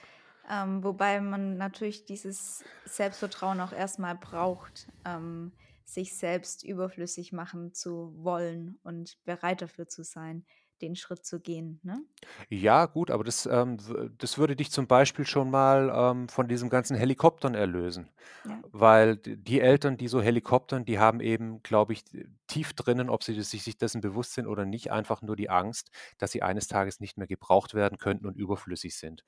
ähm, 0.49 0.83
wobei 0.85 1.21
man 1.21 1.57
natürlich 1.57 2.05
dieses 2.07 2.65
Selbstvertrauen 2.85 3.61
auch 3.61 3.73
erst 3.73 3.99
mal 3.99 4.15
braucht, 4.17 4.89
ähm, 5.05 5.57
sich 5.85 6.17
selbst 6.17 6.65
überflüssig 6.65 7.33
machen 7.33 7.73
zu 7.73 8.13
wollen 8.17 8.79
und 8.83 9.19
bereit 9.25 9.63
dafür 9.63 9.89
zu 9.89 10.03
sein, 10.05 10.47
den 10.83 10.97
Schritt 10.97 11.25
zu 11.25 11.41
gehen, 11.41 11.81
ne? 11.83 12.05
Ja, 12.51 12.87
gut, 12.87 13.11
aber 13.11 13.25
das, 13.25 13.47
ähm, 13.47 13.77
das 14.19 14.39
würde 14.39 14.57
dich 14.57 14.71
zum 14.71 14.87
Beispiel 14.87 15.27
schon 15.27 15.51
mal, 15.51 15.91
ähm, 15.95 16.29
von 16.29 16.49
diesem 16.49 16.69
ganzen 16.71 16.97
Helikoptern 16.97 17.55
erlösen, 17.55 18.11
Ja. 18.45 18.63
weil 18.73 19.17
die 19.19 19.61
Eltern, 19.61 19.97
die 19.97 20.09
so 20.09 20.21
helikoptern, 20.23 20.85
die 20.85 20.99
haben 20.99 21.21
eben, 21.21 21.63
glaube 21.63 21.93
ich, 21.93 22.05
tief 22.47 22.75
drinnen, 22.75 23.11
ob 23.11 23.23
sie 23.25 23.41
sich 23.43 23.79
dessen 23.79 24.01
bewusst 24.01 24.35
sind 24.35 24.47
oder 24.47 24.65
nicht, 24.67 24.93
einfach 24.93 25.23
nur 25.23 25.37
die 25.37 25.51
Angst, 25.51 25.91
dass 26.19 26.33
sie 26.33 26.43
eines 26.43 26.69
Tages 26.69 27.01
nicht 27.01 27.17
mehr 27.19 27.27
gebraucht 27.29 27.75
werden 27.75 27.99
könnten 27.99 28.27
und 28.27 28.37
überflüssig 28.37 28.97
sind. 28.97 29.25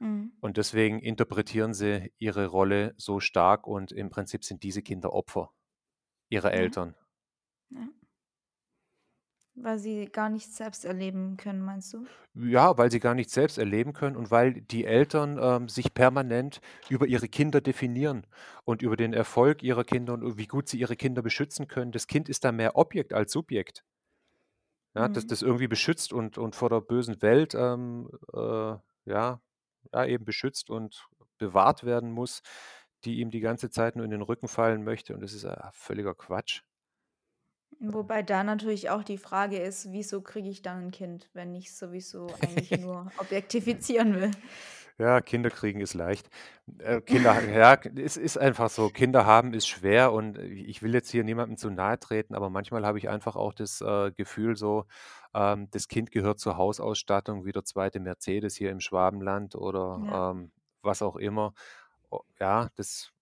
Mhm. 0.00 0.30
Und 0.40 0.56
deswegen 0.56 1.00
interpretieren 1.00 1.74
sie 1.74 2.12
ihre 2.18 2.46
Rolle 2.46 2.94
so 2.96 3.20
stark 3.20 3.66
und 3.66 3.92
im 3.92 4.10
Prinzip 4.10 4.44
sind 4.44 4.62
diese 4.62 4.82
Kinder 4.82 5.12
Opfer 5.12 5.52
ihrer 6.30 6.52
Ja. 6.52 6.70
Eltern. 6.70 6.96
Ja. 7.70 7.88
Weil 9.54 9.80
sie 9.80 10.06
gar 10.06 10.28
nicht 10.30 10.52
selbst 10.52 10.84
erleben 10.84 11.36
können, 11.36 11.60
meinst 11.60 11.92
du? 11.92 12.06
Ja, 12.34 12.76
weil 12.76 12.90
sie 12.90 13.00
gar 13.00 13.14
nichts 13.14 13.32
selbst 13.32 13.56
erleben 13.58 13.92
können 13.94 14.14
und 14.16 14.30
weil 14.30 14.60
die 14.60 14.84
Eltern, 14.84 15.38
ähm, 15.40 15.68
sich 15.68 15.94
permanent 15.94 16.60
über 16.88 17.06
ihre 17.06 17.28
Kinder 17.28 17.60
definieren 17.62 18.26
und 18.64 18.82
über 18.82 18.96
den 18.96 19.12
Erfolg 19.14 19.62
ihrer 19.62 19.84
Kinder 19.84 20.12
und 20.14 20.36
wie 20.38 20.46
gut 20.46 20.68
sie 20.68 20.78
ihre 20.78 20.96
Kinder 20.96 21.22
beschützen 21.22 21.66
können. 21.66 21.92
Das 21.92 22.06
Kind 22.06 22.28
ist 22.28 22.44
da 22.44 22.52
mehr 22.52 22.76
Objekt 22.76 23.12
als 23.14 23.32
Subjekt. 23.32 23.82
Ja, 24.94 25.08
das 25.08 25.26
Mhm. 25.26 25.26
das 25.26 25.42
irgendwie 25.42 25.68
beschützt 25.68 26.12
und 26.12 26.38
und 26.38 26.54
vor 26.56 26.70
der 26.70 26.80
bösen 26.80 27.20
Welt, 27.22 27.54
ähm, 27.54 28.08
äh, 28.32 28.76
ja 29.04 29.40
ja, 29.92 30.04
eben 30.06 30.24
beschützt 30.24 30.70
und 30.70 31.06
bewahrt 31.38 31.84
werden 31.84 32.10
muss, 32.12 32.42
die 33.04 33.20
ihm 33.20 33.30
die 33.30 33.40
ganze 33.40 33.70
Zeit 33.70 33.96
nur 33.96 34.04
in 34.04 34.10
den 34.10 34.22
Rücken 34.22 34.48
fallen 34.48 34.84
möchte 34.84 35.14
und 35.14 35.20
das 35.22 35.32
ist, 35.32 35.44
äh, 35.44 35.56
völliger 35.72 36.14
Quatsch. 36.14 36.62
Wobei 37.80 38.22
da 38.22 38.42
natürlich 38.44 38.90
auch 38.90 39.02
die 39.02 39.18
Frage 39.18 39.58
ist: 39.58 39.90
„Wieso 39.92 40.22
kriege 40.22 40.48
ich 40.48 40.62
dann 40.62 40.86
'n 40.86 40.90
Kind, 40.92 41.28
wenn 41.34 41.54
ich 41.54 41.74
sowieso 41.76 42.34
eigentlich 42.34 42.72
nur 42.76 43.12
objektifizieren 43.16 44.14
will?“ 44.14 44.30
Ja, 45.00 45.20
Kinder 45.20 45.50
kriegen 45.50 45.80
ist 45.80 45.92
leicht. 45.92 46.30
Äh, 46.78 47.02
Kinder 47.02 47.44
ja, 47.46 47.74
es 47.96 48.16
ist 48.16 48.38
einfach 48.38 48.70
so. 48.70 48.88
Kinder 48.88 49.26
haben 49.26 49.52
ist 49.52 49.68
schwer 49.68 50.10
und 50.12 50.38
ich 50.38 50.82
will 50.82 50.94
jetzt 50.94 51.10
hier 51.10 51.22
niemandem 51.22 51.58
zu 51.58 51.68
nahe 51.68 51.98
treten, 51.98 52.34
aber 52.34 52.48
manchmal 52.48 52.86
habe 52.86 52.96
ich 52.96 53.08
einfach 53.10 53.36
auch 53.36 53.52
das, 53.52 53.82
äh, 53.82 54.10
Gefühl 54.12 54.56
so, 54.56 54.86
ähm, 55.34 55.68
das 55.70 55.88
Kind 55.88 56.10
gehört 56.12 56.38
zur 56.40 56.56
Hausausstattung 56.56 57.44
wie 57.44 57.52
der 57.52 57.64
2. 57.64 58.00
Mercedes 58.00 58.56
hier 58.56 58.70
im 58.70 58.80
Schwabenland 58.80 59.54
Ja. 59.94 60.16
oder, 60.16 60.32
ähm, 60.34 60.50
was 60.82 61.02
auch 61.02 61.16
immer. 61.16 61.52
Ja, 62.40 62.70
das 62.76 63.12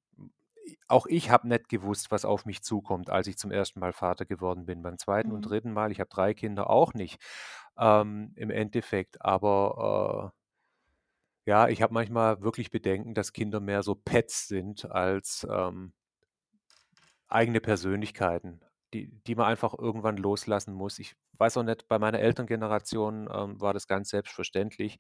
auch 0.89 1.07
ich 1.07 1.31
habe 1.31 1.49
nicht 1.49 1.69
gewusst, 1.69 2.11
was 2.11 2.25
auf 2.27 2.47
mich 2.47 2.63
zukommt, 2.63 3.11
als 3.11 3.27
ich 3.29 3.39
zum 3.39 3.51
1. 3.53 3.81
Mal 3.81 3.93
Vater 3.95 4.27
geworden 4.27 4.67
bin. 4.67 4.83
Beim 4.83 4.99
2. 4.99 5.33
und 5.33 5.41
Mhm. 5.41 5.43
3. 5.43 5.73
Mal 5.73 5.93
ich 5.93 6.01
habe 6.01 6.11
3 6.11 6.35
Kinder 6.35 6.71
auch 6.71 6.95
nicht, 6.95 7.21
ähm, 7.79 8.33
im 8.37 8.51
Endeffekt, 8.51 9.23
aber, 9.23 10.33
äh 10.35 10.44
ja, 11.47 11.69
ich 11.69 11.83
habe 11.83 11.95
manchmal 11.95 12.43
wirklich 12.43 12.71
Bedenken, 12.71 13.15
dass 13.15 13.33
Kinder 13.33 13.61
mehr 13.61 13.83
so 13.83 13.95
Pets 13.95 14.49
sind 14.49 14.91
als, 14.91 15.47
ähm 15.51 15.93
eigene 17.29 17.61
Persönlichkeiten, 17.61 18.61
die 18.93 19.09
die 19.27 19.35
man 19.35 19.47
einfach 19.47 19.75
irgendwann 19.79 20.17
loslassen 20.17 20.75
muss. 20.75 20.99
Ich 20.99 21.17
weiß 21.39 21.57
auch 21.57 21.63
nicht, 21.65 21.89
bei 21.89 21.99
meiner 21.99 22.21
Elterngeneration, 22.21 23.29
ähm, 23.33 23.61
war 23.61 23.73
das 23.75 23.87
ganz 23.89 24.11
selbstverständlich. 24.11 24.99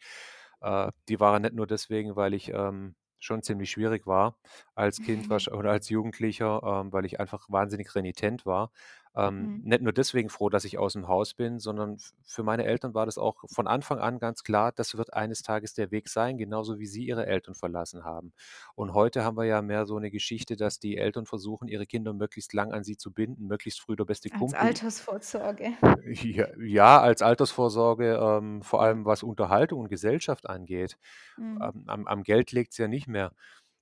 Äh, 0.60 0.90
die 1.08 1.20
waren 1.20 1.42
nicht 1.42 1.54
nur 1.54 1.66
deswegen, 1.66 2.16
weil 2.16 2.34
ich, 2.34 2.50
ähm, 2.52 2.96
schon 3.20 3.42
ziemlich 3.42 3.70
schwierig 3.70 4.06
war 4.06 4.38
als 4.74 5.00
Kind 5.00 5.28
wahrsch 5.30 5.48
oder 5.48 5.70
als 5.70 5.88
Jugendlicher, 5.88 6.60
ähm, 6.62 6.92
weil 6.92 7.06
ich 7.06 7.20
einfach 7.20 7.46
wahnsinnig 7.48 7.94
renitent 7.94 8.44
war. 8.46 8.70
Ähm, 9.16 9.50
Mhm. 9.50 9.64
nicht 9.64 9.82
nur 9.82 9.92
deswegen 9.92 10.28
froh, 10.30 10.48
dass 10.50 10.64
ich 10.64 10.78
aus'm 10.78 11.06
Haus 11.08 11.34
bin, 11.34 11.58
sondern 11.60 11.98
für 12.26 12.42
meine 12.42 12.64
Eltern 12.64 12.94
war 12.94 13.06
das 13.06 13.18
auch 13.18 13.44
von 13.48 13.66
Anfang 13.68 13.98
an 14.00 14.18
ganz 14.18 14.42
klar, 14.44 14.72
das 14.72 14.96
wird 14.96 15.12
eines 15.14 15.42
Tages 15.42 15.74
der 15.74 15.90
Weg 15.92 16.08
sein, 16.08 16.38
genauso 16.38 16.78
wie 16.80 16.86
sie 16.86 17.04
ihre 17.06 17.26
Eltern 17.26 17.54
verlassen 17.54 18.04
haben. 18.04 18.32
Und 18.74 18.94
heute 18.94 19.24
haben 19.24 19.36
wir 19.36 19.44
ja 19.44 19.62
mehr 19.62 19.86
so 19.86 19.98
'ne 19.98 20.10
Geschichte, 20.10 20.56
dass 20.56 20.78
die 20.80 20.96
Eltern 20.98 21.26
versuchen, 21.26 21.68
ihre 21.68 21.86
Kinder 21.86 22.12
möglichst 22.12 22.52
lang 22.54 22.72
an 22.72 22.84
sie 22.84 22.96
zu 22.96 23.12
binden, 23.12 23.46
möglichst 23.46 23.80
früh 23.80 23.96
der 23.96 24.04
beste 24.06 24.30
Als 24.30 24.54
Kumpel 24.54 24.54
Altersvorsorge. 24.54 25.76
Ja 26.14 26.46
ja, 26.58 27.00
als 27.00 27.22
Altersvorsorge, 27.22 28.16
ähm, 28.20 28.62
vor 28.62 28.82
allem 28.82 29.04
was 29.04 29.22
Unterhaltung 29.22 29.80
und 29.80 29.88
Gesellschaft 29.88 30.48
angeht. 30.48 30.98
Mhm. 31.38 31.74
Am 31.76 31.84
am 31.88 32.06
am 32.06 32.22
Geld 32.24 32.52
liegt's 32.52 32.78
ja 32.78 32.88
nicht 32.88 33.08
mehr. 33.08 33.32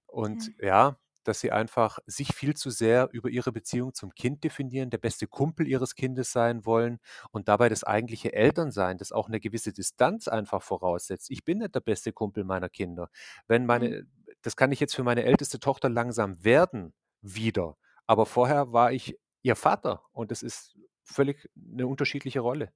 Und 0.07 0.51
Ja. 0.51 0.63
ja, 0.63 0.99
dass 1.29 1.41
sie 1.41 1.53
einfach 1.53 1.99
sich 2.07 2.35
viel 2.35 2.55
zu 2.55 2.71
sehr 2.71 3.09
über 3.13 3.31
ihre 3.31 3.53
Beziehung 3.53 3.95
zum 3.95 4.15
Kind 4.15 4.45
definieren, 4.45 4.91
der 4.91 4.99
beste 4.99 5.27
Kumpel 5.27 5.67
ihres 5.69 5.95
Kindes 5.95 6.33
sein 6.33 6.67
wollen 6.67 6.99
und 7.33 7.49
dabei 7.49 7.69
das 7.69 7.85
eigentliche 7.85 8.33
Elternsein, 8.33 8.99
das 8.99 9.13
auch 9.13 9.29
'ne 9.29 9.41
gewisse 9.41 9.73
Distanz 9.73 10.29
einfach 10.29 10.63
voraussetzt. 10.63 11.31
Ich 11.31 11.45
bin 11.45 11.59
nicht 11.59 11.75
der 11.75 11.81
beste 11.81 12.13
Kumpel 12.13 12.45
meiner 12.45 12.69
Kinder. 12.69 13.09
Wenn 13.49 13.67
Mhm. 13.77 13.93
meine 13.93 14.05
das 14.43 14.57
kann 14.57 14.73
ich 14.73 14.81
jetzt 14.81 14.95
für 14.97 15.05
meine 15.05 15.25
älteste 15.25 15.61
Tochter 15.61 15.89
langsam 15.89 16.43
werden 16.45 16.95
wieder, 17.23 17.77
aber 18.07 18.27
vorher 18.27 18.73
war 18.73 18.93
ich 18.93 19.19
ihr 19.43 19.57
Vater 19.57 20.03
und 20.13 20.31
das 20.33 20.43
ist 20.43 20.77
völlig 21.05 21.49
'ne 21.55 21.87
unterschiedliche 21.87 22.41
Rolle. 22.41 22.73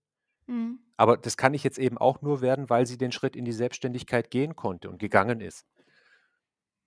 Mhm. 0.49 0.87
Aber 0.99 1.17
das 1.19 1.37
kann 1.37 1.53
ich 1.55 1.63
jetzt 1.65 1.79
eben 1.79 1.99
auch 1.99 2.23
nur 2.23 2.41
werden, 2.41 2.71
weil 2.71 2.87
sie 2.87 2.97
den 2.97 3.13
Schritt 3.13 3.37
in 3.37 3.45
die 3.45 3.53
Selbstständigkeit 3.53 4.31
gehen 4.31 4.57
konnte 4.57 4.89
und 4.89 4.99
gegangen 4.99 5.41
ist. 5.41 5.63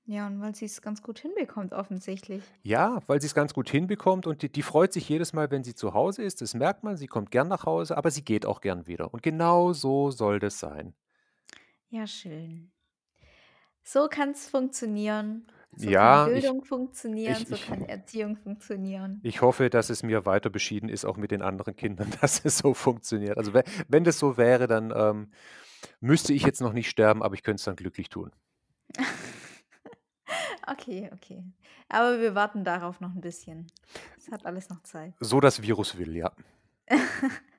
Ja, 0.10 0.26
und 0.26 0.42
weil 0.42 0.56
sie's 0.56 0.82
ganz 0.82 1.04
gut 1.04 1.20
hinbekommt 1.20 1.72
offensichtlich. 1.72 2.42
Ja, 2.64 3.00
weil 3.06 3.22
sie's 3.22 3.36
ganz 3.36 3.54
gut 3.54 3.70
hinbekommt 3.70 4.26
und 4.26 4.42
die 4.42 4.52
die 4.52 4.64
freut 4.64 4.92
sich 4.92 5.08
jedes 5.08 5.34
Mal, 5.34 5.52
wenn 5.52 5.64
sie 5.64 5.76
zu 5.76 5.94
Hause 5.94 6.24
ist. 6.24 6.42
Das 6.42 6.56
merkt 6.56 6.84
man. 6.84 6.98
Sie 6.98 7.06
kommt 7.06 7.30
gern 7.30 7.48
nach 7.48 7.68
Hause, 7.68 7.96
aber 7.96 8.10
sie 8.10 8.24
geht 8.26 8.44
auch 8.48 8.60
gern 8.60 8.88
wieder. 8.88 9.14
Und 9.14 9.22
genau 9.22 9.72
so 9.72 10.10
soll 10.10 10.40
das 10.40 10.60
sein. 10.60 10.96
Ja, 11.90 12.08
schön. 12.08 12.72
So 13.84 14.08
kann's 14.10 14.50
funktionieren. 14.50 15.46
So 15.76 15.92
kann 15.92 15.92
Ja, 15.92 16.28
ich 16.28 16.42
Bildung 16.42 16.66
funktionieren, 16.66 17.44
ich 17.44 17.48
so 17.48 17.54
ich 17.54 17.68
kann 17.68 17.84
Erziehung 17.84 18.36
funktionieren. 18.36 19.20
ich 19.22 19.42
hoffe, 19.44 19.70
dass 19.70 19.92
es 19.92 20.02
mir 20.02 20.26
weiter 20.26 20.50
beschieden 20.50 20.90
ist, 20.90 21.06
auch 21.06 21.18
mit 21.18 21.30
den 21.30 21.44
anderen 21.44 21.76
Kindern, 21.76 22.10
dass 22.22 22.44
es 22.44 22.58
so 22.58 22.74
funktioniert. 22.74 23.38
Also, 23.38 23.54
we 23.54 23.64
wenn 23.88 24.04
das 24.04 24.18
so 24.18 24.38
wäre, 24.38 24.66
dann, 24.66 24.92
ähm, 24.96 25.32
müsste 26.00 26.34
ich 26.34 26.44
jetzt 26.44 26.62
noch 26.62 26.74
nicht 26.74 26.90
sterben, 26.90 27.22
aber 27.22 27.36
ich 27.36 27.44
könnte 27.44 27.60
es 27.62 27.66
dann 27.66 27.76
glücklich 27.76 28.10
tun. 28.10 28.32
Okay, 30.68 31.10
okay. 31.14 31.44
Aber 31.90 32.20
wir 32.20 32.36
warten 32.36 32.64
darauf 32.64 33.00
noch 33.00 33.14
'n 33.16 33.22
bisschen. 33.22 33.68
Es 34.18 34.30
hat 34.32 34.46
alles 34.46 34.70
noch 34.70 34.82
Zeit. 34.84 35.14
So 35.20 35.40
das 35.40 35.62
Virus 35.62 35.98
will, 35.98 36.16
ja. 36.16 36.32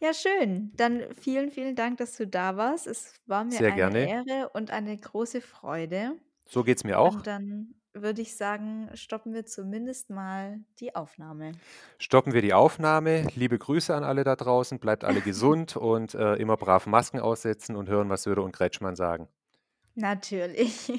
Ja, 0.00 0.14
schön. 0.14 0.72
Dann 0.76 1.12
vielen, 1.14 1.50
vielen 1.50 1.76
Dank, 1.76 1.98
dass 1.98 2.16
du 2.16 2.26
da 2.26 2.56
warst. 2.56 2.86
Es 2.86 3.14
war 3.26 3.44
mir 3.44 3.50
Sehr 3.58 3.68
eine 3.68 3.76
gerne. 3.76 4.08
Ehre 4.08 4.48
und 4.54 4.70
eine 4.70 4.96
große 4.96 5.40
Freude. 5.40 6.16
So 6.48 6.64
geht's 6.64 6.84
mir 6.84 6.98
auch. 6.98 7.16
Und 7.16 7.26
dann 7.26 7.74
würde 7.92 8.22
ich 8.22 8.36
sagen, 8.36 8.88
stoppen 8.94 9.34
wir 9.34 9.44
zumindest 9.46 10.10
mal 10.10 10.60
die 10.78 10.94
Aufnahme. 10.94 11.52
Stoppen 11.98 12.32
wir 12.32 12.42
die 12.42 12.52
Aufnahme. 12.54 13.26
Liebe 13.36 13.58
Grüße 13.58 13.94
an 13.94 14.02
alle 14.04 14.24
da 14.24 14.34
draußen. 14.36 14.80
Bleibt 14.80 15.04
alle 15.04 15.20
gesund 15.22 15.76
und, 15.76 16.14
äh, 16.14 16.34
immer 16.36 16.56
brav 16.56 16.86
Masken 16.86 17.20
aufsetzen 17.20 17.76
und 17.76 17.88
hören, 17.88 18.08
was 18.08 18.22
Söder 18.24 18.42
und 18.42 18.52
Kretschmann 18.52 18.96
sagen. 18.96 19.28
Natürlich. 19.94 20.90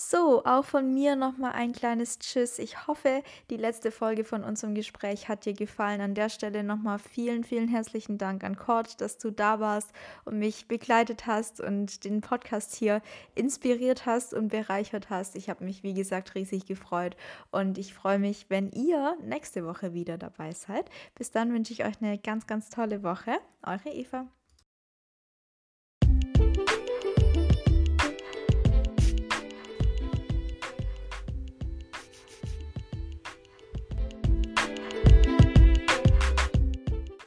So, 0.00 0.44
auch 0.44 0.64
von 0.64 0.94
mir 0.94 1.16
nochmal 1.16 1.54
ein 1.54 1.72
kleines 1.72 2.20
Tschüss. 2.20 2.60
Ich 2.60 2.86
hoffe, 2.86 3.24
die 3.50 3.56
letzte 3.56 3.90
Folge 3.90 4.22
von 4.22 4.44
unserem 4.44 4.76
Gespräch 4.76 5.28
hat 5.28 5.44
dir 5.44 5.54
gefallen. 5.54 6.00
An 6.00 6.14
der 6.14 6.28
Stelle 6.28 6.62
nochmal 6.62 7.00
vielen, 7.00 7.42
vielen 7.42 7.66
herzlichen 7.66 8.16
Dank 8.16 8.44
an 8.44 8.54
Cord, 8.54 9.00
dass 9.00 9.18
du 9.18 9.32
da 9.32 9.58
warst 9.58 9.90
und 10.24 10.38
mich 10.38 10.68
begleitet 10.68 11.26
hast 11.26 11.60
und 11.60 12.04
den 12.04 12.20
Podcast 12.20 12.76
hier 12.76 13.02
inspiriert 13.34 14.06
hast 14.06 14.34
und 14.34 14.50
bereichert 14.50 15.10
hast. 15.10 15.34
Ich 15.34 15.50
habe 15.50 15.64
mich, 15.64 15.82
wie 15.82 15.94
gesagt, 15.94 16.36
riesig 16.36 16.66
gefreut 16.66 17.16
und 17.50 17.76
ich 17.76 17.92
freue 17.92 18.20
mich, 18.20 18.46
wenn 18.50 18.70
ihr 18.70 19.16
nächste 19.20 19.66
Woche 19.66 19.94
wieder 19.94 20.16
dabei 20.16 20.52
seid. 20.52 20.88
Bis 21.16 21.32
dann 21.32 21.52
wünsche 21.52 21.72
ich 21.72 21.84
euch 21.84 22.00
eine 22.00 22.18
ganz, 22.18 22.46
ganz 22.46 22.70
tolle 22.70 23.02
Woche. 23.02 23.32
Eure 23.66 23.90
Eva. 23.90 24.28